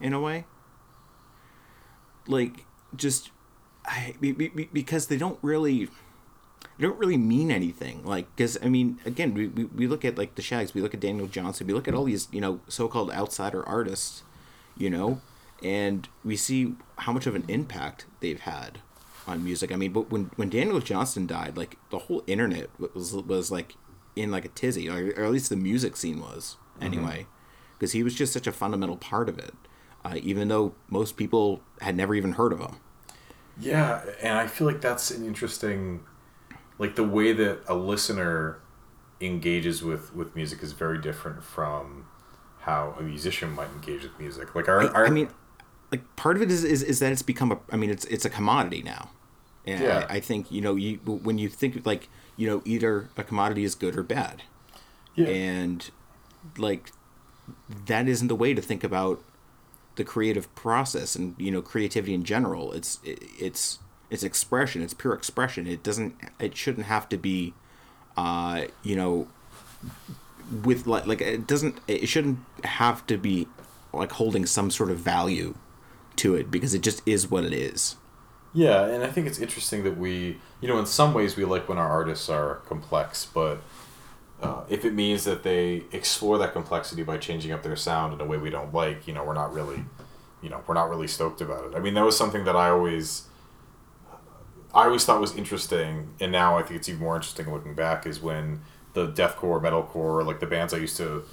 in 0.00 0.12
a 0.12 0.20
way. 0.20 0.46
Like 2.26 2.66
just 2.94 3.30
I, 3.84 4.14
be- 4.20 4.32
be- 4.32 4.68
because 4.72 5.06
they 5.06 5.16
don't 5.16 5.38
really 5.42 5.86
they 6.78 6.86
don't 6.86 6.98
really 6.98 7.16
mean 7.16 7.50
anything. 7.50 8.04
Like 8.04 8.34
because 8.34 8.58
i 8.62 8.68
mean 8.68 8.98
again 9.04 9.34
we, 9.34 9.48
we, 9.48 9.64
we 9.64 9.86
look 9.86 10.04
at 10.04 10.16
like 10.16 10.34
the 10.34 10.42
Shaggs 10.42 10.74
we 10.74 10.80
look 10.80 10.94
at 10.94 11.00
daniel 11.00 11.26
johnston 11.26 11.66
we 11.66 11.72
look 11.72 11.88
at 11.88 11.94
all 11.94 12.04
these 12.04 12.28
you 12.30 12.40
know 12.40 12.60
so-called 12.68 13.10
outsider 13.10 13.66
artists 13.68 14.22
you 14.76 14.88
know 14.88 15.20
and 15.62 16.08
we 16.24 16.36
see 16.36 16.74
how 16.98 17.12
much 17.12 17.26
of 17.26 17.34
an 17.34 17.44
impact 17.48 18.06
they've 18.20 18.40
had 18.40 18.78
on 19.26 19.44
music 19.44 19.70
i 19.72 19.76
mean 19.76 19.92
but 19.92 20.10
when 20.10 20.30
when 20.36 20.48
daniel 20.48 20.80
johnston 20.80 21.26
died 21.26 21.56
like 21.56 21.76
the 21.90 21.98
whole 21.98 22.22
internet 22.26 22.68
was 22.94 23.14
was 23.14 23.50
like 23.50 23.76
in 24.16 24.30
like 24.30 24.44
a 24.44 24.48
tizzy 24.48 24.88
or, 24.88 25.12
or 25.16 25.24
at 25.24 25.30
least 25.30 25.48
the 25.48 25.56
music 25.56 25.96
scene 25.96 26.20
was 26.20 26.56
anyway 26.80 27.26
because 27.78 27.92
he 27.92 28.02
was 28.02 28.14
just 28.14 28.32
such 28.32 28.46
a 28.46 28.52
fundamental 28.52 28.96
part 28.96 29.28
of 29.28 29.38
it 29.38 29.54
uh, 30.04 30.16
even 30.20 30.48
though 30.48 30.74
most 30.90 31.16
people 31.16 31.62
had 31.80 31.96
never 31.96 32.14
even 32.14 32.32
heard 32.32 32.52
of 32.52 32.60
him 32.60 32.76
yeah, 33.60 34.02
and 34.20 34.38
I 34.38 34.46
feel 34.46 34.66
like 34.66 34.80
that's 34.80 35.10
an 35.10 35.24
interesting, 35.24 36.00
like 36.78 36.96
the 36.96 37.04
way 37.04 37.32
that 37.32 37.60
a 37.68 37.74
listener 37.74 38.58
engages 39.20 39.82
with 39.82 40.14
with 40.14 40.34
music 40.34 40.62
is 40.62 40.72
very 40.72 40.98
different 40.98 41.44
from 41.44 42.06
how 42.60 42.94
a 42.98 43.02
musician 43.02 43.52
might 43.52 43.68
engage 43.70 44.02
with 44.02 44.18
music. 44.18 44.54
Like 44.54 44.68
our, 44.68 44.88
our 44.94 45.06
I 45.06 45.10
mean, 45.10 45.28
like 45.90 46.16
part 46.16 46.36
of 46.36 46.42
it 46.42 46.50
is, 46.50 46.64
is 46.64 46.82
is 46.82 46.98
that 47.00 47.12
it's 47.12 47.22
become 47.22 47.52
a. 47.52 47.58
I 47.70 47.76
mean, 47.76 47.90
it's 47.90 48.04
it's 48.06 48.24
a 48.24 48.30
commodity 48.30 48.82
now, 48.82 49.10
and 49.66 49.82
Yeah. 49.82 50.06
I, 50.08 50.16
I 50.16 50.20
think 50.20 50.50
you 50.50 50.60
know 50.60 50.74
you 50.74 50.96
when 50.96 51.38
you 51.38 51.48
think 51.48 51.84
like 51.86 52.08
you 52.36 52.48
know 52.48 52.62
either 52.64 53.08
a 53.16 53.24
commodity 53.24 53.64
is 53.64 53.74
good 53.74 53.96
or 53.96 54.02
bad, 54.02 54.42
yeah. 55.14 55.26
and 55.26 55.90
like 56.56 56.92
that 57.86 58.08
isn't 58.08 58.28
the 58.28 58.34
way 58.34 58.54
to 58.54 58.62
think 58.62 58.84
about 58.84 59.22
the 59.96 60.04
creative 60.04 60.52
process 60.54 61.14
and 61.14 61.34
you 61.38 61.50
know 61.50 61.62
creativity 61.62 62.14
in 62.14 62.24
general. 62.24 62.72
It's 62.72 62.98
it, 63.04 63.22
it's 63.38 63.78
it's 64.10 64.22
expression. 64.22 64.82
It's 64.82 64.94
pure 64.94 65.14
expression. 65.14 65.66
It 65.66 65.82
doesn't. 65.82 66.14
It 66.38 66.56
shouldn't 66.56 66.86
have 66.86 67.08
to 67.08 67.16
be, 67.16 67.54
uh, 68.16 68.64
you 68.82 68.96
know, 68.96 69.28
with 70.64 70.86
like 70.86 71.06
like 71.06 71.20
it 71.20 71.46
doesn't. 71.46 71.78
It 71.88 72.08
shouldn't 72.08 72.38
have 72.64 73.06
to 73.06 73.16
be 73.16 73.48
like 73.92 74.12
holding 74.12 74.46
some 74.46 74.70
sort 74.70 74.90
of 74.90 74.98
value 74.98 75.54
to 76.16 76.34
it 76.34 76.50
because 76.50 76.74
it 76.74 76.82
just 76.82 77.02
is 77.06 77.30
what 77.30 77.44
it 77.44 77.52
is. 77.52 77.96
Yeah, 78.54 78.84
and 78.86 79.02
I 79.02 79.06
think 79.08 79.26
it's 79.26 79.38
interesting 79.38 79.82
that 79.84 79.96
we, 79.96 80.38
you 80.60 80.68
know, 80.68 80.78
in 80.78 80.86
some 80.86 81.14
ways 81.14 81.36
we 81.36 81.44
like 81.44 81.68
when 81.68 81.78
our 81.78 81.88
artists 81.88 82.28
are 82.28 82.56
complex, 82.66 83.24
but 83.24 83.62
uh, 84.42 84.64
if 84.68 84.84
it 84.84 84.92
means 84.92 85.24
that 85.24 85.42
they 85.42 85.84
explore 85.92 86.36
that 86.38 86.52
complexity 86.52 87.02
by 87.02 87.16
changing 87.16 87.52
up 87.52 87.62
their 87.62 87.76
sound 87.76 88.12
in 88.12 88.20
a 88.20 88.26
way 88.26 88.36
we 88.36 88.50
don't 88.50 88.74
like, 88.74 89.06
you 89.08 89.14
know, 89.14 89.24
we're 89.24 89.32
not 89.34 89.54
really, 89.54 89.84
you 90.42 90.50
know, 90.50 90.62
we're 90.66 90.74
not 90.74 90.90
really 90.90 91.06
stoked 91.08 91.40
about 91.40 91.64
it. 91.64 91.74
I 91.74 91.80
mean, 91.80 91.94
that 91.94 92.04
was 92.04 92.16
something 92.16 92.44
that 92.44 92.54
I 92.54 92.68
always, 92.68 93.24
I 94.74 94.84
always 94.84 95.04
thought 95.04 95.20
was 95.20 95.36
interesting, 95.36 96.14
and 96.20 96.30
now 96.30 96.58
I 96.58 96.62
think 96.62 96.76
it's 96.76 96.88
even 96.88 97.00
more 97.00 97.16
interesting 97.16 97.50
looking 97.52 97.74
back 97.74 98.06
is 98.06 98.20
when 98.20 98.60
the 98.92 99.08
deathcore, 99.08 99.62
metalcore, 99.62 100.26
like 100.26 100.40
the 100.40 100.46
bands 100.46 100.74
I 100.74 100.78
used 100.78 100.98
to, 100.98 101.24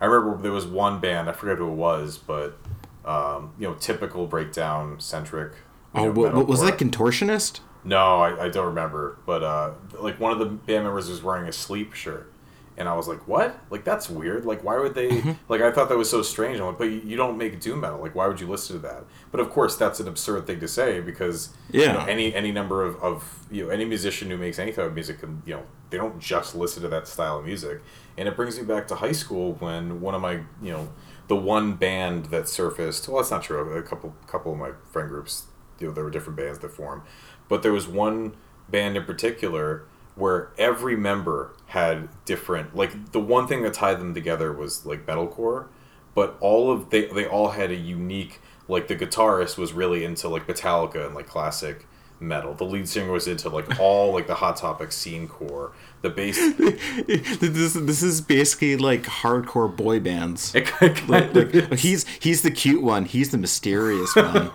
I 0.00 0.06
remember 0.06 0.42
there 0.42 0.52
was 0.52 0.66
one 0.66 1.00
band 1.00 1.28
I 1.28 1.32
forget 1.32 1.58
who 1.58 1.68
it 1.68 1.74
was, 1.74 2.16
but 2.18 2.58
um, 3.04 3.52
you 3.58 3.68
know, 3.68 3.74
typical 3.74 4.26
breakdown 4.26 5.00
centric. 5.00 5.52
You 5.94 6.00
Oh, 6.02 6.10
what, 6.12 6.46
was 6.48 6.60
that 6.62 6.78
contortionist? 6.78 7.60
No, 7.84 8.20
I, 8.20 8.44
I 8.44 8.48
don't 8.48 8.66
remember. 8.66 9.18
But 9.26 9.42
uh, 9.42 9.70
like 9.98 10.18
one 10.20 10.32
of 10.32 10.38
the 10.38 10.46
band 10.46 10.84
members 10.84 11.08
was 11.10 11.22
wearing 11.22 11.48
a 11.48 11.52
sleep 11.52 11.92
shirt, 11.94 12.32
and 12.76 12.88
I 12.88 12.94
was 12.94 13.08
like, 13.08 13.26
"What? 13.26 13.58
Like 13.70 13.84
that's 13.84 14.08
weird. 14.08 14.44
Like 14.44 14.62
why 14.62 14.78
would 14.78 14.94
they? 14.94 15.08
Mm-hmm. 15.10 15.32
like 15.48 15.60
I 15.60 15.72
thought 15.72 15.88
that 15.88 15.98
was 15.98 16.08
so 16.08 16.22
strange. 16.22 16.60
I'm 16.60 16.66
like, 16.66 16.78
but 16.78 16.84
you, 16.84 17.02
you 17.04 17.16
don't 17.16 17.36
make 17.36 17.58
doom 17.60 17.80
metal. 17.80 18.00
Like 18.00 18.14
why 18.14 18.26
would 18.28 18.40
you 18.40 18.46
listen 18.46 18.76
to 18.76 18.82
that? 18.86 19.04
But 19.32 19.40
of 19.40 19.50
course, 19.50 19.76
that's 19.76 19.98
an 20.00 20.06
absurd 20.08 20.46
thing 20.46 20.60
to 20.60 20.68
say 20.68 21.00
because 21.00 21.50
you 21.72 21.82
Yeah. 21.82 21.92
know, 21.92 22.04
any 22.04 22.32
any 22.34 22.52
number 22.52 22.84
of, 22.84 22.96
of 23.02 23.46
you 23.50 23.64
know 23.64 23.70
any 23.70 23.84
musician 23.84 24.30
who 24.30 24.36
makes 24.36 24.58
any 24.60 24.70
type 24.72 24.86
of 24.86 24.94
music 24.94 25.18
can 25.20 25.42
you 25.44 25.54
know 25.54 25.62
they 25.90 25.96
don't 25.98 26.20
just 26.20 26.54
listen 26.54 26.82
to 26.84 26.88
that 26.88 27.08
style 27.08 27.38
of 27.40 27.44
music. 27.44 27.82
And 28.16 28.28
it 28.28 28.36
brings 28.36 28.56
me 28.58 28.64
back 28.64 28.86
to 28.88 28.94
high 28.94 29.12
school 29.12 29.54
when 29.54 30.00
one 30.00 30.14
of 30.14 30.20
my 30.22 30.34
you 30.62 30.70
know 30.72 30.88
the 31.26 31.36
one 31.36 31.74
band 31.74 32.26
that 32.26 32.48
surfaced. 32.48 33.08
Well, 33.08 33.16
that's 33.18 33.30
not 33.32 33.42
true. 33.42 33.72
A 33.74 33.82
couple 33.82 34.14
couple 34.28 34.52
of 34.52 34.58
my 34.58 34.70
friend 34.92 35.08
groups 35.08 35.46
you 35.82 35.88
know 35.88 35.94
there 35.94 36.04
were 36.04 36.10
different 36.10 36.36
bands 36.38 36.60
that 36.60 36.70
formed, 36.70 37.02
but 37.48 37.62
there 37.62 37.72
was 37.72 37.86
one 37.86 38.34
band 38.68 38.96
in 38.96 39.04
particular 39.04 39.84
where 40.14 40.50
every 40.58 40.96
member 40.96 41.54
had 41.66 42.08
different 42.24 42.76
like 42.76 43.12
the 43.12 43.20
one 43.20 43.46
thing 43.46 43.62
that 43.62 43.74
tied 43.74 43.98
them 43.98 44.14
together 44.14 44.52
was 44.52 44.86
like 44.86 45.04
metalcore, 45.04 45.66
but 46.14 46.36
all 46.40 46.70
of 46.70 46.90
they 46.90 47.06
they 47.06 47.26
all 47.26 47.50
had 47.50 47.70
a 47.70 47.76
unique 47.76 48.40
like 48.68 48.88
the 48.88 48.96
guitarist 48.96 49.58
was 49.58 49.72
really 49.72 50.04
into 50.04 50.28
like 50.28 50.46
Metallica 50.46 51.04
and 51.04 51.14
like 51.14 51.26
classic 51.26 51.86
metal. 52.20 52.54
The 52.54 52.64
lead 52.64 52.88
singer 52.88 53.12
was 53.12 53.26
into 53.26 53.48
like 53.48 53.80
all 53.80 54.12
like 54.12 54.26
the 54.26 54.36
Hot 54.36 54.56
Topic 54.56 54.92
scene 54.92 55.28
core. 55.28 55.72
The 56.02 56.10
bass 56.10 56.36
this 57.40 57.74
this 57.74 58.02
is 58.02 58.20
basically 58.20 58.76
like 58.76 59.04
hardcore 59.04 59.74
boy 59.74 60.00
bands. 60.00 60.52
it 60.52 60.66
kind 60.66 61.08
Like, 61.08 61.32
like, 61.32 61.74
he's 61.74 62.04
he's 62.18 62.42
the 62.42 62.50
cute 62.50 62.82
one. 62.82 63.04
He's 63.04 63.30
the 63.30 63.38
mysterious 63.38 64.14
one. 64.16 64.50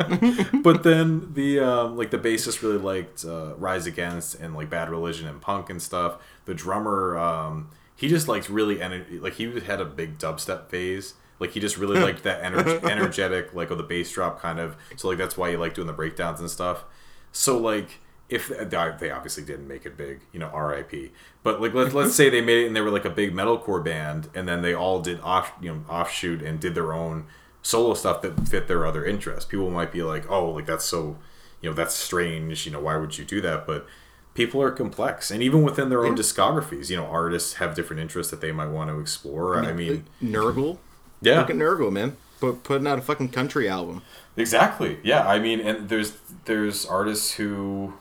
but 0.61 0.83
then 0.83 1.33
the 1.33 1.61
um, 1.61 1.95
like 1.95 2.11
the 2.11 2.17
bassist 2.17 2.61
really 2.61 2.77
liked 2.77 3.23
uh, 3.23 3.55
Rise 3.55 3.85
Against 3.85 4.35
and 4.35 4.55
like 4.55 4.69
Bad 4.69 4.89
Religion 4.89 5.25
and 5.25 5.41
punk 5.41 5.69
and 5.69 5.81
stuff. 5.81 6.17
The 6.43 6.53
drummer, 6.53 7.17
um, 7.17 7.69
he 7.95 8.09
just 8.09 8.27
liked 8.27 8.49
really 8.49 8.81
energy. 8.81 9.17
like 9.17 9.33
he 9.33 9.59
had 9.61 9.79
a 9.79 9.85
big 9.85 10.17
dubstep 10.17 10.69
phase. 10.69 11.13
Like 11.39 11.51
he 11.51 11.61
just 11.61 11.77
really 11.77 11.99
liked 12.01 12.23
that 12.23 12.41
ener- 12.43 12.83
energetic 12.89 13.53
like 13.53 13.71
of 13.71 13.77
the 13.77 13.83
bass 13.85 14.11
drop 14.11 14.41
kind 14.41 14.59
of. 14.59 14.75
So 14.97 15.07
like 15.07 15.17
that's 15.17 15.37
why 15.37 15.51
he 15.51 15.55
liked 15.55 15.75
doing 15.75 15.87
the 15.87 15.93
breakdowns 15.93 16.41
and 16.41 16.49
stuff. 16.49 16.83
So 17.31 17.57
like 17.57 17.99
if 18.29 18.47
they 18.49 19.09
obviously 19.11 19.43
didn't 19.43 19.67
make 19.67 19.85
it 19.85 19.95
big, 19.97 20.19
you 20.33 20.39
know, 20.39 20.47
R.I.P. 20.47 21.11
But 21.43 21.61
like 21.61 21.73
let's 21.73 21.93
let's 21.93 22.13
say 22.15 22.29
they 22.29 22.41
made 22.41 22.63
it 22.63 22.67
and 22.67 22.75
they 22.75 22.81
were 22.81 22.91
like 22.91 23.05
a 23.05 23.09
big 23.09 23.33
metalcore 23.33 23.83
band, 23.83 24.29
and 24.35 24.47
then 24.47 24.61
they 24.61 24.73
all 24.73 25.01
did 25.01 25.19
off 25.21 25.53
you 25.61 25.73
know 25.73 25.83
offshoot 25.89 26.41
and 26.41 26.59
did 26.59 26.75
their 26.75 26.91
own 26.93 27.25
solo 27.61 27.93
stuff 27.93 28.21
that 28.21 28.47
fit 28.47 28.67
their 28.67 28.85
other 28.85 29.05
interests. 29.05 29.45
People 29.49 29.69
might 29.69 29.91
be 29.91 30.03
like, 30.03 30.29
"Oh, 30.29 30.49
like 30.51 30.65
that's 30.65 30.85
so, 30.85 31.17
you 31.61 31.69
know, 31.69 31.75
that's 31.75 31.95
strange. 31.95 32.65
You 32.65 32.73
know, 32.73 32.79
why 32.81 32.97
would 32.97 33.17
you 33.17 33.23
do 33.25 33.39
that?" 33.41 33.65
But 33.65 33.85
people 34.33 34.61
are 34.61 34.71
complex, 34.71 35.31
and 35.31 35.41
even 35.41 35.63
within 35.63 35.89
their 35.89 36.05
own 36.05 36.15
Yeah. 36.17 36.21
discographies, 36.23 36.89
you 36.89 36.97
know, 36.97 37.05
artists 37.05 37.53
have 37.55 37.75
different 37.75 38.01
interests 38.01 38.29
that 38.31 38.41
they 38.41 38.51
might 38.51 38.67
want 38.69 38.89
to 38.89 38.99
explore. 38.99 39.57
I 39.63 39.71
mean, 39.73 40.05
Nergal. 40.21 40.77
yeah, 41.21 41.39
Look 41.39 41.49
at 41.49 41.55
Nergal, 41.55 41.91
man. 41.91 42.17
But 42.39 42.63
putting 42.63 42.85
out 42.85 42.99
a 42.99 43.01
fucking 43.01 43.29
country 43.29 43.67
album. 43.67 44.03
Exactly. 44.35 44.99
Yeah. 45.01 45.27
I 45.27 45.39
mean, 45.39 45.59
and 45.59 45.89
there's 45.89 46.13
there's 46.45 46.85
artists 46.85 47.33
who, 47.33 47.93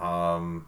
um, 0.00 0.66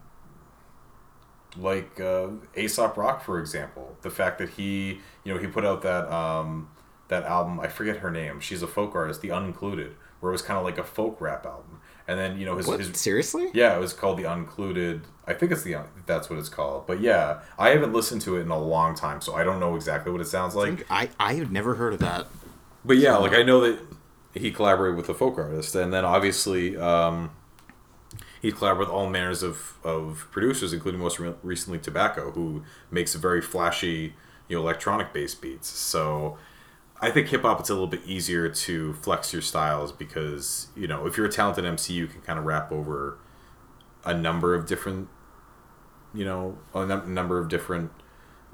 like 1.57 1.99
uh, 1.99 2.27
Aesop 2.55 2.97
Rock, 2.97 3.23
for 3.23 3.39
example. 3.39 3.97
The 4.01 4.09
fact 4.09 4.37
that 4.39 4.49
he, 4.51 4.99
you 5.23 5.33
know, 5.33 5.39
he 5.39 5.47
put 5.47 5.65
out 5.65 5.81
that 5.81 6.11
um, 6.11 6.69
that 7.07 7.23
album. 7.23 7.59
I 7.59 7.67
forget 7.67 7.97
her 7.97 8.11
name. 8.11 8.39
She's 8.39 8.61
a 8.61 8.67
folk 8.67 8.95
artist, 8.95 9.21
The 9.21 9.29
Uncluded, 9.29 9.95
where 10.19 10.31
it 10.31 10.33
was 10.33 10.41
kind 10.41 10.57
of 10.57 10.63
like 10.65 10.77
a 10.77 10.83
folk 10.83 11.19
rap 11.21 11.45
album. 11.45 11.81
And 12.09 12.17
then 12.17 12.39
you 12.39 12.45
know 12.45 12.55
his, 12.55 12.67
What? 12.67 12.79
his 12.79 12.97
Seriously? 12.99 13.49
yeah, 13.53 13.75
it 13.75 13.79
was 13.79 13.91
called 13.93 14.17
The 14.17 14.23
Uncluded. 14.23 15.01
I 15.25 15.33
think 15.33 15.51
it's 15.51 15.63
the 15.63 15.75
that's 16.05 16.29
what 16.29 16.39
it's 16.39 16.47
called. 16.49 16.87
But 16.87 17.01
yeah, 17.01 17.41
I 17.59 17.69
haven't 17.69 17.91
listened 17.91 18.21
to 18.21 18.37
it 18.37 18.41
in 18.41 18.49
a 18.49 18.57
long 18.59 18.95
time, 18.95 19.19
so 19.19 19.33
I 19.35 19.43
don't 19.43 19.59
know 19.59 19.75
exactly 19.75 20.11
what 20.11 20.21
it 20.21 20.27
sounds 20.27 20.55
like. 20.55 20.85
I, 20.89 21.09
I 21.19 21.33
had 21.33 21.51
never 21.51 21.75
heard 21.75 21.93
of 21.93 21.99
that. 21.99 22.27
But 22.85 22.97
yeah, 22.97 23.17
like 23.17 23.33
I 23.33 23.43
know 23.43 23.59
that 23.61 23.79
he 24.33 24.51
collaborated 24.51 24.95
with 24.95 25.09
a 25.09 25.13
folk 25.13 25.37
artist, 25.37 25.75
and 25.75 25.91
then 25.91 26.05
obviously 26.05 26.77
um, 26.77 27.31
he 28.41 28.51
collaborated 28.51 28.87
with 28.87 28.89
all 28.89 29.09
manners 29.09 29.43
of, 29.43 29.77
of 29.83 30.27
producers, 30.31 30.73
including 30.73 30.99
most 31.01 31.19
re- 31.19 31.33
recently 31.43 31.79
Tobacco, 31.79 32.31
who 32.31 32.63
makes 32.91 33.13
very 33.15 33.41
flashy, 33.41 34.13
you 34.47 34.57
know, 34.57 34.61
electronic 34.61 35.13
based 35.13 35.41
beats. 35.41 35.67
So 35.67 36.37
I 37.01 37.11
think 37.11 37.27
hip 37.27 37.41
hop 37.43 37.59
it's 37.59 37.69
a 37.69 37.73
little 37.73 37.87
bit 37.87 38.01
easier 38.05 38.49
to 38.49 38.93
flex 38.93 39.33
your 39.33 39.41
styles 39.41 39.91
because 39.91 40.67
you 40.75 40.87
know 40.87 41.05
if 41.05 41.17
you're 41.17 41.27
a 41.27 41.31
talented 41.31 41.65
MC, 41.65 41.93
you 41.93 42.07
can 42.07 42.21
kind 42.21 42.39
of 42.39 42.45
rap 42.45 42.71
over 42.71 43.17
a 44.05 44.13
number 44.13 44.55
of 44.55 44.65
different, 44.67 45.09
you 46.13 46.25
know, 46.25 46.57
a 46.73 46.85
num- 46.85 47.13
number 47.13 47.37
of 47.39 47.49
different 47.49 47.91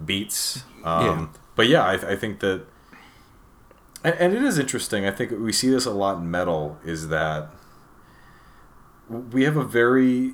beats. 0.04 0.64
Um, 0.84 1.06
Yeah. 1.06 1.28
But 1.56 1.68
yeah, 1.68 1.84
I, 1.84 1.94
I 1.94 2.16
think 2.16 2.40
that 2.40 2.66
and, 4.04 4.16
and 4.16 4.34
it 4.34 4.44
is 4.44 4.58
interesting. 4.60 5.06
I 5.06 5.12
think 5.12 5.32
we 5.32 5.54
see 5.54 5.70
this 5.70 5.86
a 5.86 5.92
lot 5.92 6.18
in 6.18 6.30
metal. 6.30 6.78
Is 6.84 7.08
that 7.10 7.50
we 9.10 9.43
have 9.43 9.58
a 9.58 9.64
very 9.64 10.34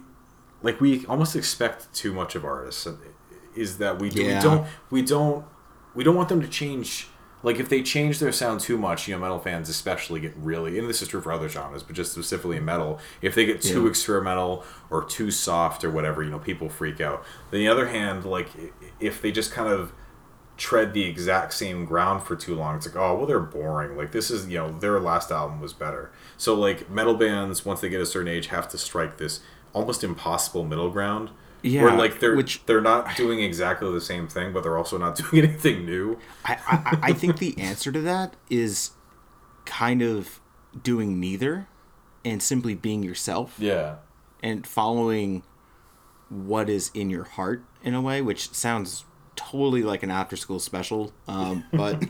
like 0.61 0.81
we 0.81 1.05
almost 1.05 1.35
expect 1.35 1.93
too 1.93 2.13
much 2.13 2.35
of 2.35 2.43
artists. 2.45 2.87
Is 3.55 3.77
that 3.79 3.99
we, 3.99 4.09
do, 4.09 4.23
Yeah. 4.23 4.37
we 4.37 4.43
don't 4.43 4.67
we 4.89 5.01
don't 5.01 5.45
we 5.95 6.03
don't 6.03 6.15
want 6.15 6.29
them 6.29 6.41
to 6.41 6.47
change. 6.47 7.07
Like 7.41 7.57
if 7.57 7.69
they 7.69 7.81
change 7.81 8.19
their 8.19 8.33
sound 8.33 8.59
too 8.59 8.77
much, 8.77 9.07
you 9.07 9.15
know, 9.15 9.21
metal 9.21 9.39
fans 9.39 9.69
especially 9.69 10.19
get 10.19 10.33
really, 10.35 10.77
and 10.77 10.89
this 10.89 11.01
is 11.01 11.07
true 11.07 11.21
for 11.21 11.31
other 11.31 11.47
genres, 11.47 11.83
but 11.83 11.95
just 11.95 12.11
specifically 12.11 12.57
in 12.57 12.65
metal, 12.65 12.99
if 13.21 13.33
they 13.33 13.45
get 13.45 13.61
too 13.61 13.83
Yeah. 13.83 13.89
experimental 13.89 14.65
or 14.89 15.05
too 15.05 15.31
soft 15.31 15.85
or 15.85 15.89
whatever, 15.89 16.21
you 16.21 16.29
know, 16.29 16.39
people 16.39 16.67
freak 16.67 16.99
out. 16.99 17.19
On 17.51 17.57
the 17.59 17.67
other 17.69 17.87
hand, 17.87 18.25
like 18.25 18.49
if 18.99 19.21
they 19.21 19.31
just 19.31 19.53
kind 19.53 19.71
of 19.71 19.93
tread 20.59 20.93
the 20.93 21.03
exact 21.05 21.53
same 21.53 21.85
ground 21.85 22.21
for 22.21 22.35
too 22.35 22.53
long. 22.53 22.75
It's 22.75 22.85
like, 22.85 22.95
oh, 22.95 23.15
well, 23.15 23.25
they're 23.25 23.39
boring. 23.39 23.97
Like 23.97 24.11
this 24.11 24.29
is, 24.29 24.47
you 24.47 24.57
know, 24.57 24.71
their 24.77 24.99
last 24.99 25.31
album 25.31 25.61
was 25.61 25.73
better. 25.73 26.11
So 26.37 26.53
like 26.53 26.89
metal 26.89 27.15
bands, 27.15 27.65
once 27.65 27.79
they 27.81 27.89
get 27.89 28.01
a 28.01 28.05
certain 28.05 28.27
age, 28.27 28.47
have 28.47 28.67
to 28.69 28.77
strike 28.77 29.17
this 29.17 29.39
almost 29.73 30.03
impossible 30.03 30.63
middle 30.65 30.89
ground. 30.91 31.31
Yeah, 31.61 31.83
where 31.83 31.93
like 31.93 32.19
they're 32.19 32.35
which- 32.35 32.65
they're 32.67 32.79
not 32.81 33.15
doing 33.17 33.39
exactly 33.41 33.91
the 33.91 33.99
same 34.01 34.27
thing, 34.27 34.53
but 34.53 34.63
they're 34.63 34.77
also 34.77 34.97
not 34.97 35.15
doing 35.31 35.43
anything 35.45 35.85
new. 35.85 36.17
I, 36.45 36.57
I, 36.67 36.99
I 37.09 37.13
think 37.13 37.37
the 37.39 37.57
answer 37.57 37.91
to 37.91 37.99
that 38.01 38.35
is 38.49 38.91
kind 39.65 40.01
of 40.01 40.39
doing 40.83 41.19
neither 41.19 41.67
and 42.25 42.41
simply 42.43 42.75
being 42.75 43.01
yourself 43.03 43.55
Yeah. 43.57 43.95
and 44.43 44.65
following 44.67 45.43
what 46.29 46.69
is 46.69 46.91
in 46.93 47.09
your 47.09 47.23
heart 47.23 47.63
in 47.83 47.93
a 47.93 48.01
way, 48.01 48.21
which 48.21 48.51
sounds 48.53 49.03
totally 49.39 49.83
like 49.83 50.03
an 50.03 50.11
after 50.11 50.35
school 50.35 50.59
special. 50.59 51.11
Um, 51.27 51.63
but 51.73 52.03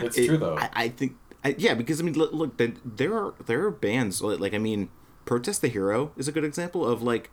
It's 0.00 0.16
it- 0.18 0.26
true 0.26 0.36
though. 0.38 0.58
I, 0.58 0.70
I 0.74 0.88
think, 0.88 1.16
I, 1.44 1.54
yeah, 1.58 1.74
because 1.74 2.00
I 2.00 2.04
mean, 2.04 2.14
look, 2.14 2.32
look 2.32 2.56
the- 2.56 2.74
there 2.84 3.14
are 3.16 3.34
there 3.46 3.64
are 3.64 3.70
bands 3.70 4.22
like, 4.22 4.40
like 4.40 4.54
I 4.54 4.58
mean, 4.58 4.88
Protest 5.24 5.60
the 5.62 5.68
Hero 5.68 6.12
is 6.16 6.28
a 6.28 6.32
good 6.32 6.44
example 6.44 6.86
of 6.86 7.02
like 7.02 7.30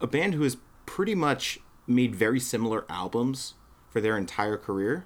a 0.00 0.06
band 0.06 0.34
who 0.34 0.42
has 0.42 0.56
pretty 0.86 1.14
much 1.14 1.60
made 1.86 2.14
very 2.14 2.40
similar 2.40 2.84
albums 2.88 3.54
for 3.90 4.00
their 4.00 4.16
entire 4.16 4.56
career. 4.56 5.04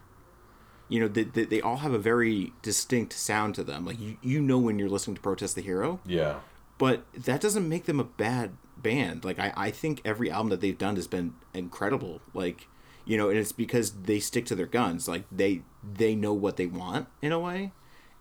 You 0.88 1.00
know, 1.00 1.08
they, 1.08 1.24
they, 1.24 1.44
they 1.44 1.60
all 1.60 1.78
have 1.78 1.92
a 1.92 1.98
very 1.98 2.52
distinct 2.62 3.12
sound 3.12 3.54
to 3.56 3.64
them. 3.64 3.84
Like 3.84 3.98
you, 4.00 4.16
you 4.22 4.40
know 4.40 4.58
when 4.58 4.78
you're 4.78 4.88
listening 4.88 5.16
to 5.16 5.22
Protest 5.22 5.56
the 5.56 5.62
Hero, 5.62 6.00
yeah. 6.06 6.36
but 6.78 7.04
that 7.12 7.40
doesn't 7.40 7.68
make 7.68 7.84
them 7.86 7.98
a 8.00 8.04
bad 8.04 8.52
band 8.78 9.24
like 9.24 9.38
I, 9.38 9.52
I 9.56 9.70
think 9.70 10.02
every 10.04 10.30
album 10.30 10.50
that 10.50 10.60
they've 10.60 10.76
done 10.76 10.96
has 10.96 11.06
been 11.08 11.32
incredible 11.54 12.20
like 12.34 12.68
you 13.06 13.16
know 13.16 13.30
and 13.30 13.38
it's 13.38 13.52
because 13.52 13.92
they 14.02 14.20
stick 14.20 14.44
to 14.46 14.54
their 14.54 14.66
guns. 14.66 15.08
Like 15.08 15.24
they 15.32 15.62
they 15.82 16.14
know 16.14 16.34
what 16.34 16.56
they 16.56 16.66
want 16.66 17.08
in 17.22 17.32
a 17.32 17.38
way. 17.40 17.72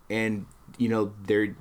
And 0.09 0.45
you 0.77 0.87
know 0.87 1.13
they're 1.23 1.55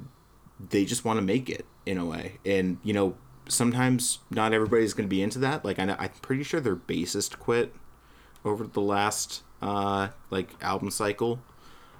they 0.60 0.84
just 0.84 1.04
want 1.04 1.18
to 1.18 1.22
make 1.22 1.50
it 1.50 1.66
in 1.84 1.98
a 1.98 2.04
way. 2.04 2.38
And 2.44 2.78
you 2.84 2.92
know 2.92 3.16
sometimes 3.48 4.20
not 4.30 4.52
everybody's 4.52 4.94
going 4.94 5.08
to 5.08 5.14
be 5.14 5.22
into 5.22 5.38
that. 5.40 5.64
Like 5.64 5.78
I 5.78 5.84
know, 5.86 5.96
i'm 5.98 6.10
pretty 6.22 6.44
sure 6.44 6.60
their 6.60 6.76
bassist 6.76 7.38
quit 7.38 7.74
over 8.44 8.66
the 8.66 8.80
last 8.80 9.42
uh 9.60 10.08
like 10.30 10.54
album 10.62 10.90
cycle. 10.90 11.40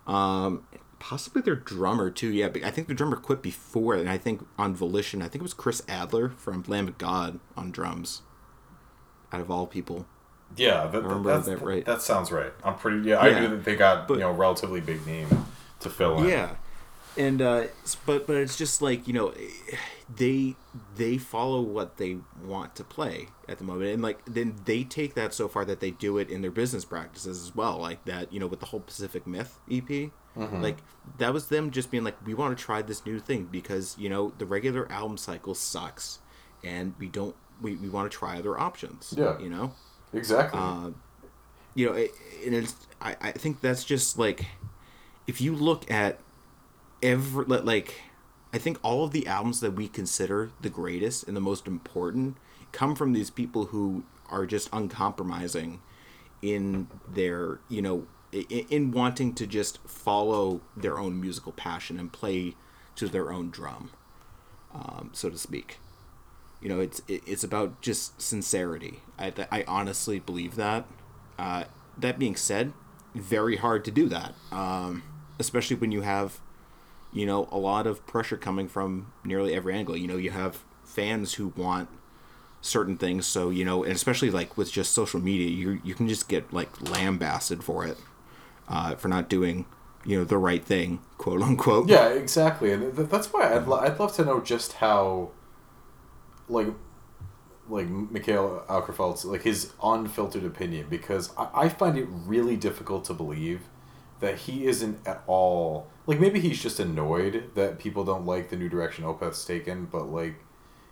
Um 0.06 0.66
possibly 0.98 1.42
their 1.42 1.56
drummer 1.56 2.10
too. 2.10 2.30
Yeah 2.30 2.48
but 2.48 2.62
i 2.62 2.70
think 2.70 2.88
the 2.88 2.94
drummer 2.94 3.16
quit 3.16 3.42
before 3.42 3.94
and 3.94 4.08
i 4.08 4.16
think 4.16 4.46
on 4.58 4.74
volition 4.74 5.20
i 5.20 5.24
think 5.28 5.36
it 5.36 5.42
was 5.42 5.52
chris 5.52 5.82
adler 5.88 6.30
from 6.30 6.64
lamb 6.66 6.88
of 6.88 6.96
god 6.96 7.40
on 7.56 7.70
drums 7.70 8.22
out 9.32 9.40
of 9.40 9.50
all 9.50 9.66
people 9.66 10.06
Yeah, 10.56 10.86
that, 10.86 11.02
remember 11.02 11.38
that 11.38 11.62
right. 11.62 11.84
that 11.84 12.02
sounds 12.02 12.30
right. 12.32 12.52
I'm 12.62 12.76
pretty. 12.76 13.08
Yeah, 13.08 13.18
I 13.18 13.40
knew 13.40 13.48
that 13.48 13.64
they 13.64 13.76
got 13.76 14.06
But- 14.08 14.14
you 14.14 14.20
know 14.20 14.32
relatively 14.32 14.80
big 14.80 15.06
name 15.06 15.28
to 15.80 15.90
fill 15.90 16.18
in. 16.18 16.28
yeah 16.28 16.54
and 17.16 17.40
uh 17.40 17.64
but 18.06 18.26
but 18.26 18.34
it's 18.36 18.56
just 18.56 18.82
like 18.82 19.06
you 19.06 19.12
know 19.14 19.32
they 20.16 20.56
they 20.96 21.16
follow 21.16 21.60
what 21.60 21.96
they 21.96 22.16
want 22.44 22.74
to 22.74 22.82
play 22.84 23.28
at 23.48 23.58
the 23.58 23.64
moment 23.64 23.90
and 23.92 24.02
like 24.02 24.18
then 24.26 24.56
they 24.64 24.82
take 24.82 25.14
that 25.14 25.32
so 25.32 25.46
far 25.46 25.64
that 25.64 25.78
they 25.80 25.90
do 25.92 26.18
it 26.18 26.28
in 26.28 26.42
their 26.42 26.50
business 26.50 26.84
practices 26.84 27.40
as 27.42 27.54
well 27.54 27.78
like 27.78 28.04
that 28.04 28.32
you 28.32 28.40
know 28.40 28.46
with 28.48 28.60
the 28.60 28.66
whole 28.66 28.80
pacific 28.80 29.26
myth 29.26 29.60
ep 29.70 30.10
like 30.36 30.78
that 31.18 31.32
was 31.32 31.46
them 31.46 31.70
just 31.70 31.90
being 31.92 32.02
like 32.02 32.16
we 32.26 32.34
want 32.34 32.56
to 32.56 32.64
try 32.64 32.82
this 32.82 33.06
new 33.06 33.20
thing 33.20 33.44
because 33.44 33.96
you 33.98 34.08
know 34.08 34.32
the 34.38 34.46
regular 34.46 34.90
album 34.90 35.16
cycle 35.16 35.54
sucks 35.54 36.18
and 36.64 36.94
we 36.98 37.06
don't 37.06 37.36
we, 37.62 37.76
we 37.76 37.88
want 37.88 38.10
to 38.10 38.18
try 38.18 38.36
other 38.38 38.58
options 38.58 39.14
Yeah. 39.16 39.38
you 39.38 39.48
know 39.48 39.72
exactly. 40.14 40.58
you 41.74 41.86
know, 41.86 41.92
it, 41.94 42.12
and 42.44 42.54
it's 42.54 42.74
I, 43.00 43.16
I 43.20 43.32
think 43.32 43.60
that's 43.60 43.84
just 43.84 44.18
like 44.18 44.46
if 45.26 45.40
you 45.40 45.54
look 45.54 45.90
at 45.90 46.20
every 47.02 47.44
li- 47.46 47.60
like 47.60 48.00
I 48.52 48.58
think 48.58 48.78
all 48.82 49.04
of 49.04 49.10
the 49.10 49.26
albums 49.26 49.60
that 49.60 49.72
we 49.72 49.88
consider 49.88 50.50
the 50.60 50.70
greatest 50.70 51.26
and 51.26 51.36
the 51.36 51.40
most 51.40 51.66
important 51.66 52.36
come 52.72 52.94
from 52.94 53.12
these 53.12 53.30
people 53.30 53.66
who 53.66 54.04
are 54.30 54.46
just 54.46 54.68
uncompromising 54.72 55.80
in 56.42 56.88
their 57.08 57.60
you 57.68 57.82
know 57.82 58.06
in, 58.32 58.66
in 58.68 58.90
wanting 58.90 59.34
to 59.34 59.46
just 59.46 59.78
follow 59.86 60.60
their 60.76 60.98
own 60.98 61.20
musical 61.20 61.52
passion 61.52 61.98
and 61.98 62.12
play 62.12 62.54
to 62.96 63.08
their 63.08 63.32
own 63.32 63.50
drum 63.50 63.90
um, 64.74 65.10
so 65.12 65.30
to 65.30 65.38
speak 65.38 65.78
you 66.64 66.68
know 66.68 66.80
it's 66.80 67.00
it, 67.06 67.22
it's 67.26 67.44
about 67.44 67.80
just 67.80 68.20
sincerity. 68.20 69.00
I 69.16 69.32
i 69.52 69.64
honestly 69.68 70.18
believe 70.18 70.56
that. 70.56 70.86
Uh, 71.38 71.64
that 71.98 72.18
being 72.18 72.34
said 72.36 72.72
very 73.14 73.56
hard 73.56 73.84
to 73.84 73.90
do 73.92 74.08
that 74.08 74.34
um, 74.50 75.02
especially 75.38 75.76
when 75.76 75.92
you 75.92 76.00
have 76.02 76.40
you 77.12 77.26
know 77.26 77.48
a 77.52 77.58
lot 77.58 77.86
of 77.86 78.04
pressure 78.06 78.36
coming 78.36 78.66
from 78.68 79.12
nearly 79.24 79.54
every 79.54 79.74
angle. 79.74 79.96
You 79.96 80.08
know 80.08 80.16
you 80.16 80.30
have 80.30 80.64
fans 80.84 81.34
who 81.34 81.48
want 81.56 81.88
certain 82.60 82.96
things. 82.96 83.26
So 83.26 83.50
you 83.50 83.64
know 83.64 83.84
and 83.84 83.92
especially 83.92 84.30
like 84.30 84.56
with 84.56 84.72
just 84.72 84.92
social 84.92 85.20
media 85.20 85.48
you 85.48 85.80
you 85.84 85.94
can 85.94 86.08
just 86.08 86.28
get 86.28 86.52
like 86.52 86.70
lambasted 86.90 87.62
for 87.62 87.84
it 87.86 87.98
uh, 88.68 88.96
for 88.96 89.08
not 89.08 89.28
doing 89.28 89.66
you 90.04 90.18
know 90.18 90.24
the 90.24 90.38
right 90.38 90.64
thing 90.64 91.00
quote 91.18 91.42
unquote. 91.42 91.88
Yeah, 91.88 92.08
exactly, 92.08 92.72
and 92.72 92.94
th- 92.96 93.08
that's 93.08 93.32
why 93.32 93.54
I'd, 93.54 93.66
lo- 93.66 93.78
I'd 93.80 93.98
love 93.98 94.14
to 94.16 94.24
know 94.24 94.40
just 94.40 94.74
how, 94.74 95.30
like, 96.48 96.68
like 97.68 97.88
Mikael 97.88 98.64
Akerfeldt's 98.68 99.24
like 99.24 99.42
his 99.42 99.72
unfiltered 99.82 100.44
opinion 100.44 100.86
because 100.90 101.32
I, 101.36 101.48
I 101.54 101.68
find 101.68 101.96
it 101.96 102.06
really 102.10 102.56
difficult 102.56 103.04
to 103.06 103.14
believe 103.14 103.62
that 104.20 104.38
he 104.40 104.66
isn't 104.66 105.06
at 105.06 105.22
all 105.26 105.88
like 106.06 106.20
maybe 106.20 106.38
he's 106.40 106.62
just 106.62 106.78
annoyed 106.78 107.50
that 107.54 107.78
people 107.78 108.04
don't 108.04 108.26
like 108.26 108.50
the 108.50 108.56
new 108.56 108.68
direction 108.68 109.04
Opeth's 109.04 109.44
taken, 109.44 109.86
but 109.86 110.04
like 110.10 110.34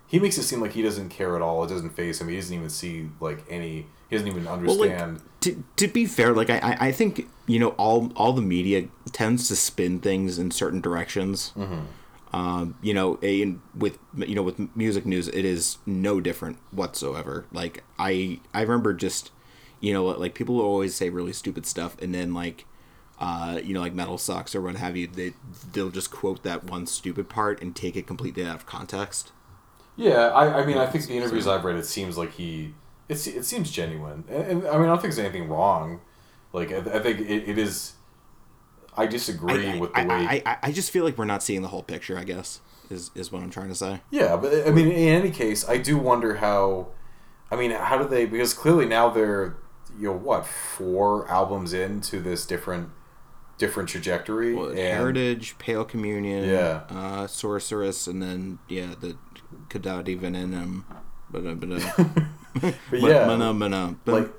he 0.07 0.19
makes 0.19 0.37
it 0.37 0.43
seem 0.43 0.59
like 0.61 0.73
he 0.73 0.81
doesn't 0.81 1.09
care 1.09 1.35
at 1.35 1.41
all. 1.41 1.63
It 1.63 1.67
doesn't 1.69 1.91
face 1.91 2.19
him. 2.21 2.27
He 2.27 2.35
doesn't 2.35 2.55
even 2.55 2.69
see 2.69 3.09
like 3.19 3.43
any. 3.49 3.87
He 4.09 4.15
doesn't 4.15 4.27
even 4.27 4.45
Well, 4.45 4.53
understand. 4.55 5.13
like, 5.13 5.39
to, 5.41 5.63
to 5.77 5.87
be 5.87 6.05
fair, 6.05 6.33
like 6.33 6.49
I, 6.51 6.57
I- 6.59 6.87
I 6.87 6.91
think 6.91 7.27
you 7.47 7.59
know 7.59 7.69
all 7.69 8.11
all 8.15 8.33
the 8.33 8.41
media 8.41 8.87
tends 9.11 9.47
to 9.47 9.55
spin 9.55 9.99
things 9.99 10.37
in 10.39 10.49
certain 10.51 10.81
directions. 10.81 11.51
Mm-hmm. 11.55 11.85
Um, 12.33 12.75
you 12.81 12.93
know, 12.93 13.19
in 13.21 13.61
with 13.75 13.99
you 14.17 14.35
know 14.35 14.41
with 14.41 14.75
music 14.75 15.05
news, 15.05 15.27
it 15.27 15.45
is 15.45 15.77
no 15.85 16.19
different 16.19 16.57
whatsoever. 16.71 17.45
Like 17.51 17.83
I 17.99 18.39
I 18.53 18.61
remember 18.61 18.93
just 18.93 19.31
you 19.79 19.93
know 19.93 20.05
like 20.05 20.33
people 20.33 20.55
will 20.55 20.65
always 20.65 20.95
say 20.95 21.09
really 21.09 21.33
stupid 21.33 21.65
stuff, 21.65 21.95
and 22.01 22.13
then 22.13 22.33
like 22.33 22.65
uh, 23.19 23.59
you 23.63 23.73
know 23.73 23.81
like 23.81 23.93
metal 23.93 24.17
sucks 24.17 24.55
or 24.55 24.61
what 24.61 24.75
have 24.77 24.97
you. 24.97 25.07
They 25.07 25.33
they'll 25.71 25.91
just 25.91 26.11
quote 26.11 26.43
that 26.43 26.63
one 26.63 26.87
stupid 26.87 27.29
part 27.29 27.61
and 27.61 27.75
take 27.75 27.95
it 27.95 28.07
completely 28.07 28.45
out 28.45 28.55
of 28.55 28.65
context. 28.65 29.31
Yeah, 29.95 30.29
I, 30.29 30.61
I 30.61 30.65
mean, 30.65 30.77
I 30.77 30.87
think 30.87 31.05
the 31.05 31.15
interviews 31.15 31.47
I've 31.47 31.63
read, 31.63 31.75
it 31.75 31.85
seems 31.85 32.17
like 32.17 32.31
he, 32.33 32.73
it's, 33.07 33.27
it 33.27 33.45
seems 33.45 33.69
genuine, 33.71 34.23
and, 34.27 34.43
and 34.45 34.67
I 34.67 34.73
mean, 34.73 34.83
I 34.83 34.87
don't 34.87 35.01
think 35.01 35.13
there's 35.13 35.19
anything 35.19 35.47
wrong. 35.49 36.01
Like, 36.51 36.71
I, 36.71 36.77
I 36.77 36.99
think 36.99 37.19
it, 37.21 37.49
it 37.49 37.57
is. 37.57 37.93
I 38.97 39.07
disagree 39.07 39.67
I, 39.67 39.79
with 39.79 39.93
the 39.93 39.99
I, 39.99 40.05
way. 40.05 40.41
I, 40.45 40.51
I, 40.51 40.57
I 40.63 40.71
just 40.71 40.91
feel 40.91 41.03
like 41.03 41.17
we're 41.17 41.25
not 41.25 41.43
seeing 41.43 41.61
the 41.61 41.67
whole 41.69 41.83
picture. 41.83 42.17
I 42.17 42.23
guess 42.23 42.61
is 42.89 43.11
is 43.15 43.31
what 43.31 43.41
I'm 43.41 43.49
trying 43.49 43.69
to 43.69 43.75
say. 43.75 44.01
Yeah, 44.11 44.35
but 44.37 44.67
I 44.67 44.71
mean, 44.71 44.87
in 44.89 45.09
any 45.21 45.31
case, 45.31 45.67
I 45.67 45.77
do 45.77 45.97
wonder 45.97 46.35
how. 46.35 46.87
I 47.51 47.55
mean, 47.55 47.71
how 47.71 47.97
do 47.97 48.07
they? 48.07 48.25
Because 48.25 48.53
clearly 48.53 48.85
now 48.85 49.09
they're, 49.09 49.57
you 49.97 50.07
know, 50.07 50.17
what 50.17 50.45
four 50.45 51.29
albums 51.29 51.71
into 51.73 52.19
this 52.19 52.45
different, 52.47 52.89
different 53.59 53.89
trajectory. 53.89 54.55
Well, 54.55 54.69
and- 54.69 54.77
Heritage, 54.79 55.57
Pale 55.59 55.85
Communion, 55.85 56.49
Yeah. 56.49 56.81
uh, 56.89 57.27
Sorceress, 57.27 58.07
and 58.07 58.21
then 58.21 58.59
yeah, 58.67 58.95
the 58.99 59.17
Cauda 59.69 60.19
Venenum. 60.19 60.83
But 61.29 61.43
but 62.61 62.75
yeah, 62.91 63.25
like, 64.13 64.37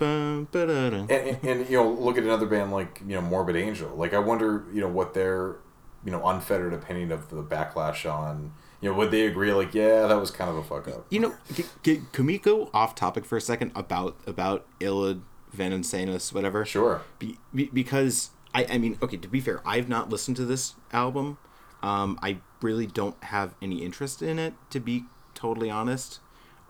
and, 1.10 1.38
and, 1.42 1.68
you 1.68 1.76
know, 1.76 1.90
look 1.90 2.16
at 2.16 2.24
another 2.24 2.46
band 2.46 2.72
like 2.72 3.00
you 3.06 3.14
know 3.14 3.20
Morbid 3.20 3.56
Angel. 3.56 3.94
Like, 3.96 4.14
I 4.14 4.18
wonder, 4.18 4.64
you 4.72 4.80
know, 4.80 4.88
what 4.88 5.14
their 5.14 5.56
you 6.04 6.10
know 6.12 6.26
unfettered 6.26 6.72
opinion 6.72 7.12
of 7.12 7.28
the 7.30 7.42
backlash 7.42 8.10
on. 8.10 8.52
You 8.80 8.90
know, 8.90 8.96
would 8.98 9.10
they 9.10 9.26
agree? 9.26 9.52
Like, 9.52 9.74
yeah, 9.74 10.06
that 10.06 10.20
was 10.20 10.30
kind 10.30 10.50
of 10.50 10.56
a 10.56 10.62
fuck 10.62 10.86
up. 10.88 11.06
you 11.08 11.18
know, 11.18 11.34
c- 11.82 12.02
can 12.12 12.26
we 12.26 12.38
go 12.38 12.70
off 12.74 12.94
topic 12.94 13.24
for 13.24 13.36
a 13.36 13.40
second 13.40 13.72
about 13.74 14.16
about 14.26 14.66
Illid 14.78 15.22
Venensanus, 15.52 16.32
whatever? 16.32 16.64
Sure. 16.66 17.02
Be, 17.18 17.38
be, 17.54 17.66
because 17.72 18.30
I, 18.54 18.66
I 18.70 18.78
mean, 18.78 18.98
okay, 19.02 19.16
to 19.16 19.28
be 19.28 19.40
fair, 19.40 19.62
I've 19.66 19.88
not 19.88 20.10
listened 20.10 20.36
to 20.36 20.44
this 20.44 20.74
album. 20.92 21.38
Um, 21.82 22.18
I 22.22 22.38
really 22.62 22.86
don't 22.86 23.22
have 23.24 23.54
any 23.60 23.82
interest 23.84 24.22
in 24.22 24.38
it, 24.38 24.54
to 24.70 24.80
be 24.80 25.04
totally 25.34 25.70
honest. 25.70 26.20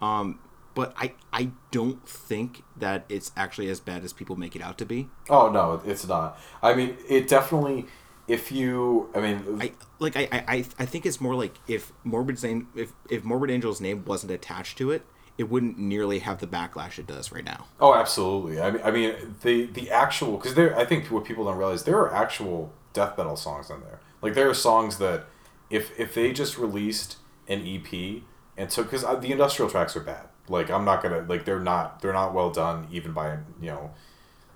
Um, 0.00 0.38
but 0.74 0.92
I, 0.96 1.14
I 1.32 1.50
don't 1.70 2.06
think 2.08 2.62
that 2.76 3.04
it's 3.08 3.30
actually 3.36 3.68
as 3.70 3.80
bad 3.80 4.04
as 4.04 4.12
people 4.12 4.36
make 4.36 4.54
it 4.56 4.62
out 4.62 4.76
to 4.78 4.84
be. 4.86 5.08
Oh 5.30 5.50
no, 5.50 5.80
it's 5.84 6.06
not. 6.06 6.38
I 6.62 6.74
mean, 6.74 6.96
it 7.08 7.28
definitely. 7.28 7.86
If 8.26 8.50
you, 8.50 9.10
I 9.14 9.20
mean, 9.20 9.58
I 9.60 9.72
like 9.98 10.16
I, 10.16 10.26
I, 10.32 10.64
I- 10.78 10.86
think 10.86 11.04
it's 11.04 11.20
more 11.20 11.34
like 11.34 11.58
if 11.68 11.92
Morbid 12.04 12.42
name 12.42 12.68
if 12.74 12.92
if 13.10 13.22
Morbid 13.22 13.50
Angel's 13.50 13.82
name 13.82 14.02
wasn't 14.06 14.32
attached 14.32 14.78
to 14.78 14.90
it, 14.90 15.04
it 15.36 15.50
wouldn't 15.50 15.78
nearly 15.78 16.20
have 16.20 16.38
the 16.40 16.46
backlash 16.46 16.98
it 16.98 17.06
does 17.06 17.30
right 17.32 17.44
now. 17.44 17.66
Oh, 17.78 17.94
absolutely. 17.94 18.62
I 18.62 18.70
mean, 18.70 18.82
I 18.82 18.90
mean 18.90 19.36
the 19.42 19.66
the 19.66 19.90
actual 19.90 20.38
because 20.38 20.54
there. 20.54 20.74
I 20.74 20.86
think 20.86 21.10
what 21.10 21.26
people 21.26 21.44
don't 21.44 21.58
realize 21.58 21.84
there 21.84 21.98
are 21.98 22.14
actual 22.14 22.72
death 22.94 23.18
metal 23.18 23.36
songs 23.36 23.70
on 23.70 23.82
there. 23.82 24.00
Like 24.22 24.32
there 24.32 24.48
are 24.48 24.54
songs 24.54 24.96
that 24.98 25.26
if 25.68 25.90
if 26.00 26.14
they 26.14 26.32
just 26.32 26.56
released 26.56 27.18
an 27.46 27.60
EP 27.66 28.22
and 28.56 28.70
took 28.70 28.86
because 28.86 29.04
uh, 29.04 29.16
the 29.16 29.32
industrial 29.32 29.70
tracks 29.70 29.94
are 29.96 30.00
bad. 30.00 30.28
Like 30.48 30.70
I'm 30.70 30.84
not 30.84 31.02
gonna 31.02 31.24
like 31.28 31.44
they're 31.44 31.60
not 31.60 32.00
they're 32.00 32.12
not 32.12 32.34
well 32.34 32.50
done 32.50 32.86
even 32.92 33.12
by 33.12 33.38
you 33.60 33.70
know 33.70 33.90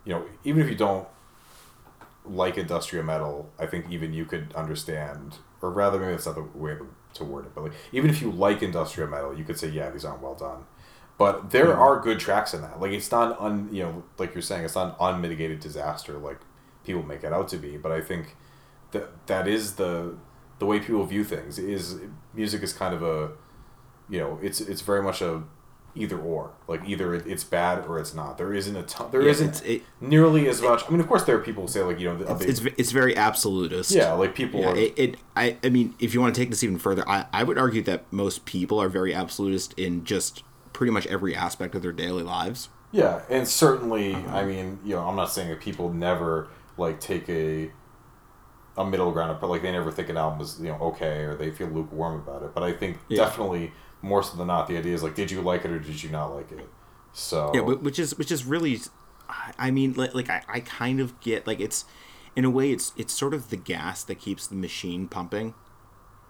you 0.05 0.12
know 0.12 0.24
even 0.45 0.62
if 0.62 0.68
you 0.68 0.74
don't 0.74 1.09
like 2.30 2.59
industrial 2.59 3.05
metal, 3.05 3.51
I 3.59 3.66
think 3.66 3.86
even 3.91 4.12
you 4.12 4.24
could 4.24 4.53
understand, 4.55 5.36
or 5.62 5.70
rather, 5.70 5.99
maybe 5.99 6.12
that's 6.12 6.26
not 6.26 6.34
the 6.34 6.43
way 6.43 6.76
to 7.14 7.24
word 7.24 7.47
it, 7.47 7.55
but 7.55 7.64
like 7.64 7.72
even 7.93 8.11
if 8.11 8.20
you 8.20 8.30
like 8.30 8.62
industrial 8.62 9.11
metal, 9.11 9.36
you 9.36 9.45
could 9.45 9.59
say, 9.59 9.68
yeah, 9.68 9.91
these 9.91 10.05
aren't 10.05 10.22
well 10.22 10.34
done. 10.34 10.64
But 11.16 11.51
there 11.51 11.74
hmm. 11.74 11.80
are 11.80 12.01
good 12.01 12.20
tracks 12.20 12.55
in 12.55 12.62
that. 12.62 12.80
Like 12.80 12.93
it's 12.93 13.11
not 13.11 13.41
un, 13.41 13.68
you 13.72 13.82
know, 13.82 14.05
like 14.18 14.34
you're 14.34 14.43
saying, 14.43 14.64
it's 14.64 14.74
not 14.74 14.99
an 15.01 15.14
unmitigated 15.14 15.61
disaster 15.61 16.18
like 16.18 16.41
people 16.84 17.03
make 17.03 17.24
it 17.24 17.32
out 17.32 17.49
to 17.49 17.57
be. 17.57 17.76
But 17.76 17.93
I 17.93 18.01
think 18.01 18.36
that 18.93 19.26
that 19.26 19.49
is 19.49 19.74
the 19.74 20.16
the 20.59 20.66
way 20.66 20.80
people 20.80 21.05
view 21.05 21.24
things. 21.24 21.59
Is 21.59 21.97
music 22.34 22.62
is 22.62 22.72
kind 22.72 22.95
of 22.95 23.03
a, 23.03 23.32
you 24.09 24.20
know, 24.20 24.39
it's 24.43 24.61
it's 24.61 24.82
very 24.82 25.03
much 25.03 25.20
a 25.20 25.43
either 25.95 26.18
or. 26.18 26.53
Like 26.68 26.82
either 26.86 27.14
it's 27.14 27.45
bad 27.45 27.86
or 27.86 27.99
it's 27.99 28.14
not. 28.14 28.39
There 28.39 28.53
isn't 28.55 28.76
a 28.76 28.82
ton. 28.84 29.11
There 29.11 29.22
Yeah, 29.22 29.47
not 29.47 29.66
it- 29.66 29.82
nearly 30.01 30.49
as 30.49 30.62
much. 30.62 30.84
I 30.86 30.91
mean, 30.91 31.01
of 31.01 31.09
course, 31.09 31.24
there 31.24 31.36
are 31.36 31.41
people 31.41 31.62
who 31.64 31.68
say 31.68 31.82
like 31.82 31.99
you 31.99 32.09
know, 32.09 32.14
big- 32.34 32.49
It's 32.49 32.61
it's 32.76 32.93
very 32.93 33.16
absolutist. 33.16 33.91
yeah, 33.91 34.12
like 34.12 34.34
people 34.34 34.61
Yeah, 34.61 34.70
are. 34.70 34.76
it, 34.76 34.99
it 34.99 35.16
I, 35.36 35.57
I 35.64 35.68
mean 35.70 35.95
if 35.99 36.14
you 36.14 36.20
want 36.20 36.34
to 36.34 36.41
take 36.41 36.51
this 36.51 36.62
even 36.62 36.78
further 36.78 37.09
I, 37.09 37.26
I 37.32 37.43
would 37.43 37.59
argue 37.59 37.82
that 37.82 38.05
most 38.12 38.45
people 38.45 38.80
are 38.80 38.89
very 38.89 39.12
absolutist 39.14 39.72
in 39.78 40.05
just 40.05 40.43
pretty 40.72 40.93
much 40.93 41.07
every 41.09 41.34
aspect 41.34 41.74
of 41.74 41.82
their 41.82 41.93
daily 41.93 42.22
lives 42.22 42.68
Yeah, 42.93 43.22
and 43.28 43.47
certainly, 43.49 44.14
uh-huh. 44.14 44.36
I 44.36 44.45
mean, 44.45 44.78
you 44.84 44.95
know, 44.95 45.07
I'm 45.07 45.16
not 45.16 45.30
saying 45.32 45.49
that 45.49 45.61
people 45.61 45.93
never 45.93 46.49
like 46.76 47.01
take 47.01 47.28
a 47.28 47.70
a 48.76 48.84
middle 48.86 49.11
ground, 49.11 49.36
but 49.41 49.51
like 49.51 49.62
they 49.62 49.72
never 49.72 49.91
think 49.91 50.09
an 50.09 50.16
album 50.16 50.41
is 50.41 50.61
you 50.61 50.68
know 50.68 50.78
okay 50.78 51.22
or 51.24 51.34
they 51.34 51.51
feel 51.51 51.66
lukewarm 51.66 52.20
about 52.20 52.43
it. 52.45 52.55
But 52.55 52.62
I 52.62 52.72
think 52.72 52.99
Yeah. 53.09 53.24
definitely 53.24 53.72
more 54.03 54.23
so 54.23 54.37
than 54.37 54.47
not, 54.47 54.69
the 54.69 54.77
idea 54.77 54.95
is 54.95 55.03
like, 55.03 55.15
did 55.15 55.31
you 55.31 55.41
like 55.41 55.65
it 55.65 55.71
or 55.71 55.79
did 55.79 56.03
you 56.03 56.11
not 56.11 56.35
like 56.35 56.51
it? 56.53 56.69
So 57.13 57.53
yeah 57.55 57.63
wh- 57.63 57.83
which 57.83 57.99
is 57.99 58.17
which 58.17 58.31
is 58.31 58.45
really 58.45 58.79
I- 59.59 59.71
mean 59.71 59.95
like, 59.95 60.15
like 60.15 60.31
I, 60.31 60.43
I 60.49 60.61
kind 60.61 61.01
of 61.01 61.19
get 61.21 61.47
like 61.47 61.59
it's 61.61 61.85
in 62.37 62.45
a 62.45 62.51
way 62.51 62.71
it's 62.71 62.93
it's 62.97 63.13
sort 63.13 63.35
of 63.35 63.51
the 63.51 63.57
gas 63.57 64.05
that 64.05 64.17
keeps 64.19 64.47
the 64.47 64.55
machine 64.55 65.09
pumping 65.09 65.55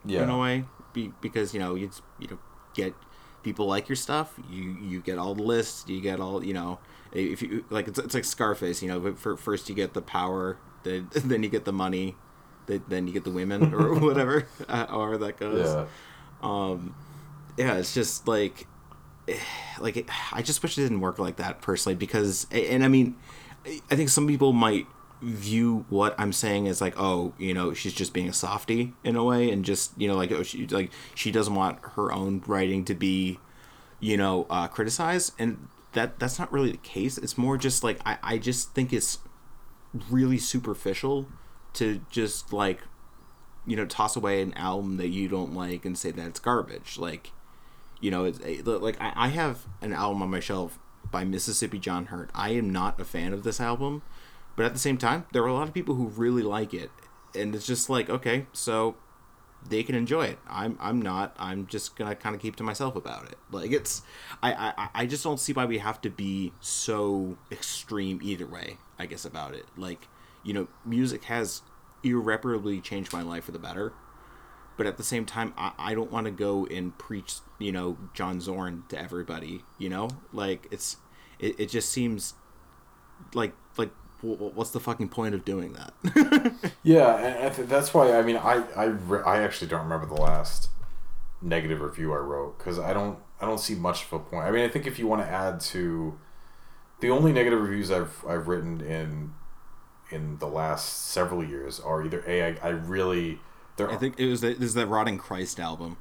yeah, 0.05 0.23
in 0.23 0.31
a 0.31 0.39
way 0.39 0.65
be, 0.93 1.13
because 1.21 1.53
you 1.53 1.61
know 1.61 1.75
you 1.75 1.91
you 2.19 2.29
know 2.29 2.39
get 2.75 2.95
people 3.43 3.67
like 3.67 3.89
your 3.89 3.97
stuff 3.97 4.35
you 4.51 4.77
you 4.81 5.01
get 5.01 5.19
all 5.19 5.35
the 5.35 5.43
lists 5.43 5.87
you 5.89 6.01
get 6.01 6.21
all 6.21 6.43
you 6.45 6.55
know 6.55 6.79
if 7.13 7.43
you 7.43 7.65
like 7.71 7.89
it's, 7.89 7.99
it's 7.99 8.15
like 8.15 8.25
scarface 8.25 8.83
you 8.83 8.89
know 8.89 9.01
but 9.01 9.19
for 9.19 9.37
first 9.37 9.69
you 9.69 9.75
get 9.75 9.95
the 9.95 10.03
power 10.03 10.57
then 10.85 11.09
then 11.15 11.43
you 11.43 11.49
get 11.49 11.65
the 11.65 11.73
money 11.73 12.17
then 12.67 12.83
then 12.89 13.07
you 13.07 13.13
get 13.13 13.25
the 13.25 13.31
women 13.31 13.75
or 13.75 13.95
whatever 13.99 14.47
uh, 14.69 14.87
however 14.95 15.19
that 15.19 15.37
goes. 15.37 15.67
Yeah, 15.67 15.87
yeah 17.59 17.75
it's 17.75 17.93
just 17.93 18.27
like 18.27 18.67
like 19.81 20.09
i 20.33 20.41
just 20.43 20.63
wish 20.63 20.79
it 20.79 20.83
didn't 20.83 21.01
work 21.01 21.19
like 21.19 21.37
that 21.37 21.61
personally 21.61 21.97
because 21.97 22.47
and 22.51 22.85
i 22.85 22.89
mean 22.89 23.17
i 23.91 23.97
think 23.97 24.09
some 24.09 24.27
people 24.27 24.53
might 24.53 24.87
view 25.21 25.85
what 25.89 26.15
i'm 26.19 26.33
saying 26.33 26.69
as 26.69 26.81
like 26.81 26.95
oh 26.97 27.35
you 27.39 27.53
know 27.53 27.75
she's 27.75 27.93
just 27.93 28.13
being 28.13 28.29
a 28.29 28.33
softie 28.33 28.95
in 29.03 29.17
a 29.17 29.25
way 29.25 29.51
and 29.51 29.65
just 29.65 29.93
you 30.01 30.07
know 30.07 30.15
like 30.15 30.31
oh, 30.31 30.43
she 30.43 30.67
like 30.69 30.91
she 31.15 31.31
doesn't 31.31 31.55
want 31.55 31.79
her 31.97 32.13
own 32.13 32.43
writing 32.47 32.85
to 32.85 32.95
be 32.95 33.39
you 34.01 34.17
know 34.17 34.47
uh 34.51 34.69
criticized. 34.69 35.33
And 35.39 35.69
that 35.93 36.19
that's 36.19 36.39
not 36.39 36.53
really 36.53 36.73
the 36.73 36.79
case. 36.79 37.19
It's 37.19 37.39
more 37.39 37.57
just 37.57 37.83
like 37.83 38.01
i 38.05 38.19
i 38.23 38.39
just 38.39 38.75
think 38.75 38.93
it's 38.93 39.19
really 40.11 40.39
superficial 40.39 41.27
to 41.75 42.01
just 42.11 42.53
like 42.53 42.81
you 43.67 43.77
know 43.77 43.87
toss 43.87 44.17
away 44.17 44.43
an 44.43 44.55
album 44.55 44.97
that 44.99 45.09
you 45.09 45.29
don't 45.29 45.55
like 45.55 45.85
and 45.85 45.99
say 45.99 46.11
that 46.11 46.27
it's 46.27 46.41
garbage. 46.41 46.99
Like 46.99 47.33
you 48.01 48.11
know 48.11 48.25
it's 48.25 48.41
like 48.65 49.01
I, 49.01 49.13
I 49.17 49.29
have 49.29 49.67
an 49.81 49.93
album 49.93 50.23
on 50.23 50.31
my 50.31 50.41
shelf 50.41 50.79
by 51.11 51.25
mississippi 51.25 51.79
john 51.79 52.07
hurt. 52.07 52.31
I 52.35 52.51
am 52.51 52.71
not 52.71 53.01
a 53.01 53.05
fan 53.05 53.33
of 53.33 53.43
this 53.43 53.61
album 53.61 54.03
but 54.57 54.67
at 54.67 54.73
the 54.73 54.79
same 54.79 54.99
time 54.99 55.25
there 55.33 55.43
are 55.43 55.49
a 55.49 55.55
lot 55.55 55.69
of 55.69 55.75
people 55.75 55.95
who 55.95 56.09
really 56.09 56.43
like 56.43 56.75
it. 56.75 56.91
And 57.35 57.55
it's 57.55 57.67
just 57.67 57.89
like 57.91 58.09
okay 58.11 58.47
so 58.53 58.97
they 59.69 59.83
can 59.83 59.95
enjoy 59.95 60.27
it. 60.27 60.39
I'm 60.49 60.79
i'm 60.81 61.03
not. 61.03 61.35
I'm 61.39 61.67
just 61.67 61.97
gonna 61.97 62.15
kind 62.15 62.35
of 62.35 62.41
keep 62.41 62.57
to 62.57 62.63
myself 62.63 62.97
about 62.97 63.25
it. 63.31 63.39
Like 63.51 63.73
it's 63.73 64.03
I, 64.43 64.53
I 64.77 64.89
i 64.95 65.07
just 65.07 65.25
don't 65.25 65.41
see 65.41 65.53
why 65.53 65.65
we 65.65 65.79
have 65.79 66.01
to 66.03 66.11
be 66.11 66.53
so 66.61 67.37
extreme 67.51 68.21
either 68.23 68.47
way 68.47 68.79
i 68.99 69.07
guess 69.07 69.25
about 69.25 69.55
it. 69.55 69.67
Like 69.77 70.09
you 70.45 70.53
know 70.53 70.69
music 70.85 71.25
has 71.25 71.63
irreparably 72.05 72.81
changed 72.81 73.13
my 73.13 73.23
life 73.23 73.45
for 73.45 73.53
the 73.53 73.59
better 73.59 73.93
but 74.79 74.87
at 74.87 74.97
the 74.97 75.03
same 75.03 75.27
time 75.27 75.53
i, 75.59 75.73
I 75.79 75.95
don't 75.95 76.11
want 76.11 76.25
to 76.25 76.31
go 76.31 76.65
and 76.67 76.97
preach 76.97 77.35
you 77.59 77.73
know 77.73 77.99
john 78.15 78.41
zorn 78.41 78.85
to 78.89 78.99
everybody 78.99 79.65
you 79.77 79.91
know 79.91 80.09
like 80.33 80.67
it's 80.71 80.97
it, 81.39 81.61
it 81.61 81.67
just 81.69 81.91
seems 81.91 82.35
like 83.35 83.53
like 83.77 83.91
wh- 84.21 84.39
wh- 84.39 84.57
what's 84.57 84.71
the 84.71 84.81
fucking 84.81 85.11
point 85.11 85.35
of 85.35 85.45
doing 85.45 85.75
that 85.75 86.73
yeah, 86.83 87.51
that's 87.51 87.93
why 87.93 88.17
I 88.17 88.23
mean 88.23 88.37
I 88.37 88.65
I, 88.75 88.85
re- 88.85 89.23
I 89.27 89.43
actually 89.43 89.69
don't 89.69 89.83
remember 89.83 90.07
the 90.07 90.21
last 90.21 90.71
negative 91.41 91.81
review 91.81 92.13
I 92.13 92.19
wrote 92.19 92.59
because 92.59 92.79
I 92.79 92.93
don't 92.93 93.19
I 93.41 93.47
don't 93.47 93.61
see 93.61 93.75
much 93.75 94.05
of 94.05 94.13
a 94.13 94.19
point. 94.19 94.45
I 94.45 94.51
mean, 94.51 94.65
I 94.65 94.69
think 94.69 94.87
if 94.87 94.99
you 94.99 95.07
want 95.07 95.23
to 95.23 95.29
add 95.29 95.61
to 95.61 96.19
the 97.01 97.11
only 97.11 97.33
negative 97.33 97.61
reviews 97.61 97.91
I've 97.91 98.25
I've 98.27 98.49
written 98.49 98.81
in 98.81 99.35
in 100.11 100.39
the 100.39 100.47
last 100.49 101.09
several 101.09 101.45
years 101.45 101.79
are 101.79 102.03
either 102.03 102.25
a 102.27 102.43
I, 102.43 102.59
I 102.63 102.69
really 102.71 103.41
there 103.79 103.91
i 103.91 103.97
think 103.97 104.19
it 104.21 104.27
was 104.29 104.43
the, 104.43 104.49
this 104.55 104.69
is 104.69 104.75
the 104.75 104.87
rotting 104.87 105.17
christ 105.19 105.59
album 105.59 105.97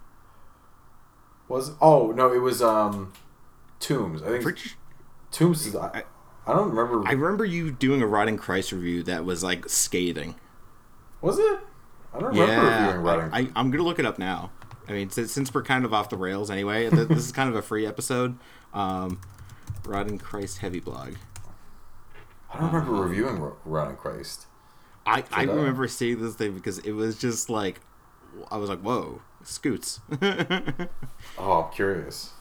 was 1.47 1.71
oh 1.81 2.11
no 2.11 2.31
it 2.33 2.39
was 2.39 2.61
um 2.61 3.13
Tombs 3.79 4.21
I 4.23 4.27
think 4.27 4.43
Pretty- 4.43 4.71
Tombs 5.31 5.65
is 5.65 5.75
I, 5.75 6.03
I 6.47 6.53
don't 6.53 6.69
remember. 6.73 7.07
I 7.07 7.11
remember 7.11 7.45
you 7.45 7.71
doing 7.71 8.01
a 8.01 8.07
Rotting 8.07 8.37
Christ 8.37 8.71
review 8.71 9.03
that 9.03 9.23
was 9.25 9.43
like 9.43 9.67
scathing. 9.69 10.35
was 11.21 11.37
it? 11.37 11.59
I 12.13 12.19
don't 12.19 12.29
remember 12.29 12.53
Yeah, 12.53 12.85
reviewing 12.85 13.05
Rotting. 13.05 13.29
I, 13.33 13.39
I, 13.39 13.49
I'm 13.55 13.69
gonna 13.69 13.83
look 13.83 13.99
it 13.99 14.05
up 14.05 14.17
now. 14.17 14.51
I 14.87 14.93
mean, 14.93 15.09
since, 15.09 15.31
since 15.33 15.53
we're 15.53 15.63
kind 15.63 15.83
of 15.85 15.93
off 15.93 16.09
the 16.09 16.15
rails 16.17 16.49
anyway, 16.49 16.89
th- 16.89 17.09
this 17.09 17.17
is 17.19 17.31
kind 17.33 17.49
of 17.49 17.55
a 17.55 17.61
free 17.61 17.85
episode. 17.85 18.37
Um, 18.73 19.19
Rotting 19.85 20.17
Christ 20.17 20.59
heavy 20.59 20.79
blog. 20.79 21.15
I 22.51 22.59
don't 22.59 22.71
remember 22.73 22.93
reviewing 22.93 23.51
Rotting 23.65 23.97
Christ. 23.97 24.45
I, 25.07 25.23
I 25.31 25.45
that. 25.45 25.55
remember 25.55 25.87
seeing 25.87 26.21
this 26.21 26.35
thing 26.35 26.53
because 26.53 26.79
it 26.79 26.91
was 26.91 27.17
just 27.17 27.49
like, 27.49 27.79
I 28.51 28.57
was 28.57 28.69
like, 28.69 28.81
whoa, 28.81 29.21
scoots. 29.43 29.99
Oh, 31.37 31.63
I'm 31.63 31.71
curious. 31.73 32.31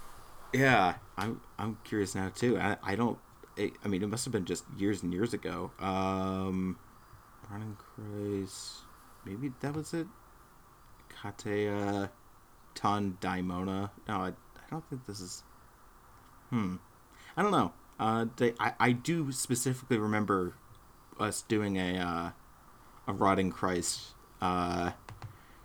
yeah, 0.52 0.94
I'm 1.16 1.40
I'm 1.58 1.78
curious 1.84 2.14
now 2.14 2.30
too. 2.34 2.58
I, 2.58 2.76
I 2.82 2.96
don't. 2.96 3.18
It, 3.56 3.72
I 3.84 3.88
mean, 3.88 4.02
it 4.02 4.08
must 4.08 4.24
have 4.26 4.32
been 4.32 4.44
just 4.44 4.64
years 4.76 5.02
and 5.02 5.12
years 5.12 5.32
ago. 5.32 5.70
Um, 5.80 6.78
Running 7.50 7.76
Christ. 7.78 8.80
Maybe 9.24 9.52
that 9.60 9.74
was 9.74 9.94
it. 9.94 10.06
Katea 11.10 12.10
Ton 12.74 13.16
Daimona. 13.20 13.90
No, 14.08 14.14
I, 14.14 14.28
I 14.28 14.70
don't 14.70 14.88
think 14.88 15.06
this 15.06 15.20
is. 15.20 15.42
Hmm. 16.50 16.76
I 17.36 17.42
don't 17.42 17.52
know. 17.52 17.72
Uh, 17.98 18.26
they, 18.36 18.52
I, 18.60 18.74
I 18.78 18.92
do 18.92 19.32
specifically 19.32 19.98
remember 19.98 20.54
us 21.18 21.42
doing 21.42 21.76
a 21.76 21.98
uh, 21.98 22.30
a 23.07 23.12
Rotting 23.12 23.50
Christ. 23.50 24.00
Uh, 24.40 24.92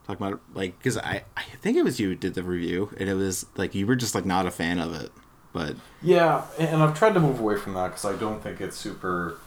talking 0.07 0.25
about 0.27 0.41
like 0.53 0.77
because 0.77 0.97
I 0.97 1.23
I 1.37 1.43
think 1.61 1.77
it 1.77 1.83
was 1.83 1.99
you 1.99 2.09
who 2.09 2.15
did 2.15 2.33
the 2.33 2.43
review 2.43 2.91
and 2.97 3.07
it 3.09 3.13
was 3.15 3.45
like 3.55 3.75
you 3.75 3.85
were 3.85 3.95
just 3.95 4.15
like 4.15 4.25
not 4.25 4.45
a 4.45 4.51
fan 4.51 4.79
of 4.79 4.93
it, 4.93 5.11
but 5.53 5.75
Yeah, 6.01 6.45
and 6.57 6.81
I've 6.81 6.97
tried 6.97 7.13
to 7.13 7.19
move 7.19 7.39
away 7.39 7.57
from 7.57 7.73
that 7.73 7.87
because 7.89 8.05
I 8.05 8.15
don't 8.17 8.41
think 8.41 8.61
it's 8.61 8.77
super 8.77 9.37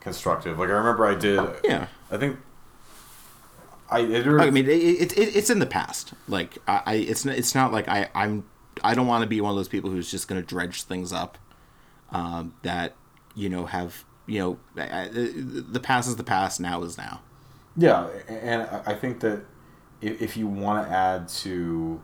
constructive. 0.00 0.58
Like 0.58 0.68
I 0.68 0.72
remember 0.72 1.06
I 1.06 1.14
did. 1.14 1.40
yeah. 1.64 1.88
I 2.10 2.16
think. 2.16 2.38
I 3.90 4.00
it, 4.00 4.26
I 4.26 4.50
mean, 4.50 4.66
it, 4.66 4.70
it, 4.70 5.18
it, 5.18 5.34
it's 5.36 5.48
in 5.48 5.60
the 5.60 5.66
past. 5.66 6.12
Like, 6.28 6.58
I, 6.68 6.82
I 6.84 6.94
it's 6.96 7.24
not, 7.24 7.36
it's 7.36 7.54
not 7.54 7.72
like 7.72 7.88
I, 7.88 8.10
I'm, 8.14 8.44
I 8.84 8.94
don't 8.94 9.06
want 9.06 9.22
to 9.22 9.26
be 9.26 9.40
one 9.40 9.48
of 9.50 9.56
those 9.56 9.68
people 9.68 9.88
who's 9.88 10.10
just 10.10 10.28
going 10.28 10.38
to 10.38 10.46
dredge 10.46 10.82
things 10.82 11.10
up, 11.10 11.38
um, 12.12 12.52
that 12.62 12.94
you 13.34 13.48
know 13.48 13.64
have 13.64 14.04
you 14.26 14.40
know, 14.40 14.58
I- 14.76 15.04
I- 15.04 15.08
the 15.08 15.80
past 15.82 16.06
is 16.06 16.16
the 16.16 16.22
past. 16.24 16.60
Now 16.60 16.82
is 16.82 16.98
now. 16.98 17.20
Yeah, 17.78 18.08
and 18.28 18.62
I 18.86 18.94
think 18.94 19.20
that 19.20 19.44
if, 20.00 20.20
if 20.20 20.36
you 20.36 20.46
want 20.48 20.86
to 20.86 20.92
add 20.92 21.28
to 21.28 22.02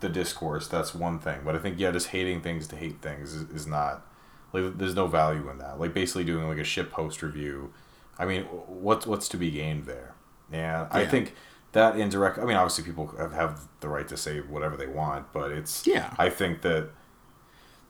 the 0.00 0.08
discourse, 0.08 0.66
that's 0.66 0.94
one 0.94 1.18
thing. 1.18 1.40
But 1.44 1.54
I 1.54 1.58
think 1.58 1.78
yeah, 1.78 1.92
just 1.92 2.08
hating 2.08 2.42
things 2.42 2.66
to 2.68 2.76
hate 2.76 3.00
things 3.00 3.34
is, 3.34 3.48
is 3.50 3.66
not 3.66 4.04
like 4.52 4.76
there's 4.78 4.96
no 4.96 5.06
value 5.06 5.48
in 5.48 5.58
that. 5.58 5.78
Like 5.78 5.94
basically 5.94 6.24
doing 6.24 6.48
like 6.48 6.58
a 6.58 6.64
ship 6.64 6.90
post 6.90 7.22
review. 7.22 7.72
I 8.18 8.26
mean, 8.26 8.42
what's 8.44 9.06
what's 9.06 9.28
to 9.28 9.36
be 9.36 9.50
gained 9.50 9.86
there? 9.86 10.14
And 10.50 10.86
I 10.90 11.06
think 11.06 11.34
that 11.72 11.96
indirect. 11.98 12.38
I 12.38 12.44
mean, 12.44 12.56
obviously 12.56 12.84
people 12.84 13.06
have, 13.18 13.32
have 13.32 13.68
the 13.80 13.88
right 13.88 14.06
to 14.08 14.16
say 14.16 14.40
whatever 14.40 14.76
they 14.76 14.86
want, 14.86 15.32
but 15.32 15.50
it's 15.52 15.86
Yeah. 15.86 16.14
I 16.18 16.28
think 16.30 16.62
that 16.62 16.90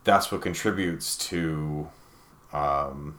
that's 0.03 0.31
what 0.31 0.41
contributes 0.41 1.17
to 1.29 1.89
um, 2.53 3.17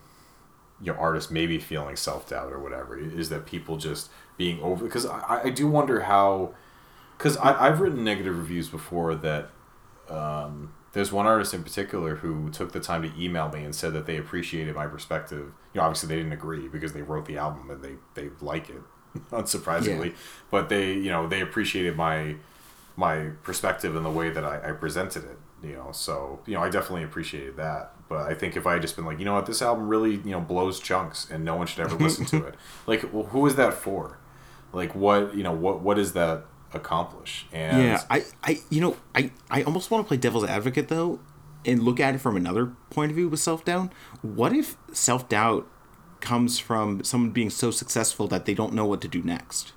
you 0.84 0.92
know 0.92 0.98
artists 0.98 1.30
maybe 1.30 1.58
feeling 1.58 1.96
self 1.96 2.28
doubt 2.28 2.52
or 2.52 2.58
whatever 2.58 2.98
is 2.98 3.30
that 3.30 3.46
people 3.46 3.76
just 3.76 4.10
being 4.36 4.60
over 4.62 4.84
because 4.84 5.06
I, 5.06 5.44
I 5.44 5.50
do 5.50 5.66
wonder 5.66 6.02
how 6.02 6.54
because 7.16 7.36
I've 7.38 7.80
written 7.80 8.04
negative 8.04 8.36
reviews 8.36 8.68
before 8.68 9.14
that 9.14 9.50
um, 10.08 10.74
there's 10.92 11.10
one 11.10 11.26
artist 11.26 11.54
in 11.54 11.62
particular 11.62 12.16
who 12.16 12.50
took 12.50 12.72
the 12.72 12.80
time 12.80 13.02
to 13.02 13.12
email 13.22 13.48
me 13.48 13.64
and 13.64 13.74
said 13.74 13.94
that 13.94 14.06
they 14.06 14.16
appreciated 14.16 14.74
my 14.74 14.86
perspective. 14.86 15.52
You 15.72 15.80
know 15.80 15.82
obviously 15.82 16.08
they 16.08 16.16
didn't 16.16 16.32
agree 16.32 16.68
because 16.68 16.92
they 16.92 17.02
wrote 17.02 17.26
the 17.26 17.38
album 17.38 17.70
and 17.70 17.82
they 17.82 17.94
they 18.14 18.30
like 18.40 18.68
it 18.68 18.82
unsurprisingly. 19.30 20.10
Yeah. 20.10 20.16
but 20.50 20.68
they 20.68 20.92
you 20.92 21.10
know 21.10 21.26
they 21.26 21.40
appreciated 21.40 21.96
my 21.96 22.36
my 22.96 23.30
perspective 23.42 23.96
and 23.96 24.04
the 24.04 24.10
way 24.10 24.30
that 24.30 24.44
I, 24.44 24.70
I 24.70 24.72
presented 24.72 25.24
it 25.24 25.38
you 25.62 25.74
know 25.74 25.90
so 25.92 26.40
you 26.46 26.54
know 26.54 26.62
i 26.62 26.68
definitely 26.68 27.02
appreciated 27.02 27.56
that 27.56 27.92
but 28.08 28.30
i 28.30 28.34
think 28.34 28.56
if 28.56 28.66
i 28.66 28.74
had 28.74 28.82
just 28.82 28.96
been 28.96 29.04
like 29.04 29.18
you 29.18 29.24
know 29.24 29.34
what 29.34 29.46
this 29.46 29.62
album 29.62 29.88
really 29.88 30.16
you 30.16 30.30
know 30.30 30.40
blows 30.40 30.80
chunks 30.80 31.28
and 31.30 31.44
no 31.44 31.56
one 31.56 31.66
should 31.66 31.80
ever 31.80 31.96
listen 31.96 32.24
to 32.24 32.44
it 32.46 32.54
like 32.86 33.12
well, 33.12 33.24
who 33.24 33.46
is 33.46 33.56
that 33.56 33.74
for 33.74 34.18
like 34.72 34.94
what 34.94 35.34
you 35.34 35.42
know 35.42 35.52
what 35.52 35.80
what 35.80 35.96
does 35.96 36.12
that 36.12 36.44
accomplish 36.74 37.46
and 37.52 37.78
Yeah, 37.78 38.02
I, 38.10 38.24
I, 38.42 38.60
you 38.70 38.80
know, 38.80 38.96
I, 39.14 39.30
I 39.50 39.62
almost 39.62 39.90
want 39.90 40.04
to 40.04 40.08
play 40.08 40.16
devil's 40.16 40.44
advocate 40.44 40.88
though, 40.88 41.20
and 41.64 41.82
look 41.82 42.00
at 42.00 42.14
it 42.14 42.18
from 42.18 42.36
another 42.36 42.72
point 42.90 43.10
of 43.10 43.16
view 43.16 43.28
with 43.28 43.40
self 43.40 43.64
doubt. 43.64 43.92
What 44.22 44.52
if 44.52 44.76
self 44.92 45.28
doubt 45.28 45.66
comes 46.20 46.58
from 46.58 47.04
someone 47.04 47.30
being 47.30 47.50
so 47.50 47.70
successful 47.70 48.26
that 48.28 48.44
they 48.44 48.54
don't 48.54 48.72
know 48.72 48.86
what 48.86 49.00
to 49.02 49.08
do 49.08 49.22
next? 49.22 49.72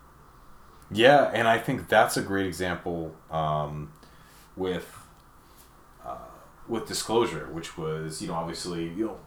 Yeah, 0.89 1.29
and 1.33 1.47
I 1.47 1.59
think 1.59 1.89
that's 1.89 2.17
a 2.17 2.21
great 2.21 2.45
example 2.45 3.13
um, 3.29 3.91
with 4.55 4.96
with 6.67 6.87
disclosure, 6.87 7.47
which 7.51 7.77
was 7.77 8.21
you 8.21 8.27
know 8.27 8.33
obviously 8.35 8.83
you 8.89 9.05
know 9.05 9.17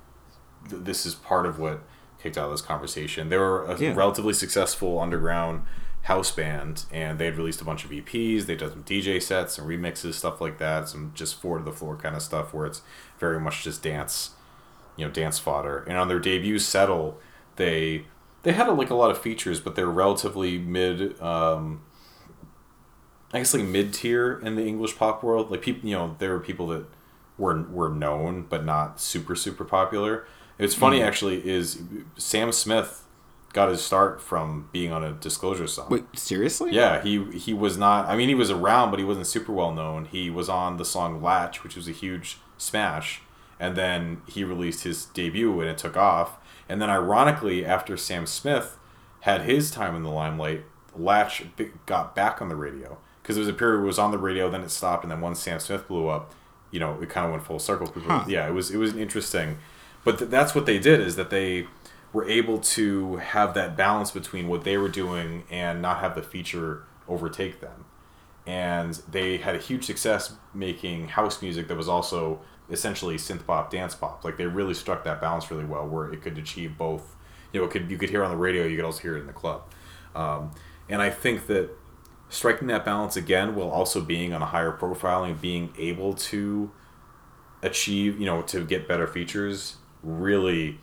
th- 0.69 0.83
this 0.85 1.07
is 1.07 1.15
part 1.15 1.47
of 1.47 1.59
what 1.59 1.83
kicked 2.23 2.37
out 2.37 2.47
of 2.47 2.51
this 2.51 2.61
conversation. 2.63 3.29
They 3.31 3.39
were 3.39 3.65
a 3.65 3.77
Yeah. 3.79 3.95
relatively 3.95 4.33
successful 4.35 4.99
underground 5.01 5.63
house 6.03 6.31
band, 6.31 6.85
and 6.93 7.19
they 7.19 7.27
had 7.27 7.37
released 7.37 7.61
a 7.61 7.65
bunch 7.65 7.85
of 7.85 7.91
EPs. 7.93 8.47
They 8.47 8.57
did 8.57 8.71
some 8.71 8.83
DJ 8.83 9.21
sets 9.21 9.59
and 9.59 9.69
remixes, 9.69 10.15
stuff 10.15 10.41
like 10.41 10.59
that, 10.59 10.89
some 10.89 11.13
just 11.15 11.41
four 11.41 11.59
to 11.59 11.65
the 11.65 11.73
floor 11.73 11.97
kind 11.97 12.15
of 12.17 12.23
stuff 12.23 12.53
where 12.55 12.67
it's 12.67 12.83
very 13.19 13.39
much 13.41 13.65
just 13.65 13.83
dance, 13.83 14.31
you 14.97 15.05
know, 15.07 15.11
dance 15.11 15.39
fodder. 15.39 15.85
And 15.89 15.97
on 15.99 16.09
their 16.09 16.19
debut, 16.19 16.59
Settle, 16.59 17.19
they 17.57 18.05
they 18.43 18.53
had 18.53 18.69
like 18.69 18.89
a 18.91 18.95
lot 18.95 19.11
of 19.11 19.19
features, 19.19 19.61
but 19.61 19.75
they're 19.75 19.87
relatively 19.91 20.59
mid. 20.59 21.21
Um, 21.21 21.83
I 23.33 23.39
guess 23.39 23.55
like 23.55 23.65
mid 23.65 23.93
tier 23.95 24.41
in 24.43 24.57
the 24.57 24.67
English 24.67 24.97
pop 24.97 25.23
world. 25.23 25.51
Like 25.51 25.63
people, 25.63 25.89
you 25.89 25.95
know, 25.97 26.17
there 26.19 26.33
were 26.33 26.41
people 26.41 26.67
that 26.69 26.87
were 27.41 27.63
were 27.63 27.89
known 27.89 28.47
but 28.49 28.65
not 28.65 29.01
super 29.01 29.35
super 29.35 29.65
popular. 29.65 30.27
It's 30.59 30.75
funny 30.75 30.99
mm-hmm. 30.99 31.09
actually 31.09 31.49
is 31.49 31.83
Sam 32.17 32.53
Smith 32.53 33.05
got 33.53 33.69
his 33.69 33.83
start 33.83 34.21
from 34.21 34.69
being 34.73 34.93
on 34.93 35.03
a 35.03 35.13
Disclosure 35.13 35.67
song. 35.67 35.89
Wait, 35.91 36.05
seriously? 36.15 36.73
Yeah, 36.73 37.03
he 37.03 37.25
he 37.33 37.53
was 37.53 37.77
not. 37.77 38.07
I 38.07 38.17
mean, 38.17 38.29
he 38.29 38.35
was 38.35 38.51
around, 38.51 38.91
but 38.91 38.99
he 38.99 39.05
wasn't 39.05 39.27
super 39.27 39.53
well 39.53 39.73
known. 39.73 40.05
He 40.05 40.31
was 40.31 40.49
on 40.49 40.77
the 40.77 40.85
song 40.85 41.23
"Latch," 41.23 41.65
which 41.65 41.77
was 41.77 41.89
a 41.89 41.93
huge 41.93 42.39
smash, 42.59 43.23
and 43.59 43.75
then 43.75 44.23
he 44.29 44.45
released 44.45 44.85
his 44.85 45.07
debut, 45.07 45.61
and 45.61 45.69
it 45.69 45.79
took 45.79 45.97
off. 45.97 46.37
And 46.69 46.81
then, 46.81 46.91
ironically, 46.91 47.65
after 47.65 47.97
Sam 47.97 48.27
Smith 48.27 48.79
had 49.23 49.43
his 49.43 49.71
time 49.71 49.97
in 49.97 50.05
the 50.05 50.11
limelight, 50.11 50.65
Latch 50.95 51.43
got 51.87 52.15
back 52.15 52.41
on 52.41 52.49
the 52.49 52.57
radio 52.57 52.99
because 53.23 53.37
there 53.37 53.45
was 53.45 53.49
a 53.49 53.53
period 53.53 53.79
where 53.79 53.85
it 53.85 53.89
was 53.89 53.99
on 53.99 54.13
the 54.13 54.19
radio, 54.19 54.49
then 54.51 54.63
it 54.63 54.71
stopped, 54.71 55.03
and 55.03 55.11
then 55.11 55.21
once 55.21 55.41
Sam 55.41 55.59
Smith 55.59 55.89
blew 55.89 56.09
up, 56.09 56.33
you 56.71 56.81
know, 56.81 56.99
it 57.01 57.09
kind 57.09 57.27
of 57.27 57.33
went 57.33 57.45
full 57.45 57.59
circle. 57.59 57.87
People, 57.87 58.11
Huh. 58.11 58.25
yeah, 58.29 58.47
it 58.49 58.53
was 58.53 58.71
it 58.71 58.77
was 58.79 58.95
interesting, 58.97 59.59
but 60.05 60.19
th- 60.19 60.31
that's 60.31 60.55
what 60.55 60.67
they 60.67 60.79
did 60.79 61.01
is 61.01 61.17
that 61.17 61.31
they 61.31 61.67
were 62.13 62.29
able 62.29 62.59
to 62.59 63.17
have 63.17 63.55
that 63.55 63.77
balance 63.77 64.11
between 64.11 64.49
what 64.49 64.65
they 64.65 64.77
were 64.77 64.89
doing 64.89 65.45
and 65.51 65.81
not 65.81 65.99
have 66.01 66.15
the 66.15 66.23
feature 66.23 66.83
overtake 67.09 67.61
them. 67.61 67.85
And 68.47 68.95
they 69.11 69.37
had 69.37 69.55
a 69.55 69.59
huge 69.59 69.85
success 69.85 70.35
making 70.55 71.09
house 71.09 71.41
music 71.43 71.69
that 71.69 71.77
was 71.77 71.89
also 71.89 72.41
essentially 72.71 73.17
synth 73.17 73.47
pop, 73.47 73.71
dance 73.71 73.95
pop. 73.95 74.25
Like 74.25 74.39
they 74.39 74.47
really 74.47 74.75
struck 74.75 75.05
that 75.05 75.21
balance 75.21 75.51
really 75.51 75.65
well, 75.65 75.87
where 75.87 76.13
it 76.13 76.23
could 76.23 76.37
achieve 76.39 76.77
both. 76.79 77.15
You 77.53 77.61
know, 77.61 77.67
it 77.67 77.71
could 77.71 77.91
you 77.91 77.99
could 77.99 78.11
hear 78.11 78.25
on 78.25 78.31
the 78.31 78.37
radio, 78.37 78.65
you 78.65 78.77
could 78.77 78.85
also 78.85 79.03
hear 79.03 79.17
it 79.17 79.21
in 79.21 79.27
the 79.27 79.33
club. 79.33 79.63
Um, 80.15 80.53
and 80.89 81.01
I 81.01 81.11
think 81.11 81.47
that 81.47 81.71
striking 82.31 82.69
that 82.69 82.85
balance 82.85 83.17
again, 83.17 83.55
while 83.55 83.69
also 83.69 84.01
being 84.01 84.33
on 84.33 84.41
a 84.41 84.47
higher 84.47 84.71
profile 84.71 85.25
and 85.25 85.39
being 85.41 85.75
able 85.77 86.15
to 86.15 86.71
achieve, 87.63 88.19
you 88.19 88.25
know, 88.25 88.41
to 88.43 88.65
get 88.65 88.89
better 88.89 89.07
features, 89.07 89.77
really 90.03 90.79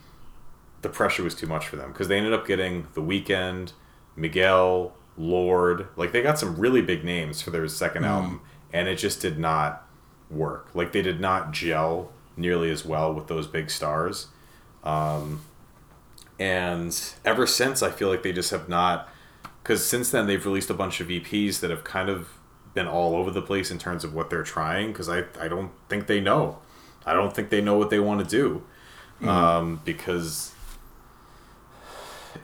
the 0.82 0.90
pressure 0.90 1.24
was 1.24 1.34
too 1.34 1.48
much 1.48 1.68
for 1.68 1.76
them 1.76 1.92
because 1.92 2.08
they 2.08 2.18
ended 2.18 2.34
up 2.34 2.46
getting 2.46 2.88
The 2.94 3.02
Weeknd, 3.02 3.72
Miguel, 4.16 4.94
Lorde. 5.18 5.88
Like 5.96 6.12
they 6.12 6.22
got 6.22 6.38
some 6.38 6.58
really 6.58 6.82
big 6.82 7.04
names 7.04 7.42
for 7.42 7.50
their 7.50 7.68
second 7.68 8.06
album, 8.06 8.42
and 8.72 8.88
it 8.88 8.98
just 8.98 9.22
did 9.22 9.40
not 9.40 9.88
work. 10.30 10.70
Like 10.76 10.92
they 10.92 11.02
did 11.02 11.20
not 11.20 11.52
gel 11.52 12.12
nearly 12.36 12.70
as 12.70 12.86
well 12.86 13.14
with 13.14 13.28
those 13.28 13.48
big 13.48 13.72
stars. 13.72 14.28
Um, 14.84 15.42
and 16.40 16.98
ever 17.26 17.48
since, 17.48 17.82
I 17.82 17.90
feel 17.90 18.10
like 18.10 18.22
they 18.22 18.34
just 18.34 18.52
have 18.52 18.70
not. 18.70 19.10
Because 19.68 19.86
since 19.86 20.12
then, 20.12 20.28
they've 20.28 20.46
released 20.46 20.70
a 20.70 20.74
bunch 20.74 21.02
of 21.02 21.10
EPs 21.10 21.60
that 21.60 21.70
have 21.70 21.84
kind 21.84 22.08
of 22.08 22.30
been 22.74 22.88
all 22.88 23.18
over 23.18 23.30
the 23.32 23.42
place 23.42 23.70
in 23.70 23.78
terms 23.78 24.06
of 24.06 24.14
what 24.14 24.30
they're 24.30 24.44
trying. 24.44 24.94
Because 24.94 25.10
I, 25.10 25.26
I 25.42 25.50
don't 25.50 25.72
think 25.90 26.08
they 26.08 26.22
know. 26.22 26.60
I 27.06 27.12
don't 27.12 27.36
think 27.36 27.50
they 27.50 27.60
know 27.60 27.78
what 27.78 27.90
they 27.90 28.00
want 28.00 28.28
to 28.28 28.30
do. 28.30 28.64
Um, 29.28 29.82
because 29.84 30.54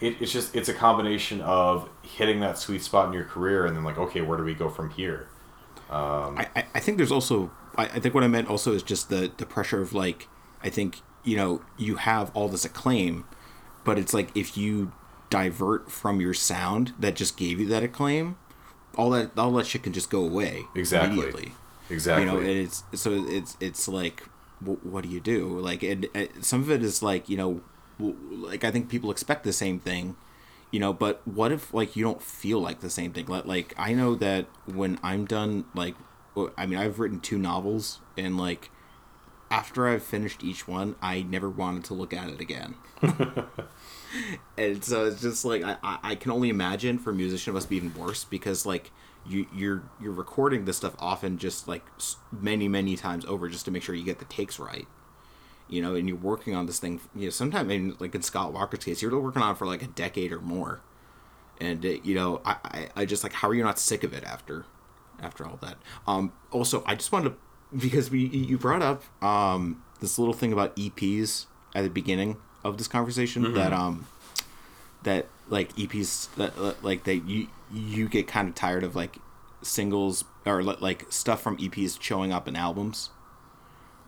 it, 0.01 0.17
it's 0.19 0.31
just 0.31 0.55
it's 0.55 0.69
a 0.69 0.73
combination 0.73 1.41
of 1.41 1.87
hitting 2.01 2.39
that 2.39 2.57
sweet 2.57 2.81
spot 2.81 3.07
in 3.07 3.13
your 3.13 3.25
career 3.25 3.65
and 3.65 3.75
then 3.75 3.83
like 3.83 3.97
okay 3.97 4.21
where 4.21 4.37
do 4.37 4.43
we 4.43 4.53
go 4.53 4.69
from 4.69 4.89
here 4.89 5.27
I, 6.37 6.47
I- 6.55 6.65
I 6.75 6.79
think 6.79 6.97
there's 6.97 7.11
also 7.11 7.51
I, 7.75 7.83
I 7.85 7.99
think 7.99 8.15
what 8.15 8.23
I 8.23 8.27
meant 8.27 8.47
also 8.49 8.73
is 8.73 8.81
just 8.83 9.09
the 9.09 9.31
the 9.37 9.45
pressure 9.45 9.81
of 9.81 9.93
like 9.93 10.27
I 10.63 10.69
think 10.69 11.01
you 11.23 11.37
know 11.37 11.61
you 11.77 11.97
have 11.97 12.31
all 12.35 12.47
this 12.49 12.65
acclaim, 12.65 13.25
but 13.83 13.99
it's 13.99 14.13
like 14.13 14.35
if 14.35 14.57
you 14.57 14.91
divert 15.33 15.89
from 15.89 16.21
your 16.21 16.33
sound 16.35 16.93
that 16.99 17.15
just 17.15 17.37
gave 17.37 17.59
you 17.59 17.65
that 17.67 17.81
acclaim, 17.81 18.35
all 18.95 19.09
that 19.09 19.31
all 19.37 19.51
that 19.53 19.65
shit 19.65 19.81
can 19.81 19.91
just 19.93 20.11
go 20.11 20.23
away 20.23 20.61
Exactly. 20.75 21.11
immediately. 21.13 21.51
Exactly. 21.89 22.23
You 22.25 22.31
know, 22.31 22.37
and 22.37 22.47
it's 22.49 22.83
so 22.93 23.25
it's 23.27 23.57
it's 23.59 23.87
like, 23.87 24.21
wh- 24.63 24.85
what 24.85 25.03
do 25.03 25.09
you 25.09 25.19
do? 25.19 25.47
Like, 25.59 25.81
and, 25.81 26.07
and 26.13 26.29
some 26.41 26.61
of 26.61 26.69
it 26.69 26.83
is 26.83 27.01
like, 27.01 27.27
you 27.29 27.35
know, 27.37 27.61
w- 27.97 28.15
like 28.29 28.63
I 28.63 28.69
think 28.69 28.89
people 28.89 29.09
expect 29.09 29.43
the 29.43 29.51
same 29.53 29.79
thing, 29.79 30.15
you 30.71 30.79
know. 30.79 30.93
But 30.93 31.21
what 31.27 31.51
if 31.51 31.73
like 31.73 31.95
you 31.95 32.03
don't 32.03 32.21
feel 32.21 32.59
like 32.59 32.79
the 32.81 32.89
same 32.91 33.11
thing? 33.11 33.25
Like, 33.25 33.45
like 33.45 33.73
I 33.77 33.93
know 33.93 34.13
that 34.15 34.45
when 34.65 34.99
I'm 35.01 35.25
done, 35.25 35.65
like, 35.73 35.95
I 36.57 36.65
mean, 36.67 36.77
I've 36.77 36.99
written 36.99 37.19
two 37.19 37.39
novels, 37.39 37.99
and 38.17 38.37
like 38.37 38.69
after 39.51 39.87
I've 39.87 40.03
finished 40.03 40.43
each 40.43 40.67
one, 40.67 40.95
I 41.01 41.21
never 41.23 41.49
wanted 41.49 41.83
to 41.85 41.93
look 41.95 42.13
at 42.13 42.29
it 42.29 42.39
again. 42.39 42.75
and 44.57 44.83
so 44.83 45.05
it's 45.05 45.21
just 45.21 45.45
like 45.45 45.63
I, 45.63 45.77
I, 45.83 45.99
I 46.03 46.15
can 46.15 46.31
only 46.31 46.49
imagine 46.49 46.97
for 46.97 47.11
a 47.11 47.13
musician 47.13 47.51
it 47.51 47.55
must 47.55 47.69
be 47.69 47.77
even 47.77 47.93
worse 47.95 48.23
because 48.23 48.65
like 48.65 48.91
you 49.25 49.47
you're 49.53 49.83
you're 50.01 50.11
recording 50.11 50.65
this 50.65 50.77
stuff 50.77 50.95
often 50.99 51.37
just 51.37 51.67
like 51.67 51.85
many 52.31 52.67
many 52.67 52.95
times 52.95 53.25
over 53.25 53.47
just 53.49 53.65
to 53.65 53.71
make 53.71 53.83
sure 53.83 53.95
you 53.95 54.03
get 54.03 54.19
the 54.19 54.25
takes 54.25 54.59
right 54.59 54.87
you 55.67 55.81
know 55.81 55.95
and 55.95 56.07
you're 56.07 56.17
working 56.17 56.55
on 56.55 56.65
this 56.65 56.79
thing 56.79 56.99
you 57.15 57.25
know 57.25 57.29
sometimes 57.29 57.71
in 57.71 57.95
like 57.99 58.13
in 58.13 58.21
scott 58.21 58.53
walker's 58.53 58.83
case 58.83 59.01
you're 59.01 59.17
working 59.19 59.41
on 59.41 59.51
it 59.51 59.57
for 59.57 59.65
like 59.65 59.81
a 59.81 59.87
decade 59.87 60.31
or 60.31 60.39
more. 60.39 60.81
And 61.61 61.85
it, 61.85 62.03
you 62.03 62.15
know 62.15 62.41
I, 62.43 62.55
I 62.63 62.89
i 62.97 63.05
just 63.05 63.23
like 63.23 63.33
how 63.33 63.47
are 63.47 63.53
you 63.53 63.63
not 63.63 63.79
sick 63.79 64.03
of 64.03 64.13
it 64.13 64.23
after 64.23 64.65
after 65.21 65.45
all 65.45 65.57
that? 65.61 65.77
Um 66.07 66.33
also 66.51 66.83
i 66.85 66.95
just 66.95 67.11
wanted 67.11 67.29
to 67.29 67.35
because 67.77 68.11
we 68.11 68.25
you 68.25 68.57
brought 68.57 68.81
up 68.81 69.03
um 69.23 69.83
this 69.99 70.19
little 70.19 70.33
thing 70.33 70.51
about 70.51 70.75
eps 70.75 71.45
at 71.73 71.83
the 71.83 71.89
beginning 71.89 72.37
of 72.63 72.77
this 72.77 72.87
conversation 72.87 73.53
that 73.53 73.73
um 73.73 74.07
that 75.03 75.27
like 75.49 75.75
EPs 75.75 76.33
that 76.35 76.55
that, 76.55 76.83
like 76.83 77.03
that 77.03 77.17
you 77.27 77.47
you 77.71 78.07
get 78.07 78.27
kind 78.27 78.47
of 78.47 78.55
tired 78.55 78.83
of 78.83 78.95
like 78.95 79.17
singles 79.61 80.23
or 80.45 80.61
like 80.63 81.05
stuff 81.11 81.41
from 81.41 81.57
EPs 81.57 82.01
showing 82.01 82.31
up 82.31 82.47
in 82.47 82.55
albums. 82.55 83.09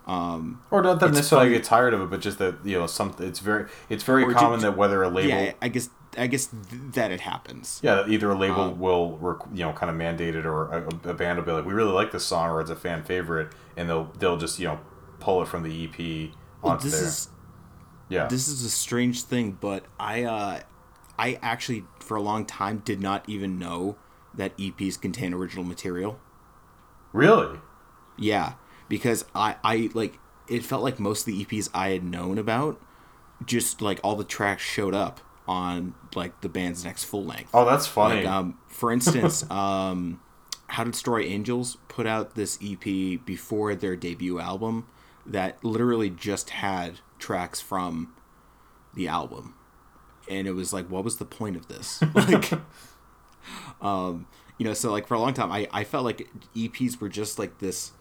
Um, 0.08 0.62
or 0.70 0.84
not 0.84 1.00
that 1.00 1.08
it's 1.10 1.16
necessarily 1.18 1.48
funny- 1.48 1.58
get 1.58 1.64
tired 1.66 1.94
of 1.96 2.02
it, 2.02 2.10
but 2.12 2.22
just 2.22 2.38
that 2.38 2.58
you 2.64 2.78
know, 2.78 2.86
some 2.86 3.16
it's 3.20 3.40
very 3.40 3.66
it's 3.90 4.04
very 4.04 4.24
Or 4.24 4.30
ju- 4.30 4.36
common 4.36 4.60
that 4.60 4.78
whether 4.78 5.02
a 5.02 5.10
label, 5.10 5.30
Yeah, 5.30 5.42
yeah, 5.46 5.52
I 5.64 5.68
guess 5.70 5.90
I 6.16 6.28
guess 6.28 6.46
th- 6.46 6.82
that 6.94 7.10
it 7.12 7.22
happens. 7.22 7.80
Yeah, 7.82 8.06
either 8.08 8.30
a 8.30 8.38
label 8.38 8.62
Um, 8.62 8.80
will 8.80 9.18
rec- 9.18 9.48
you 9.52 9.66
know 9.66 9.74
kind 9.74 9.90
of 9.90 9.96
mandate 9.96 10.36
it, 10.36 10.46
or 10.46 10.66
a, 10.72 11.10
a 11.10 11.14
band 11.16 11.40
will 11.40 11.46
be 11.46 11.52
like, 11.54 11.66
we 11.66 11.74
really 11.74 11.92
like 11.92 12.12
this 12.12 12.24
song, 12.24 12.52
or 12.52 12.62
it's 12.62 12.70
a 12.70 12.76
fan 12.76 13.02
favorite, 13.04 13.50
and 13.76 13.90
they'll 13.90 14.12
they'll 14.20 14.38
just 14.38 14.60
you 14.60 14.68
know 14.68 14.80
pull 15.20 15.42
it 15.42 15.48
from 15.48 15.64
the 15.64 15.86
EP 15.86 16.30
onto 16.64 16.84
this 16.88 17.00
there. 17.00 17.08
is 17.08 17.30
yeah, 18.10 18.28
this 18.28 18.48
is 18.48 18.64
a 18.64 18.70
strange 18.70 19.24
thing, 19.24 19.58
but 19.60 19.86
I 20.00 20.24
uh 20.24 20.60
I 21.18 21.40
actually 21.42 21.84
for 22.00 22.18
a 22.18 22.22
long 22.22 22.46
time 22.46 22.82
did 22.86 23.02
not 23.02 23.28
even 23.28 23.58
know 23.58 23.98
that 24.34 24.58
EPs 24.58 25.00
contain 25.00 25.34
original 25.34 25.64
material. 25.64 26.20
really. 27.14 27.60
Yeah, 28.18 28.54
because 28.88 29.26
I 29.34 29.56
I 29.64 29.90
like 29.94 30.20
it 30.48 30.64
felt 30.64 30.84
like 30.84 31.00
most 31.00 31.22
of 31.22 31.26
the 31.28 31.44
EPs 31.46 31.70
I 31.74 31.90
had 31.90 32.04
known 32.04 32.38
about 32.38 32.80
just 33.46 33.82
like 33.82 34.00
all 34.04 34.16
the 34.16 34.24
tracks 34.24 34.64
showed 34.64 34.94
up 34.94 35.20
on 35.48 35.94
like 36.16 36.42
the 36.42 36.50
band's 36.50 36.86
next 36.86 37.04
full 37.04 37.24
length. 37.26 37.50
Oh, 37.54 37.66
that's 37.66 37.88
funny. 37.88 38.18
Like 38.18 38.26
um 38.28 38.58
for 38.68 38.92
instance, 38.92 39.50
um 39.52 40.22
How 40.68 40.84
to 40.84 40.92
Destroy 40.92 41.22
Angels 41.24 41.78
put 41.88 42.06
out 42.08 42.36
this 42.36 42.58
EP 42.64 42.84
before 43.26 43.76
their 43.76 43.96
debut 43.96 44.40
album 44.40 44.88
that 45.26 45.64
literally 45.64 46.10
just 46.10 46.52
had 46.52 47.00
tracks 47.26 47.60
from 47.62 48.14
the 48.94 49.08
album. 49.08 49.56
And 50.30 50.48
it 50.48 50.52
was 50.54 50.72
like 50.74 50.90
what 50.90 51.04
was 51.04 51.18
the 51.18 51.26
point 51.26 51.56
of 51.56 51.68
this? 51.68 52.02
Like 52.14 52.52
um 53.82 54.28
you 54.58 54.66
know, 54.66 54.74
so 54.74 54.92
like 54.92 55.08
for 55.08 55.16
a 55.16 55.20
long 55.20 55.34
time 55.34 55.52
I 55.52 55.68
I 55.72 55.84
felt 55.84 56.06
like 56.06 56.28
EPs 56.56 57.00
were 57.02 57.10
just 57.10 57.38
like 57.40 57.60
this 57.60 57.92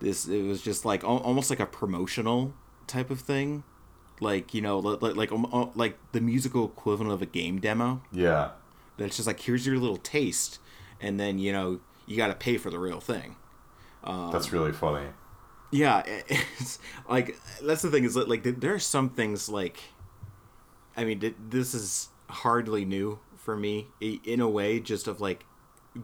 this 0.00 0.26
it 0.26 0.42
was 0.42 0.60
just 0.62 0.84
like 0.84 1.04
al- 1.04 1.18
almost 1.18 1.50
like 1.50 1.60
a 1.60 1.66
promotional 1.66 2.52
type 2.86 3.10
of 3.10 3.20
thing. 3.20 3.64
Like, 4.20 4.54
you 4.54 4.60
know, 4.60 4.78
li- 4.78 4.98
li- 5.00 5.14
like 5.14 5.32
um, 5.32 5.46
uh, 5.52 5.66
like 5.74 5.98
the 6.12 6.20
musical 6.20 6.64
equivalent 6.66 7.12
of 7.12 7.22
a 7.22 7.26
game 7.26 7.58
demo 7.60 8.02
yeah, 8.12 8.50
that's 8.96 9.16
just 9.16 9.26
like 9.26 9.40
here's 9.40 9.66
your 9.66 9.78
little 9.78 9.96
taste 9.96 10.58
and 11.00 11.18
then 11.18 11.38
you 11.38 11.52
know 11.52 11.80
you 12.06 12.16
got 12.16 12.28
to 12.28 12.34
pay 12.34 12.56
for 12.56 12.70
the 12.70 12.78
real 12.78 13.00
thing 13.00 13.36
that's 14.32 14.52
really 14.52 14.72
funny. 14.72 15.06
Yeah 15.72 16.02
it's 16.28 16.78
like 17.08 17.36
that's 17.62 17.82
the 17.82 17.90
thing 17.90 18.04
is 18.04 18.14
that 18.14 18.28
like 18.28 18.42
there 18.44 18.74
are 18.74 18.78
some 18.78 19.10
things 19.10 19.48
like 19.48 19.80
i 20.96 21.04
mean 21.04 21.34
this 21.48 21.74
is 21.74 22.08
hardly 22.28 22.84
new 22.84 23.18
for 23.36 23.56
me 23.56 23.88
in 24.00 24.40
a 24.40 24.48
way 24.48 24.78
just 24.78 25.08
of 25.08 25.20
like 25.20 25.44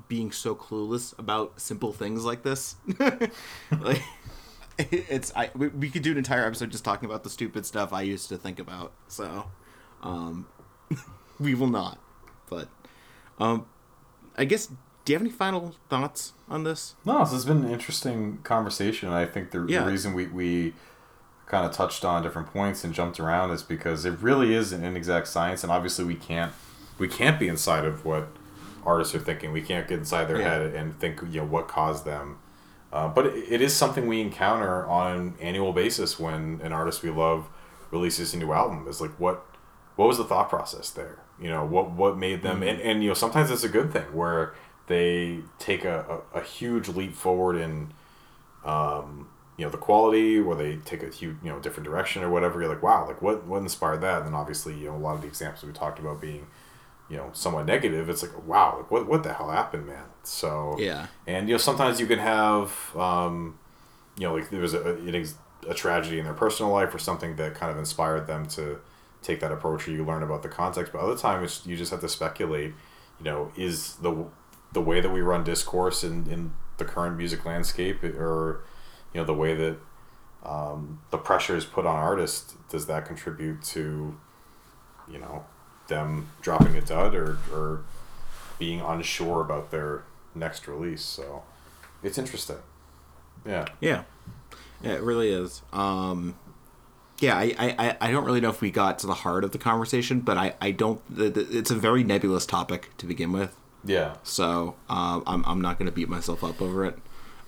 being 0.08 0.32
so 0.32 0.54
clueless 0.54 1.18
about 1.18 1.58
simple 1.58 1.92
things 1.94 2.24
like 2.24 2.42
this. 2.42 2.76
Like 3.80 4.02
it's 4.92 5.32
i 5.34 5.50
we, 5.56 5.68
we 5.68 5.90
could 5.90 6.02
do 6.02 6.12
an 6.12 6.18
entire 6.18 6.46
episode 6.46 6.70
just 6.70 6.84
talking 6.84 7.06
about 7.08 7.24
the 7.24 7.30
stupid 7.30 7.66
stuff 7.66 7.92
i 7.92 8.00
used 8.02 8.28
to 8.28 8.36
think 8.36 8.60
about 8.60 8.92
so 9.08 9.50
um 10.04 10.46
we 11.40 11.52
will 11.52 11.66
not 11.68 11.98
but 12.48 12.68
um 13.40 13.66
i 14.36 14.44
guess 14.44 14.70
do 15.09 15.12
you 15.14 15.18
have 15.18 15.22
any 15.26 15.30
final 15.34 15.74
thoughts 15.88 16.34
on 16.50 16.64
this 16.64 16.94
No, 17.06 17.20
this 17.20 17.32
has 17.32 17.46
been 17.46 17.64
an 17.64 17.70
interesting 17.70 18.40
conversation. 18.44 19.09
I 19.09 19.24
think 19.24 19.52
the, 19.52 19.64
Yeah. 19.66 19.84
the 19.84 19.90
reason 19.90 20.12
we, 20.12 20.26
we 20.26 20.74
kind 21.46 21.64
of 21.64 21.72
touched 21.72 22.04
on 22.04 22.22
different 22.22 22.52
points 22.52 22.84
and 22.84 22.92
jumped 22.92 23.18
around 23.18 23.50
is 23.52 23.62
because 23.62 24.04
it 24.04 24.18
really 24.20 24.52
is 24.52 24.70
an 24.70 24.84
inexact 24.84 25.26
science, 25.26 25.62
and 25.62 25.72
obviously 25.72 26.04
we 26.04 26.14
can't 26.14 26.52
we 26.98 27.09
can't 27.09 27.38
be 27.40 27.48
inside 27.48 27.86
of 27.86 28.04
what 28.04 28.28
artists 28.84 29.14
are 29.14 29.18
thinking. 29.18 29.50
We 29.50 29.62
can't 29.62 29.88
get 29.88 29.98
inside 29.98 30.26
their 30.26 30.40
Yeah. 30.40 30.50
head 30.50 30.74
and 30.74 31.00
think 31.00 31.22
you 31.30 31.40
know 31.40 31.46
what 31.46 31.68
caused 31.68 32.04
them. 32.04 32.36
Uh, 32.92 33.09
but 33.09 33.24
it, 33.24 33.44
it 33.54 33.61
is 33.62 33.74
something 33.74 34.06
we 34.09 34.20
encounter 34.20 34.84
on 34.86 35.16
an 35.16 35.34
annual 35.40 35.72
basis 35.72 36.18
when 36.20 36.61
an 36.62 36.72
artist 36.74 37.02
we 37.02 37.09
love 37.09 37.48
releases 37.90 38.34
a 38.34 38.36
new 38.36 38.52
album. 38.52 38.86
Is 38.86 39.00
like 39.00 39.12
what 39.18 39.46
what 39.96 40.06
was 40.06 40.18
the 40.18 40.24
thought 40.24 40.50
process 40.50 40.90
there? 40.90 41.20
You 41.40 41.48
know 41.48 41.64
what 41.64 41.92
what 41.92 42.18
made 42.18 42.42
them 42.42 42.62
and, 42.62 42.78
and 42.82 43.02
you 43.02 43.09
know 43.09 43.14
sometimes 43.14 43.50
it's 43.50 43.64
a 43.64 43.70
good 43.70 43.90
thing 43.90 44.12
where 44.12 44.52
they 44.89 45.41
take 45.59 45.84
a, 45.84 46.22
a, 46.34 46.39
a 46.39 46.43
huge 46.43 46.89
leap 46.89 47.14
forward 47.14 47.57
in 47.57 47.93
um, 48.64 49.28
you 49.57 49.64
know 49.64 49.70
the 49.70 49.78
quality 49.78 50.39
or 50.39 50.55
they 50.55 50.76
take 50.76 51.03
a 51.03 51.11
huge 51.11 51.36
you 51.43 51.51
know 51.51 51.59
different 51.59 51.84
direction 51.84 52.22
or 52.22 52.30
whatever. 52.30 52.61
You're 52.61 52.68
like 52.68 52.82
wow 52.82 53.07
like 53.07 53.22
what 53.22 53.47
what 53.47 53.62
inspired 53.62 54.01
that? 54.01 54.18
And 54.18 54.26
then 54.26 54.34
obviously 54.34 54.74
you 54.74 54.86
know 54.86 54.97
a 54.97 54.99
lot 54.99 55.14
of 55.14 55.22
the 55.22 55.28
examples 55.28 55.64
we 55.64 55.72
talked 55.72 55.99
about 55.99 56.20
being 56.20 56.47
you 57.11 57.16
know 57.16 57.30
somewhat 57.32 57.64
negative 57.64 58.11
it's 58.11 58.22
like 58.22 58.47
wow 58.47 58.76
like 58.78 58.91
what, 58.91 59.07
what 59.09 59.22
the 59.22 59.32
hell 59.32 59.51
happened 59.51 59.86
man? 59.86 60.05
So 60.24 60.76
Yeah. 60.78 61.07
and 61.26 61.49
you 61.49 61.55
know 61.55 61.59
sometimes 61.59 62.01
you 62.01 62.07
can 62.07 62.18
have 62.18 62.95
um, 62.97 63.59
you 64.16 64.26
know 64.26 64.34
like 64.34 64.51
there 64.51 64.61
was 64.61 64.74
a, 64.74 64.97
ex- 65.07 65.34
a 65.68 65.74
tragedy 65.74 66.18
in 66.18 66.24
their 66.24 66.34
personal 66.34 66.72
life 66.72 66.95
or 66.95 66.99
something 66.99 67.36
that 67.36 67.55
kind 67.55 67.70
of 67.70 67.78
inspired 67.78 68.26
them 68.26 68.47
to 68.47 68.78
take 69.22 69.41
that 69.41 69.51
approach 69.51 69.89
or 69.89 69.91
you 69.91 70.05
learn 70.05 70.22
about 70.22 70.43
the 70.43 70.49
context. 70.49 70.93
But 70.93 71.01
other 71.01 71.16
times 71.16 71.62
you 71.66 71.76
just 71.76 71.91
have 71.91 72.01
to 72.01 72.09
speculate 72.09 72.74
you 73.18 73.24
know 73.24 73.51
is 73.57 73.97
the 73.97 74.26
the 74.72 74.80
way 74.80 75.00
that 75.00 75.10
we 75.10 75.20
run 75.20 75.44
discourse 75.44 76.04
in, 76.04 76.30
in 76.30 76.52
the 76.78 76.84
current 76.84 77.16
music 77.16 77.44
landscape 77.44 78.02
or 78.04 78.60
you 79.12 79.20
know 79.20 79.24
the 79.26 79.34
way 79.34 79.54
that 79.54 79.76
um, 80.44 81.00
the 81.10 81.18
pressure 81.18 81.56
is 81.56 81.64
put 81.64 81.84
on 81.86 81.96
artists 81.96 82.54
does 82.70 82.86
that 82.86 83.06
contribute 83.06 83.62
to 83.62 84.16
you 85.10 85.18
know 85.18 85.44
them 85.88 86.28
dropping 86.42 86.76
a 86.76 86.80
dud 86.82 87.14
or, 87.14 87.38
or 87.52 87.84
being 88.58 88.80
unsure 88.80 89.40
about 89.40 89.70
their 89.70 90.04
next 90.34 90.68
release 90.68 91.02
so 91.02 91.42
it's 92.02 92.18
interesting 92.18 92.58
yeah 93.46 93.64
Yeah, 93.80 94.92
it 94.92 95.02
really 95.02 95.30
is. 95.30 95.62
Um, 95.72 96.36
yeah, 97.20 97.36
I, 97.36 97.54
I, 97.58 97.96
I- 98.00 98.10
don't 98.12 98.24
really 98.24 98.40
know 98.40 98.50
if 98.50 98.60
we 98.60 98.70
got 98.70 98.98
to 99.00 99.06
the 99.08 99.14
heart 99.14 99.42
of 99.42 99.50
the 99.52 99.58
conversation, 99.58 100.20
but 100.20 100.36
I, 100.36 100.54
I 100.60 100.70
don't. 100.70 101.00
It's 101.16 101.70
a 101.72 101.74
very 101.74 102.04
nebulous 102.04 102.46
topic 102.46 102.90
to 102.98 103.06
begin 103.06 103.32
with, 103.32 103.56
yeah 103.89 104.14
so 104.22 104.76
um, 104.89 105.22
I'm, 105.26 105.45
I'm 105.45 105.61
not 105.61 105.78
going 105.78 105.86
to 105.86 105.93
beat 105.93 106.09
myself 106.09 106.45
up 106.45 106.62
over 106.62 106.84
it. 106.84 106.99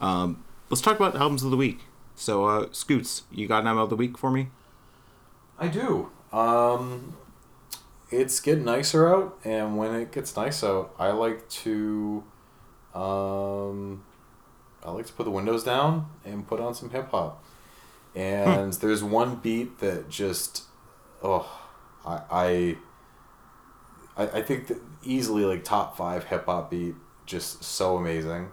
Um, 0.01 0.43
let's 0.70 0.80
talk 0.80 0.97
about 0.97 1.14
albums 1.14 1.43
of 1.43 1.51
the 1.51 1.57
week. 1.57 1.80
So, 2.16 2.45
uh, 2.47 2.66
Scoots, 2.72 3.22
you 3.30 3.47
got 3.47 3.62
an 3.62 3.68
album 3.68 3.82
of 3.84 3.91
the 3.91 3.97
week 3.97 4.18
for 4.18 4.30
me? 4.30 4.49
i 5.59 5.68
do 5.68 6.11
um 6.32 7.14
it's 8.11 8.41
getting 8.41 8.64
nicer 8.64 9.07
out 9.14 9.38
and 9.45 9.76
when 9.76 9.95
it 9.95 10.11
gets 10.11 10.34
nice 10.34 10.64
out 10.64 10.95
i 10.99 11.11
like 11.11 11.47
to 11.51 12.24
um 12.95 14.03
i 14.82 14.91
like 14.91 15.05
to 15.07 15.12
put 15.12 15.24
the 15.24 15.30
windows 15.30 15.62
down 15.62 16.07
and 16.24 16.47
put 16.49 16.61
on 16.61 16.74
some 16.74 16.88
hip-hop 16.91 17.45
and 18.14 18.72
there's 18.74 19.05
one 19.05 19.36
beat 19.36 19.78
that 19.80 20.09
just 20.09 20.64
oh 21.22 21.47
i 22.07 22.20
i 22.30 22.76
i, 24.16 24.38
I 24.38 24.43
think 24.43 24.66
that 24.68 24.78
easily 25.03 25.44
like 25.44 25.64
top 25.64 25.96
five 25.96 26.24
hip-hop 26.24 26.70
beat 26.70 26.94
just 27.26 27.62
so 27.64 27.96
amazing 27.96 28.48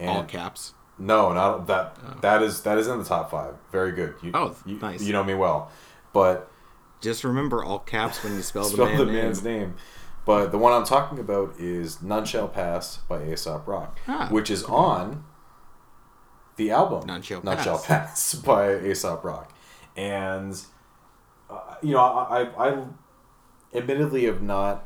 and 0.00 0.10
All 0.10 0.24
caps. 0.24 0.74
No, 0.98 1.32
not 1.32 1.66
that. 1.68 2.20
That 2.22 2.42
is 2.42 2.62
that 2.62 2.76
is 2.78 2.88
in 2.88 2.98
the 2.98 3.04
top 3.04 3.30
five. 3.30 3.54
Very 3.72 3.92
good. 3.92 4.14
You, 4.22 4.32
Oh, 4.34 4.54
you, 4.66 4.78
nice. 4.78 5.02
You 5.02 5.12
know 5.12 5.22
me 5.24 5.34
well, 5.34 5.70
but 6.12 6.50
Just 7.00 7.22
remember 7.24 7.62
all 7.64 7.78
caps 7.78 8.22
when 8.24 8.34
you 8.34 8.42
spell, 8.42 8.64
spell 8.64 8.86
the, 8.86 8.90
man 8.92 8.98
the 8.98 9.04
name. 9.06 9.14
man's 9.14 9.42
name. 9.44 9.74
But 10.24 10.50
the 10.52 10.58
one 10.58 10.72
I'm 10.72 10.84
talking 10.84 11.18
about 11.20 11.54
is 11.58 12.02
"None 12.02 12.24
Shall 12.26 12.48
Pass" 12.48 12.98
by 13.08 13.22
Aesop 13.24 13.66
Rock, 13.66 13.98
Ah, 14.08 14.28
which 14.30 14.50
is 14.50 14.62
on 14.64 15.24
the 16.56 16.70
album 16.72 17.06
None 17.06 17.22
Shall 17.22 17.42
None 17.42 17.56
Pass. 17.56 17.64
Shall 17.64 17.78
Pass 17.78 18.34
by 18.46 18.74
Aesop 18.80 19.24
Rock, 19.24 19.52
and 19.96 20.60
uh, 21.48 21.76
you 21.82 21.92
know 21.92 22.00
I, 22.00 22.42
I 22.42 22.68
I 22.70 22.84
admittedly 23.72 24.24
have 24.24 24.42
not 24.42 24.84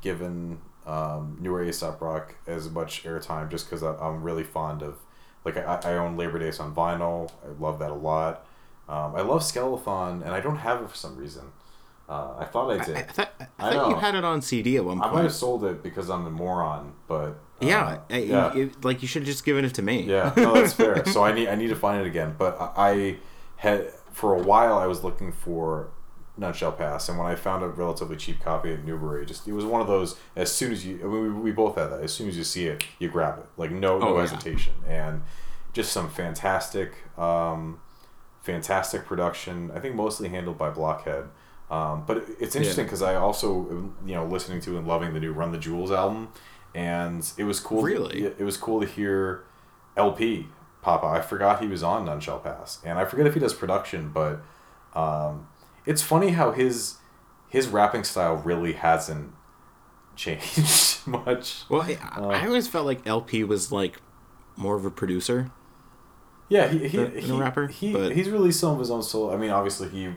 given 0.00 0.58
um, 0.86 1.36
newer 1.40 1.62
Aesop 1.64 2.00
Rock 2.00 2.34
as 2.46 2.70
much 2.70 3.04
airtime 3.04 3.50
just 3.50 3.66
because 3.68 3.82
I'm 3.82 4.22
really 4.22 4.44
fond 4.44 4.82
of 4.82 4.96
like 5.44 5.56
I, 5.56 5.80
I 5.84 5.92
own 5.96 6.16
Labor 6.16 6.38
Days 6.38 6.60
on 6.60 6.74
vinyl. 6.74 7.30
I 7.44 7.48
love 7.60 7.78
that 7.78 7.90
a 7.90 7.94
lot. 7.94 8.46
Um, 8.88 9.14
I 9.16 9.22
love 9.22 9.40
Skelethon, 9.42 10.22
and 10.22 10.30
I 10.34 10.40
don't 10.40 10.56
have 10.58 10.82
it 10.82 10.90
for 10.90 10.96
some 10.96 11.16
reason. 11.16 11.44
Uh, 12.06 12.34
I 12.38 12.44
thought 12.44 12.70
I 12.70 12.74
I, 12.82 12.84
did. 12.84 12.96
I 12.96 13.22
I 13.58 13.68
I 13.70 13.72
thought 13.72 13.88
you 13.90 13.96
had 13.96 14.14
it 14.14 14.24
on 14.24 14.42
CD 14.42 14.76
at 14.76 14.84
one 14.84 14.98
point. 15.00 15.10
I 15.10 15.14
might 15.14 15.22
have 15.22 15.32
sold 15.32 15.64
it 15.64 15.82
because 15.82 16.10
I'm 16.10 16.26
a 16.26 16.30
moron, 16.30 16.92
but 17.08 17.16
uh, 17.22 17.32
yeah, 17.62 17.98
I- 18.10 18.18
yeah, 18.18 18.54
you- 18.54 18.72
like 18.82 19.00
you 19.00 19.08
should 19.08 19.22
have 19.22 19.26
just 19.26 19.44
given 19.46 19.64
it 19.64 19.72
to 19.74 19.82
me. 19.82 20.02
yeah. 20.02 20.34
No, 20.36 20.52
that's 20.52 20.74
fair. 20.74 21.02
So 21.06 21.24
I 21.24 21.32
need 21.32 21.48
I 21.48 21.54
need 21.54 21.68
to 21.68 21.76
find 21.76 22.02
it 22.02 22.06
again. 22.06 22.34
But 22.38 22.58
I 22.60 22.90
I 22.90 23.16
had 23.56 23.90
for 24.12 24.34
a 24.34 24.42
while 24.42 24.76
I 24.78 24.86
was 24.86 25.02
looking 25.02 25.32
for 25.32 25.88
None 26.36 26.52
Shall 26.52 26.72
Pass, 26.72 27.08
and 27.08 27.16
when 27.18 27.26
I 27.28 27.34
found 27.36 27.62
a 27.62 27.68
relatively 27.68 28.16
cheap 28.16 28.40
copy 28.42 28.72
at 28.72 28.84
Newbury, 28.84 29.24
just 29.24 29.46
it 29.46 29.52
was 29.52 29.64
one 29.64 29.80
of 29.80 29.86
those. 29.86 30.16
As 30.34 30.50
soon 30.52 30.72
as 30.72 30.84
you, 30.84 30.98
I 31.02 31.04
mean, 31.06 31.22
we, 31.36 31.40
we 31.42 31.52
both 31.52 31.76
had 31.76 31.86
that. 31.92 32.00
As 32.02 32.12
soon 32.12 32.28
as 32.28 32.36
you 32.36 32.42
see 32.44 32.66
it, 32.66 32.84
you 32.98 33.08
grab 33.08 33.38
it, 33.38 33.46
like 33.56 33.70
no 33.70 33.98
no 33.98 34.08
Oh, 34.08 34.14
yeah. 34.16 34.22
hesitation, 34.22 34.72
and 34.88 35.22
just 35.72 35.92
some 35.92 36.08
fantastic, 36.10 36.92
um, 37.18 37.80
fantastic 38.42 39.04
production. 39.06 39.70
I 39.74 39.78
think 39.80 39.94
mostly 39.94 40.28
handled 40.28 40.58
by 40.58 40.70
Blockhead. 40.70 41.24
Um, 41.70 42.04
but 42.06 42.18
it- 42.18 42.36
it's 42.40 42.56
interesting 42.56 42.82
Yeah. 42.84 42.88
because 42.88 43.02
I 43.02 43.14
also, 43.14 43.92
you 44.04 44.14
know, 44.14 44.26
listening 44.26 44.60
to 44.62 44.76
and 44.76 44.86
loving 44.86 45.14
the 45.14 45.20
new 45.20 45.32
Run 45.32 45.50
the 45.52 45.58
Jewels 45.58 45.90
album, 45.90 46.28
and 46.74 47.28
it 47.38 47.44
was 47.44 47.58
cool. 47.60 47.82
Really? 47.82 48.24
it 48.24 48.40
was 48.40 48.56
cool 48.56 48.80
to 48.80 48.86
hear 48.86 49.44
El-P 49.96 50.48
Papa. 50.82 51.06
I 51.06 51.20
forgot 51.22 51.60
he 51.62 51.66
was 51.68 51.82
on 51.82 52.04
None 52.04 52.20
Shall 52.20 52.38
Pass, 52.38 52.80
and 52.84 52.98
I 52.98 53.04
forget 53.04 53.26
if 53.26 53.34
he 53.34 53.40
does 53.40 53.54
production, 53.54 54.10
but 54.12 54.42
um, 54.94 55.48
it's 55.86 56.02
funny 56.02 56.30
how 56.30 56.52
his 56.52 56.96
his 57.48 57.68
rapping 57.68 58.04
style 58.04 58.36
really 58.36 58.72
hasn't 58.72 59.32
changed 60.16 61.06
much. 61.06 61.62
Well, 61.68 61.82
I, 61.82 61.94
Uh, 62.16 62.28
I 62.28 62.46
always 62.46 62.68
felt 62.68 62.86
like 62.86 63.06
El-P 63.06 63.44
was 63.44 63.70
like 63.72 64.00
more 64.56 64.76
of 64.76 64.84
a 64.84 64.90
producer. 64.90 65.50
Yeah, 66.48 66.68
he 66.68 66.88
he, 66.88 66.96
Than- 66.98 67.14
than 67.14 67.18
a 67.18 67.26
he, 67.26 67.32
rapper, 67.40 67.66
he 67.68 67.92
but- 67.92 68.12
he's 68.12 68.28
released 68.30 68.60
some 68.60 68.72
of 68.72 68.78
his 68.78 68.90
own 68.90 69.02
solo. 69.02 69.32
I 69.32 69.36
mean, 69.36 69.50
obviously 69.50 69.88
he 69.88 70.14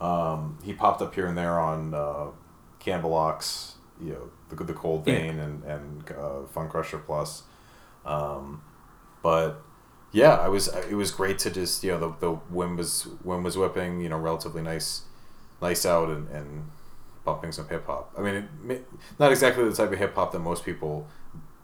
um, 0.00 0.58
he 0.62 0.72
popped 0.72 1.02
up 1.02 1.14
here 1.14 1.26
and 1.26 1.36
there 1.36 1.58
on 1.58 1.94
uh, 1.94 2.26
Cannibal 2.78 3.14
Ox, 3.14 3.74
you 4.00 4.12
know, 4.12 4.30
the 4.50 4.62
the 4.64 4.72
Cold 4.74 5.06
Yeah. 5.06 5.14
Vein 5.14 5.38
and 5.38 5.64
and 5.64 6.10
uh, 6.10 6.42
Funcrusher 6.54 7.04
Plus, 7.04 7.42
um, 8.04 8.62
but 9.22 9.62
yeah, 10.14 10.36
I 10.36 10.48
was 10.48 10.68
it 10.68 10.94
was 10.94 11.10
great 11.10 11.40
to 11.40 11.50
just 11.50 11.82
you 11.82 11.90
know 11.90 11.98
the 11.98 12.14
the 12.20 12.38
wind 12.48 12.78
was 12.78 13.08
wind 13.24 13.44
was 13.44 13.58
whipping, 13.58 14.00
you 14.00 14.08
know, 14.08 14.16
relatively 14.16 14.62
nice, 14.62 15.02
nice 15.60 15.84
out 15.84 16.08
and 16.08 16.28
and 16.28 16.70
bumping 17.24 17.50
some 17.50 17.68
hip 17.68 17.86
hop. 17.86 18.12
I 18.16 18.22
mean, 18.22 18.48
it, 18.68 18.86
not 19.18 19.32
exactly 19.32 19.64
the 19.64 19.74
type 19.74 19.90
of 19.92 19.98
hip 19.98 20.14
hop 20.14 20.30
that 20.32 20.38
most 20.38 20.64
people 20.64 21.08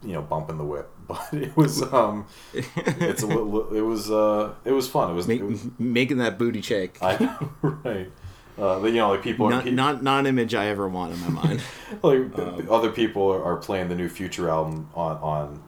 you 0.02 0.14
know 0.14 0.22
bump 0.22 0.50
in 0.50 0.58
the 0.58 0.64
whip, 0.64 0.90
but 1.08 1.28
it 1.32 1.56
was 1.56 1.80
um 1.92 2.26
it's 2.52 3.22
a 3.22 3.26
little 3.28 3.72
it 3.72 3.82
was 3.82 4.10
uh 4.10 4.52
it 4.64 4.72
was 4.72 4.88
fun. 4.88 5.12
It 5.12 5.14
was, 5.14 5.28
Make, 5.28 5.40
it 5.40 5.46
was 5.46 5.66
making 5.78 6.18
that 6.18 6.36
booty 6.36 6.60
shake. 6.60 6.98
I 7.02 7.16
know, 7.18 7.50
right. 7.62 8.10
Uh, 8.58 8.78
but, 8.78 8.88
you 8.88 8.98
know, 8.98 9.10
like 9.10 9.22
people, 9.22 9.48
not, 9.48 9.64
pe- 9.64 9.70
not 9.70 10.02
not 10.02 10.20
an 10.20 10.26
image 10.26 10.54
I 10.54 10.66
ever 10.66 10.88
want 10.88 11.14
in 11.14 11.20
my 11.20 11.28
mind. 11.28 11.62
like 12.02 12.34
the 12.34 12.70
other 12.70 12.90
people 12.90 13.32
are, 13.32 13.42
are 13.42 13.56
playing 13.56 13.88
the 13.88 13.94
new 13.94 14.08
Future 14.08 14.50
album 14.50 14.90
on 14.94 15.16
on 15.18 15.62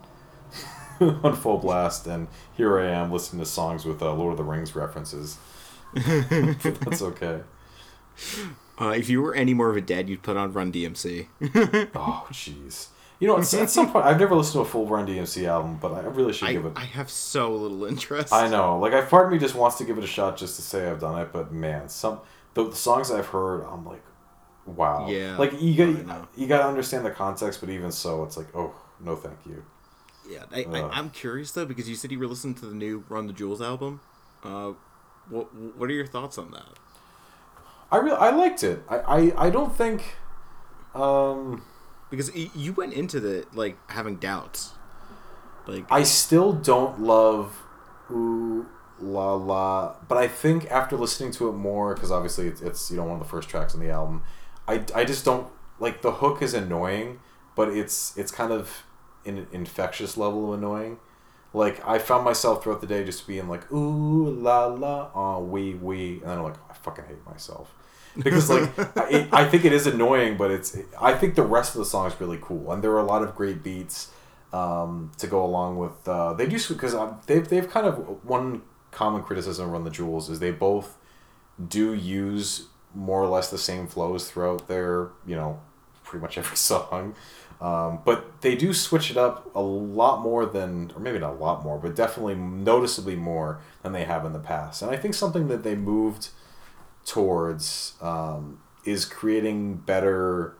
on 1.24 1.36
full 1.36 1.58
blast, 1.58 2.06
and 2.06 2.28
here 2.56 2.78
I 2.78 2.90
am 2.90 3.10
listening 3.12 3.42
to 3.42 3.48
songs 3.48 3.84
with 3.84 4.02
uh, 4.02 4.12
Lord 4.14 4.32
of 4.32 4.38
the 4.38 4.44
Rings 4.44 4.74
references. 4.74 5.38
That's 5.94 7.02
okay. 7.02 7.40
Uh, 8.80 8.88
if 8.88 9.08
you 9.08 9.20
were 9.22 9.34
any 9.34 9.54
more 9.54 9.70
of 9.70 9.76
a 9.76 9.80
dad, 9.80 10.08
you'd 10.08 10.22
put 10.22 10.36
on 10.36 10.52
Run 10.52 10.72
DMC. 10.72 11.26
Oh, 11.94 12.26
jeez. 12.30 12.88
You 13.20 13.28
know, 13.28 13.38
at 13.38 13.44
some 13.44 13.92
point, 13.92 14.04
I've 14.04 14.18
never 14.18 14.34
listened 14.34 14.54
to 14.54 14.60
a 14.60 14.64
full 14.64 14.86
Run 14.86 15.06
DMC 15.06 15.46
album, 15.46 15.78
but 15.80 15.92
I 15.92 16.00
really 16.00 16.32
should 16.32 16.48
I, 16.48 16.52
give 16.54 16.66
it. 16.66 16.72
I 16.74 16.84
have 16.84 17.08
so 17.08 17.54
little 17.54 17.84
interest. 17.84 18.32
I 18.32 18.48
know, 18.48 18.78
like, 18.78 18.94
I 18.94 19.02
part 19.02 19.26
of 19.26 19.32
me 19.32 19.38
just 19.38 19.54
wants 19.54 19.76
to 19.78 19.84
give 19.84 19.96
it 19.96 20.04
a 20.04 20.08
shot 20.08 20.36
just 20.36 20.56
to 20.56 20.62
say 20.62 20.90
I've 20.90 21.00
done 21.00 21.20
it, 21.20 21.32
but 21.32 21.52
man, 21.52 21.88
some 21.88 22.20
the, 22.54 22.68
the 22.68 22.76
songs 22.76 23.10
I've 23.10 23.26
heard, 23.26 23.62
I'm 23.64 23.84
like, 23.84 24.02
wow. 24.66 25.08
Yeah, 25.08 25.36
Like 25.36 25.60
you 25.60 25.74
got 25.76 26.28
you 26.36 26.46
got 26.46 26.58
to 26.58 26.66
understand 26.66 27.04
the 27.04 27.10
context, 27.10 27.60
but 27.60 27.70
even 27.70 27.92
so, 27.92 28.24
it's 28.24 28.36
like, 28.36 28.54
oh, 28.56 28.74
no, 29.00 29.14
thank 29.16 29.38
you. 29.46 29.64
Yeah, 30.28 30.44
I, 30.52 30.64
Ugh. 30.64 30.74
I, 30.74 30.98
I'm 30.98 31.10
curious 31.10 31.52
though 31.52 31.66
because 31.66 31.88
you 31.88 31.94
said 31.96 32.10
you 32.12 32.18
were 32.18 32.26
listening 32.26 32.54
to 32.56 32.66
the 32.66 32.74
new 32.74 33.04
Run 33.08 33.26
the 33.26 33.32
Jewels 33.32 33.60
album. 33.60 34.00
Uh, 34.44 34.72
what 35.28 35.54
what 35.76 35.88
are 35.90 35.92
your 35.92 36.06
thoughts 36.06 36.38
on 36.38 36.50
that? 36.52 36.78
I 37.90 37.96
really 37.98 38.16
I 38.16 38.30
liked 38.30 38.62
it. 38.62 38.82
I 38.88 38.98
I, 38.98 39.46
I 39.46 39.50
don't 39.50 39.76
think. 39.76 40.16
Um, 40.94 41.62
Because 42.10 42.30
you 42.34 42.72
went 42.74 42.92
into 42.92 43.20
the 43.20 43.46
like 43.54 43.76
having 43.90 44.16
doubts. 44.16 44.72
Like 45.66 45.86
I 45.90 46.02
still 46.02 46.52
don't 46.52 47.00
love 47.00 47.62
Ooh 48.10 48.66
La 49.00 49.34
La, 49.34 49.96
but 50.08 50.18
I 50.18 50.28
think 50.28 50.70
after 50.70 50.96
listening 50.96 51.32
to 51.32 51.48
it 51.48 51.52
more, 51.52 51.94
because 51.94 52.10
obviously 52.12 52.46
it's, 52.46 52.60
it's 52.60 52.90
you 52.90 52.96
know 52.96 53.04
one 53.04 53.14
of 53.14 53.18
the 53.20 53.28
first 53.28 53.48
tracks 53.48 53.74
on 53.74 53.80
the 53.80 53.90
album, 53.90 54.22
I, 54.68 54.84
I 54.94 55.04
just 55.04 55.24
don't 55.24 55.48
like 55.80 56.02
the 56.02 56.12
hook 56.12 56.42
is 56.42 56.54
annoying, 56.54 57.20
but 57.56 57.68
it's 57.68 58.16
it's 58.16 58.30
kind 58.30 58.52
of 58.52 58.84
an 59.24 59.46
infectious 59.52 60.16
level 60.16 60.52
of 60.52 60.58
annoying. 60.58 60.98
Like 61.54 61.86
I 61.86 61.98
found 61.98 62.24
myself 62.24 62.62
throughout 62.62 62.80
the 62.80 62.86
day 62.86 63.04
just 63.04 63.26
being 63.26 63.48
like 63.48 63.70
ooh 63.70 64.30
la 64.30 64.66
la 64.66 65.10
ah 65.14 65.38
wee 65.38 65.74
wee, 65.74 66.14
and 66.14 66.22
then 66.22 66.38
I'm 66.38 66.44
like 66.44 66.56
I 66.70 66.74
fucking 66.74 67.04
hate 67.04 67.24
myself 67.26 67.74
because 68.16 68.50
like 68.50 68.78
I, 68.96 69.08
it, 69.08 69.28
I 69.32 69.48
think 69.48 69.64
it 69.64 69.72
is 69.72 69.86
annoying, 69.86 70.36
but 70.36 70.50
it's 70.50 70.76
I 71.00 71.14
think 71.14 71.34
the 71.34 71.42
rest 71.42 71.74
of 71.74 71.80
the 71.80 71.84
song 71.84 72.06
is 72.06 72.18
really 72.20 72.38
cool, 72.40 72.72
and 72.72 72.82
there 72.82 72.92
are 72.92 73.00
a 73.00 73.04
lot 73.04 73.22
of 73.22 73.34
great 73.34 73.62
beats 73.62 74.10
um, 74.52 75.12
to 75.18 75.26
go 75.26 75.44
along 75.44 75.78
with. 75.78 76.06
Uh, 76.06 76.32
they 76.32 76.46
do 76.46 76.58
because 76.68 76.94
they've 77.26 77.46
they've 77.46 77.68
kind 77.68 77.86
of 77.86 78.24
one 78.24 78.62
common 78.90 79.22
criticism 79.22 79.66
of 79.66 79.72
Run 79.72 79.84
the 79.84 79.90
Jewels 79.90 80.28
is 80.30 80.38
they 80.38 80.50
both 80.50 80.98
do 81.68 81.94
use 81.94 82.68
more 82.94 83.22
or 83.22 83.28
less 83.28 83.50
the 83.50 83.58
same 83.58 83.86
flows 83.86 84.30
throughout 84.30 84.68
their 84.68 85.10
you 85.26 85.34
know 85.34 85.60
pretty 86.04 86.22
much 86.22 86.38
every 86.38 86.56
song. 86.70 87.14
Um, 87.62 88.00
but 88.04 88.40
they 88.40 88.56
do 88.56 88.74
switch 88.74 89.12
it 89.12 89.16
up 89.16 89.48
a 89.54 89.62
lot 89.62 90.20
more 90.20 90.44
than, 90.44 90.90
or 90.96 91.00
maybe 91.00 91.20
not 91.20 91.34
a 91.34 91.36
lot 91.36 91.62
more, 91.62 91.78
but 91.78 91.94
definitely 91.94 92.34
noticeably 92.34 93.14
more 93.14 93.60
than 93.84 93.92
they 93.92 94.02
have 94.02 94.24
in 94.24 94.32
the 94.32 94.40
past. 94.40 94.82
And 94.82 94.90
I 94.90 94.96
think 94.96 95.14
something 95.14 95.46
that 95.46 95.62
they 95.62 95.76
moved 95.76 96.30
towards 97.06 97.94
um, 98.00 98.60
is 98.84 99.04
creating 99.04 99.76
better 99.76 100.56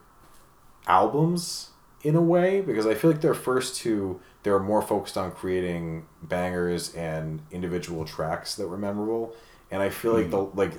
albums 0.86 1.70
in 2.02 2.14
a 2.14 2.20
way 2.20 2.60
because 2.60 2.86
I 2.86 2.94
feel 2.94 3.10
like 3.10 3.20
their 3.20 3.34
first 3.34 3.76
two 3.76 4.20
they're 4.42 4.58
more 4.58 4.82
focused 4.82 5.16
on 5.16 5.30
creating 5.30 6.04
bangers 6.20 6.92
and 6.94 7.40
individual 7.52 8.04
tracks 8.04 8.56
that 8.56 8.66
were 8.66 8.76
memorable 8.76 9.36
and 9.70 9.80
I 9.80 9.90
feel 9.90 10.12
like 10.12 10.30
the 10.30 10.38
like 10.38 10.72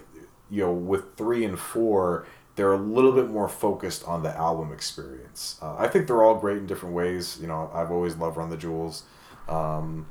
you 0.50 0.64
know 0.64 0.74
with 0.74 1.16
three 1.16 1.46
and 1.46 1.58
four 1.58 2.28
they're 2.56 2.74
a 2.74 2.78
little 2.78 3.12
bit 3.12 3.30
more 3.30 3.48
focused 3.50 4.08
on 4.08 4.24
the 4.24 4.36
album 4.38 4.72
experience 4.72 5.58
uh, 5.62 5.76
I 5.78 5.88
think 5.88 6.08
they're 6.08 6.24
all 6.24 6.36
great 6.36 6.58
in 6.58 6.66
different 6.68 6.96
ways 6.96 7.38
you 7.42 7.48
know 7.48 7.70
I've 7.74 7.92
always 7.92 8.16
loved 8.16 8.38
Run 8.38 8.50
the 8.50 8.58
Jewels 8.58 9.04
um, 9.50 10.08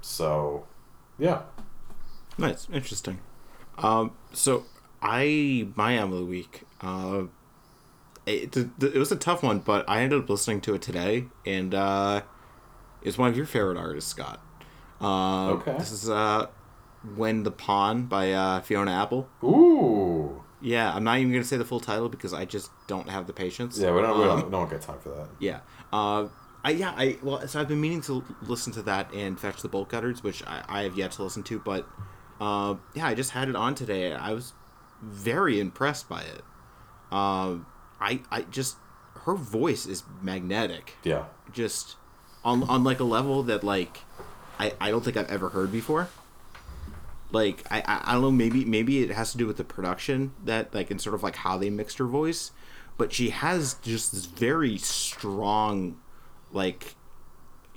so 0.00 0.66
yeah 1.18 1.42
Nice, 2.38 2.66
interesting. 2.72 3.18
Um, 3.76 4.12
so 4.32 4.64
I 5.02 5.68
my 5.74 5.96
album 5.98 6.12
of 6.14 6.18
the 6.20 6.24
week. 6.24 6.62
Uh, 6.80 7.24
it, 8.24 8.56
it 8.56 8.94
was 8.94 9.12
a 9.12 9.16
tough 9.16 9.42
one, 9.42 9.58
but 9.58 9.86
I 9.88 10.00
ended 10.00 10.22
up 10.22 10.30
listening 10.30 10.62
to 10.62 10.74
it 10.74 10.80
today, 10.80 11.26
and 11.44 11.74
uh, 11.74 12.22
it's 13.02 13.18
one 13.18 13.28
of 13.28 13.36
your 13.36 13.44
favorite 13.44 13.76
artists, 13.76 14.10
Scott. 14.10 14.40
Uh, 15.02 15.50
Okay. 15.54 15.76
This 15.76 15.92
is 15.92 16.08
uh, 16.08 16.46
"When 17.14 17.42
the 17.42 17.50
Pawn" 17.50 18.04
by 18.06 18.32
uh, 18.32 18.60
Fiona 18.62 18.92
Apple. 18.92 19.28
ooh 19.44 20.09
Yeah, 20.62 20.92
I'm 20.94 21.04
not 21.04 21.18
even 21.18 21.32
gonna 21.32 21.44
say 21.44 21.56
the 21.56 21.64
full 21.64 21.80
title 21.80 22.08
because 22.08 22.32
I 22.34 22.44
just 22.44 22.70
don't 22.86 23.08
have 23.08 23.26
the 23.26 23.32
patience. 23.32 23.78
yeah 23.78 23.92
we 23.94 24.02
don't, 24.02 24.18
we 24.18 24.24
Um, 24.24 24.40
don't, 24.40 24.50
don't 24.50 24.70
get 24.70 24.82
time 24.82 24.98
for 24.98 25.08
that 25.10 25.28
yeah. 25.38 25.60
Uh, 25.92 26.28
I 26.62 26.70
yeah 26.72 26.92
I 26.96 27.16
well 27.22 27.46
so 27.48 27.58
I've 27.60 27.68
been 27.68 27.80
meaning 27.80 28.02
to 28.02 28.22
listen 28.42 28.72
to 28.74 28.82
that 28.82 29.12
and 29.14 29.38
fetch 29.40 29.62
the 29.62 29.68
bolt 29.68 29.88
cutters, 29.88 30.22
which 30.22 30.42
I, 30.46 30.62
I 30.68 30.82
have 30.82 30.96
yet 30.96 31.12
to 31.12 31.22
listen 31.22 31.42
to, 31.44 31.58
but 31.58 31.86
uh, 32.40 32.74
yeah, 32.94 33.06
I 33.06 33.14
just 33.14 33.30
had 33.30 33.48
it 33.48 33.56
on 33.56 33.74
today. 33.74 34.12
I 34.12 34.32
was 34.32 34.52
very 35.02 35.58
impressed 35.60 36.08
by 36.08 36.22
it. 36.22 36.42
Um, 37.10 37.66
I 38.00 38.20
I 38.30 38.42
just 38.42 38.76
her 39.24 39.34
voice 39.34 39.86
is 39.86 40.02
magnetic. 40.22 40.94
yeah 41.02 41.24
Just 41.52 41.96
on 42.44 42.62
on 42.64 42.84
like 42.84 43.00
a 43.00 43.04
level 43.04 43.42
that 43.44 43.64
like 43.64 44.00
I, 44.58 44.74
I 44.80 44.90
don't 44.90 45.02
think 45.04 45.16
I've 45.16 45.30
ever 45.30 45.48
heard 45.50 45.72
before. 45.72 46.08
Like 47.32 47.64
I, 47.70 47.82
I 48.04 48.12
don't 48.12 48.22
know 48.22 48.30
maybe 48.30 48.64
maybe 48.64 49.02
it 49.02 49.10
has 49.10 49.32
to 49.32 49.38
do 49.38 49.46
with 49.46 49.56
the 49.56 49.64
production 49.64 50.32
that 50.44 50.74
like 50.74 50.90
and 50.90 51.00
sort 51.00 51.14
of 51.14 51.22
like 51.22 51.36
how 51.36 51.56
they 51.58 51.70
mixed 51.70 51.98
her 51.98 52.06
voice, 52.06 52.50
but 52.98 53.12
she 53.12 53.30
has 53.30 53.74
just 53.82 54.12
this 54.12 54.24
very 54.26 54.76
strong, 54.78 55.96
like, 56.52 56.94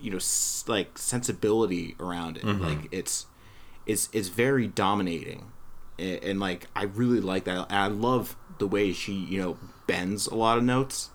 you 0.01 0.10
know, 0.12 0.18
s- 0.18 0.64
like 0.68 0.97
sensibility 0.97 1.95
around 1.99 2.38
it. 2.38 2.43
Like 2.45 2.88
it's 2.91 3.28
it's 3.86 4.10
it's 4.12 4.30
very 4.30 4.68
dominating, 4.68 5.51
and, 5.99 6.24
and 6.24 6.39
like 6.39 6.68
I 6.76 6.84
really 6.84 7.20
like 7.22 7.43
that. 7.45 7.68
And 7.70 7.78
I 7.78 7.88
love 7.88 8.36
the 8.60 8.68
way 8.68 8.91
she 8.93 9.14
you 9.14 9.39
know 9.41 9.58
bends 9.88 10.26
a 10.28 10.36
lot 10.36 10.58
of 10.58 10.64
notes, 10.64 11.10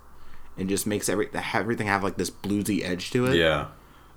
and 0.57 0.68
just 0.68 0.86
makes 0.86 1.09
every 1.09 1.28
everything 1.55 1.86
have 1.89 2.05
like 2.05 2.16
this 2.18 2.30
bluesy 2.30 2.84
edge 2.84 3.11
to 3.12 3.26
it 3.26 3.36
Yeah. 3.36 3.68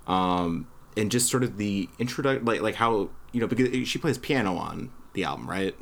um 0.06 0.66
and 0.96 1.10
just 1.10 1.30
sort 1.30 1.42
of 1.42 1.56
the 1.56 1.88
introduction, 1.98 2.44
like 2.44 2.60
like 2.60 2.74
how 2.76 3.08
you 3.32 3.40
know 3.40 3.46
because 3.46 3.88
she 3.88 3.98
plays 3.98 4.18
piano 4.18 4.56
on 4.56 4.90
the 5.14 5.24
album, 5.24 5.48
right? 5.48 5.74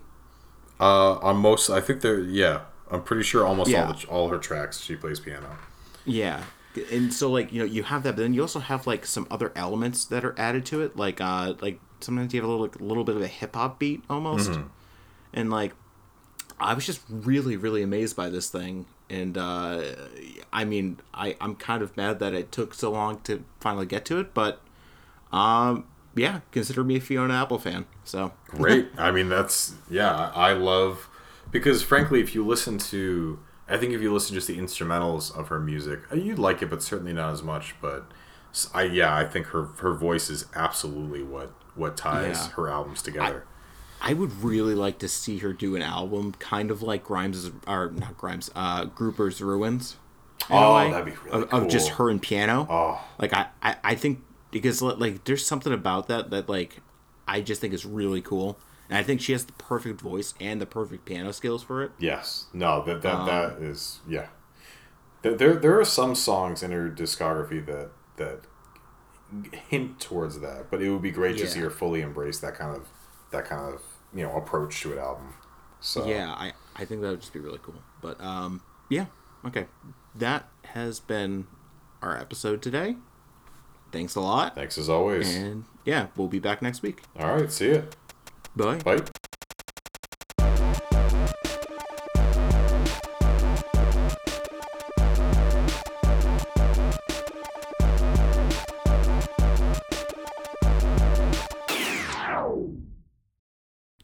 Uh, 0.79 1.15
on 1.19 1.37
most, 1.37 1.69
I 1.71 1.81
think 1.81 2.01
they're 2.01 2.21
yeah. 2.21 2.63
I'm 2.91 3.03
pretty 3.03 3.23
sure 3.23 3.47
almost 3.47 3.71
Yeah. 3.71 3.87
all 3.87 3.93
the, 3.93 4.07
all 4.09 4.29
her 4.31 4.39
tracks 4.39 4.81
she 4.81 4.97
plays 4.97 5.21
piano. 5.21 5.57
Yeah, 6.05 6.43
and 6.91 7.13
so 7.13 7.31
like 7.31 7.53
you 7.53 7.59
know 7.61 7.65
you 7.65 7.83
have 7.85 8.03
that, 8.05 8.17
but 8.17 8.23
then 8.23 8.35
you 8.35 8.41
also 8.41 8.59
have 8.61 8.87
like 8.87 9.05
some 9.07 9.27
other 9.31 9.53
elements 9.55 10.05
that 10.07 10.25
are 10.25 10.35
added 10.39 10.65
to 10.67 10.81
it, 10.83 10.97
like 10.97 11.21
uh 11.21 11.55
like 11.61 11.79
sometimes 12.01 12.33
you 12.35 12.41
have 12.41 12.49
a 12.49 12.51
little 12.53 12.67
like, 12.67 12.81
little 12.81 13.05
bit 13.05 13.15
of 13.17 13.23
a 13.23 13.27
hip 13.29 13.55
hop 13.55 13.79
beat 13.79 14.03
almost, 14.11 14.59
and 15.33 15.51
like 15.51 15.75
I 16.59 16.75
was 16.75 16.85
just 16.87 17.03
really 17.09 17.57
really 17.57 17.83
amazed 17.83 18.17
by 18.17 18.29
this 18.31 18.49
thing, 18.49 18.87
and 19.09 19.37
uh 19.39 19.83
I 20.53 20.65
mean 20.65 20.99
I 21.15 21.37
I'm 21.41 21.55
kind 21.57 21.83
of 21.83 21.97
mad 21.97 22.19
that 22.21 22.35
it 22.35 22.51
took 22.51 22.75
so 22.75 22.91
long 22.91 23.21
to 23.23 23.45
finally 23.61 23.87
get 23.87 24.05
to 24.07 24.19
it, 24.19 24.35
but 24.35 24.61
um 25.33 25.85
yeah, 26.15 26.41
consider 26.53 26.83
me 26.85 26.97
a 26.97 27.01
Fiona 27.01 27.35
Apple 27.35 27.59
fan, 27.59 27.87
so 28.05 28.33
Great. 28.49 28.89
I 28.99 29.11
mean, 29.11 29.29
that's 29.29 29.75
yeah. 29.91 30.31
I 30.35 30.51
I 30.51 30.53
love 30.55 31.09
because 31.51 31.83
frankly, 31.83 32.21
if 32.21 32.35
you 32.35 32.45
listen 32.47 32.79
to, 32.79 33.39
I 33.69 33.77
think 33.77 33.93
if 33.93 34.01
you 34.01 34.13
listen 34.13 34.29
to 34.29 34.35
just 34.35 34.47
the 34.49 34.59
instrumentals 34.59 35.37
of 35.37 35.49
her 35.49 35.61
music, 35.61 36.01
uh, 36.13 36.17
you'd 36.17 36.39
like 36.39 36.63
it, 36.63 36.71
but 36.71 36.83
certainly 36.83 37.13
not 37.13 37.33
as 37.33 37.43
much. 37.43 37.75
But 37.81 38.11
I 38.75 38.83
yeah, 38.85 39.15
I 39.17 39.25
think 39.25 39.47
her 39.49 39.65
her 39.79 39.95
voice 39.95 40.31
is 40.31 40.47
absolutely 40.55 41.23
what 41.23 41.53
what 41.75 41.97
ties 41.97 42.47
Yeah. 42.47 42.49
her 42.55 42.69
albums 42.69 43.03
together. 43.03 43.45
I 44.03 44.15
would 44.15 44.43
really 44.43 44.75
like 44.75 44.99
to 45.01 45.09
see 45.09 45.39
her 45.39 45.53
do 45.53 45.77
an 45.77 45.83
album, 45.83 46.33
kind 46.39 46.71
of 46.71 46.81
like 46.83 47.05
Grimes, 47.05 47.51
or 47.67 47.91
not 47.91 48.17
Grimes, 48.17 48.51
uh, 48.57 48.87
Grouper's 48.87 49.43
Ruins. 49.43 49.97
Oh, 50.49 50.91
that'd 50.91 51.05
be 51.05 51.13
really 51.23 51.43
of, 51.45 51.53
of 51.65 51.69
just 51.69 51.91
her 51.91 52.09
and 52.09 52.21
piano. 52.21 52.67
oh, 52.71 52.99
Like 53.19 53.35
I, 53.35 53.49
I, 53.63 53.77
I 53.85 53.95
think 53.95 54.23
because 54.51 54.83
like 54.83 55.25
there's 55.25 55.47
something 55.47 55.73
about 55.73 56.09
that 56.09 56.31
that 56.31 56.49
like 56.49 56.81
I 57.29 57.41
just 57.41 57.61
think 57.61 57.73
is 57.75 57.87
really 57.87 58.21
cool, 58.23 58.59
and 58.89 58.99
I 58.99 59.03
think 59.03 59.21
she 59.21 59.33
has 59.33 59.45
the 59.45 59.53
perfect 59.55 60.01
voice 60.01 60.35
and 60.41 60.61
the 60.61 60.67
perfect 60.67 61.05
piano 61.05 61.33
skills 61.33 61.63
for 61.63 61.83
it. 61.83 61.93
yes. 61.99 62.47
No, 62.53 62.83
that 62.85 63.03
that 63.03 63.15
Um, 63.15 63.27
that 63.27 63.53
is 63.63 64.01
yeah. 64.09 64.29
There, 65.23 65.35
there 65.37 65.55
there 65.57 65.81
are 65.81 65.85
some 65.85 66.15
songs 66.15 66.63
in 66.63 66.71
her 66.73 66.91
discography 66.91 67.65
that 67.67 67.91
that 68.17 68.41
hint 69.69 70.01
towards 70.01 70.41
that, 70.41 70.71
but 70.71 70.83
it 70.83 70.91
would 70.91 71.03
be 71.03 71.11
great 71.11 71.39
to 71.39 71.47
see 71.47 71.61
her 71.61 71.71
fully 71.71 72.01
embrace 72.01 72.41
that 72.41 72.55
kind 72.55 72.77
of 72.77 72.89
that 73.31 73.45
kind 73.45 73.73
of 73.75 73.83
you 74.13 74.23
know 74.25 74.37
approach 74.37 74.81
to 74.83 74.93
an 74.93 74.99
album. 74.99 75.35
So 75.81 76.07
Yeah, 76.07 76.33
I, 76.33 76.53
I 76.77 76.85
think 76.85 77.01
that 77.03 77.11
would 77.11 77.21
just 77.21 77.33
be 77.33 77.39
really 77.39 77.61
cool. 77.63 77.83
But 78.03 78.21
um, 78.21 78.63
yeah, 78.89 79.07
okay, 79.47 79.67
that 80.15 80.49
has 80.65 81.01
been 81.01 81.47
our 82.03 82.17
episode 82.19 82.61
today. 82.61 82.97
Thanks 83.93 84.15
a 84.15 84.21
lot, 84.21 84.55
Thanks 84.55 84.79
as 84.79 84.89
always. 84.89 85.35
and 85.35 85.65
yeah, 85.85 86.07
we'll 86.17 86.29
be 86.29 86.39
back 86.39 86.63
next 86.63 86.83
week. 86.83 87.03
All 87.19 87.35
right, 87.37 87.51
see 87.51 87.73
ya. 87.75 87.83
Bye. 88.57 88.79
Bye. 88.79 89.01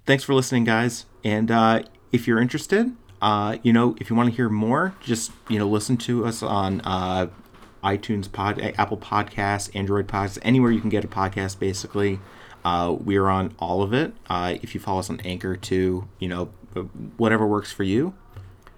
thanks 0.04 0.22
for 0.22 0.34
listening 0.34 0.64
guys 0.64 1.04
and 1.24 1.50
uh, 1.50 1.82
if 2.12 2.26
you're 2.26 2.40
interested 2.40 2.92
uh, 3.20 3.56
you 3.62 3.72
know 3.72 3.96
if 4.00 4.08
you 4.10 4.16
want 4.16 4.28
to 4.30 4.34
hear 4.34 4.48
more 4.48 4.94
just 5.02 5.32
you 5.48 5.58
know 5.58 5.66
listen 5.66 5.96
to 5.96 6.24
us 6.24 6.42
on 6.42 6.80
uh, 6.82 7.26
itunes 7.92 8.30
pod 8.30 8.60
apple 8.76 8.96
podcasts 8.98 9.70
android 9.74 10.06
podcasts 10.06 10.38
anywhere 10.42 10.70
you 10.70 10.80
can 10.80 10.90
get 10.90 11.04
a 11.04 11.08
podcast 11.08 11.58
basically 11.58 12.18
uh, 12.64 12.94
we're 12.98 13.28
on 13.28 13.54
all 13.58 13.82
of 13.82 13.92
it 13.92 14.12
uh, 14.28 14.54
if 14.62 14.74
you 14.74 14.80
follow 14.80 14.98
us 14.98 15.08
on 15.10 15.20
anchor 15.20 15.54
too 15.56 16.08
you 16.18 16.28
know 16.28 16.46
whatever 17.16 17.46
works 17.46 17.70
for 17.72 17.84
you 17.84 18.12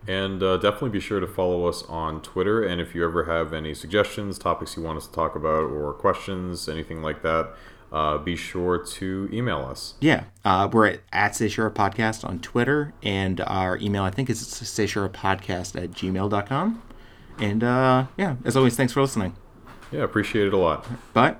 And 0.06 0.42
uh, 0.42 0.56
definitely 0.56 0.88
be 0.90 1.00
sure 1.00 1.20
to 1.20 1.26
follow 1.26 1.66
us 1.66 1.82
on 1.84 2.22
Twitter. 2.22 2.62
And 2.64 2.80
if 2.80 2.94
you 2.94 3.04
ever 3.04 3.24
have 3.24 3.52
any 3.52 3.74
suggestions, 3.74 4.38
topics 4.38 4.74
you 4.74 4.82
want 4.82 4.96
us 4.96 5.06
to 5.06 5.12
talk 5.12 5.36
about, 5.36 5.64
or 5.64 5.92
questions, 5.92 6.66
anything 6.66 7.02
like 7.02 7.20
that, 7.22 7.44
uh, 7.92 8.16
be 8.16 8.34
sure 8.36 8.78
to 8.78 9.28
email 9.32 9.60
us. 9.72 9.94
yeah 10.00 10.24
uh, 10.44 10.68
we're 10.72 10.86
at, 10.86 11.00
at 11.12 11.32
Sayshura 11.32 11.72
podcast 11.72 12.22
on 12.28 12.38
twitter 12.38 12.92
and 13.02 13.40
our 13.42 13.78
email 13.78 14.02
i 14.02 14.10
think 14.10 14.28
is 14.28 14.42
sayshurapodcast 14.42 15.82
at 15.82 15.90
gmail.com 15.92 16.82
and 17.38 17.62
uh, 17.64 18.06
yeah 18.16 18.36
as 18.44 18.56
always 18.56 18.76
thanks 18.76 18.92
for 18.92 19.00
listening 19.00 19.34
Yeah, 19.90 20.02
appreciate 20.04 20.46
it 20.46 20.52
a 20.54 20.58
lot. 20.58 20.86
bye 21.14 21.36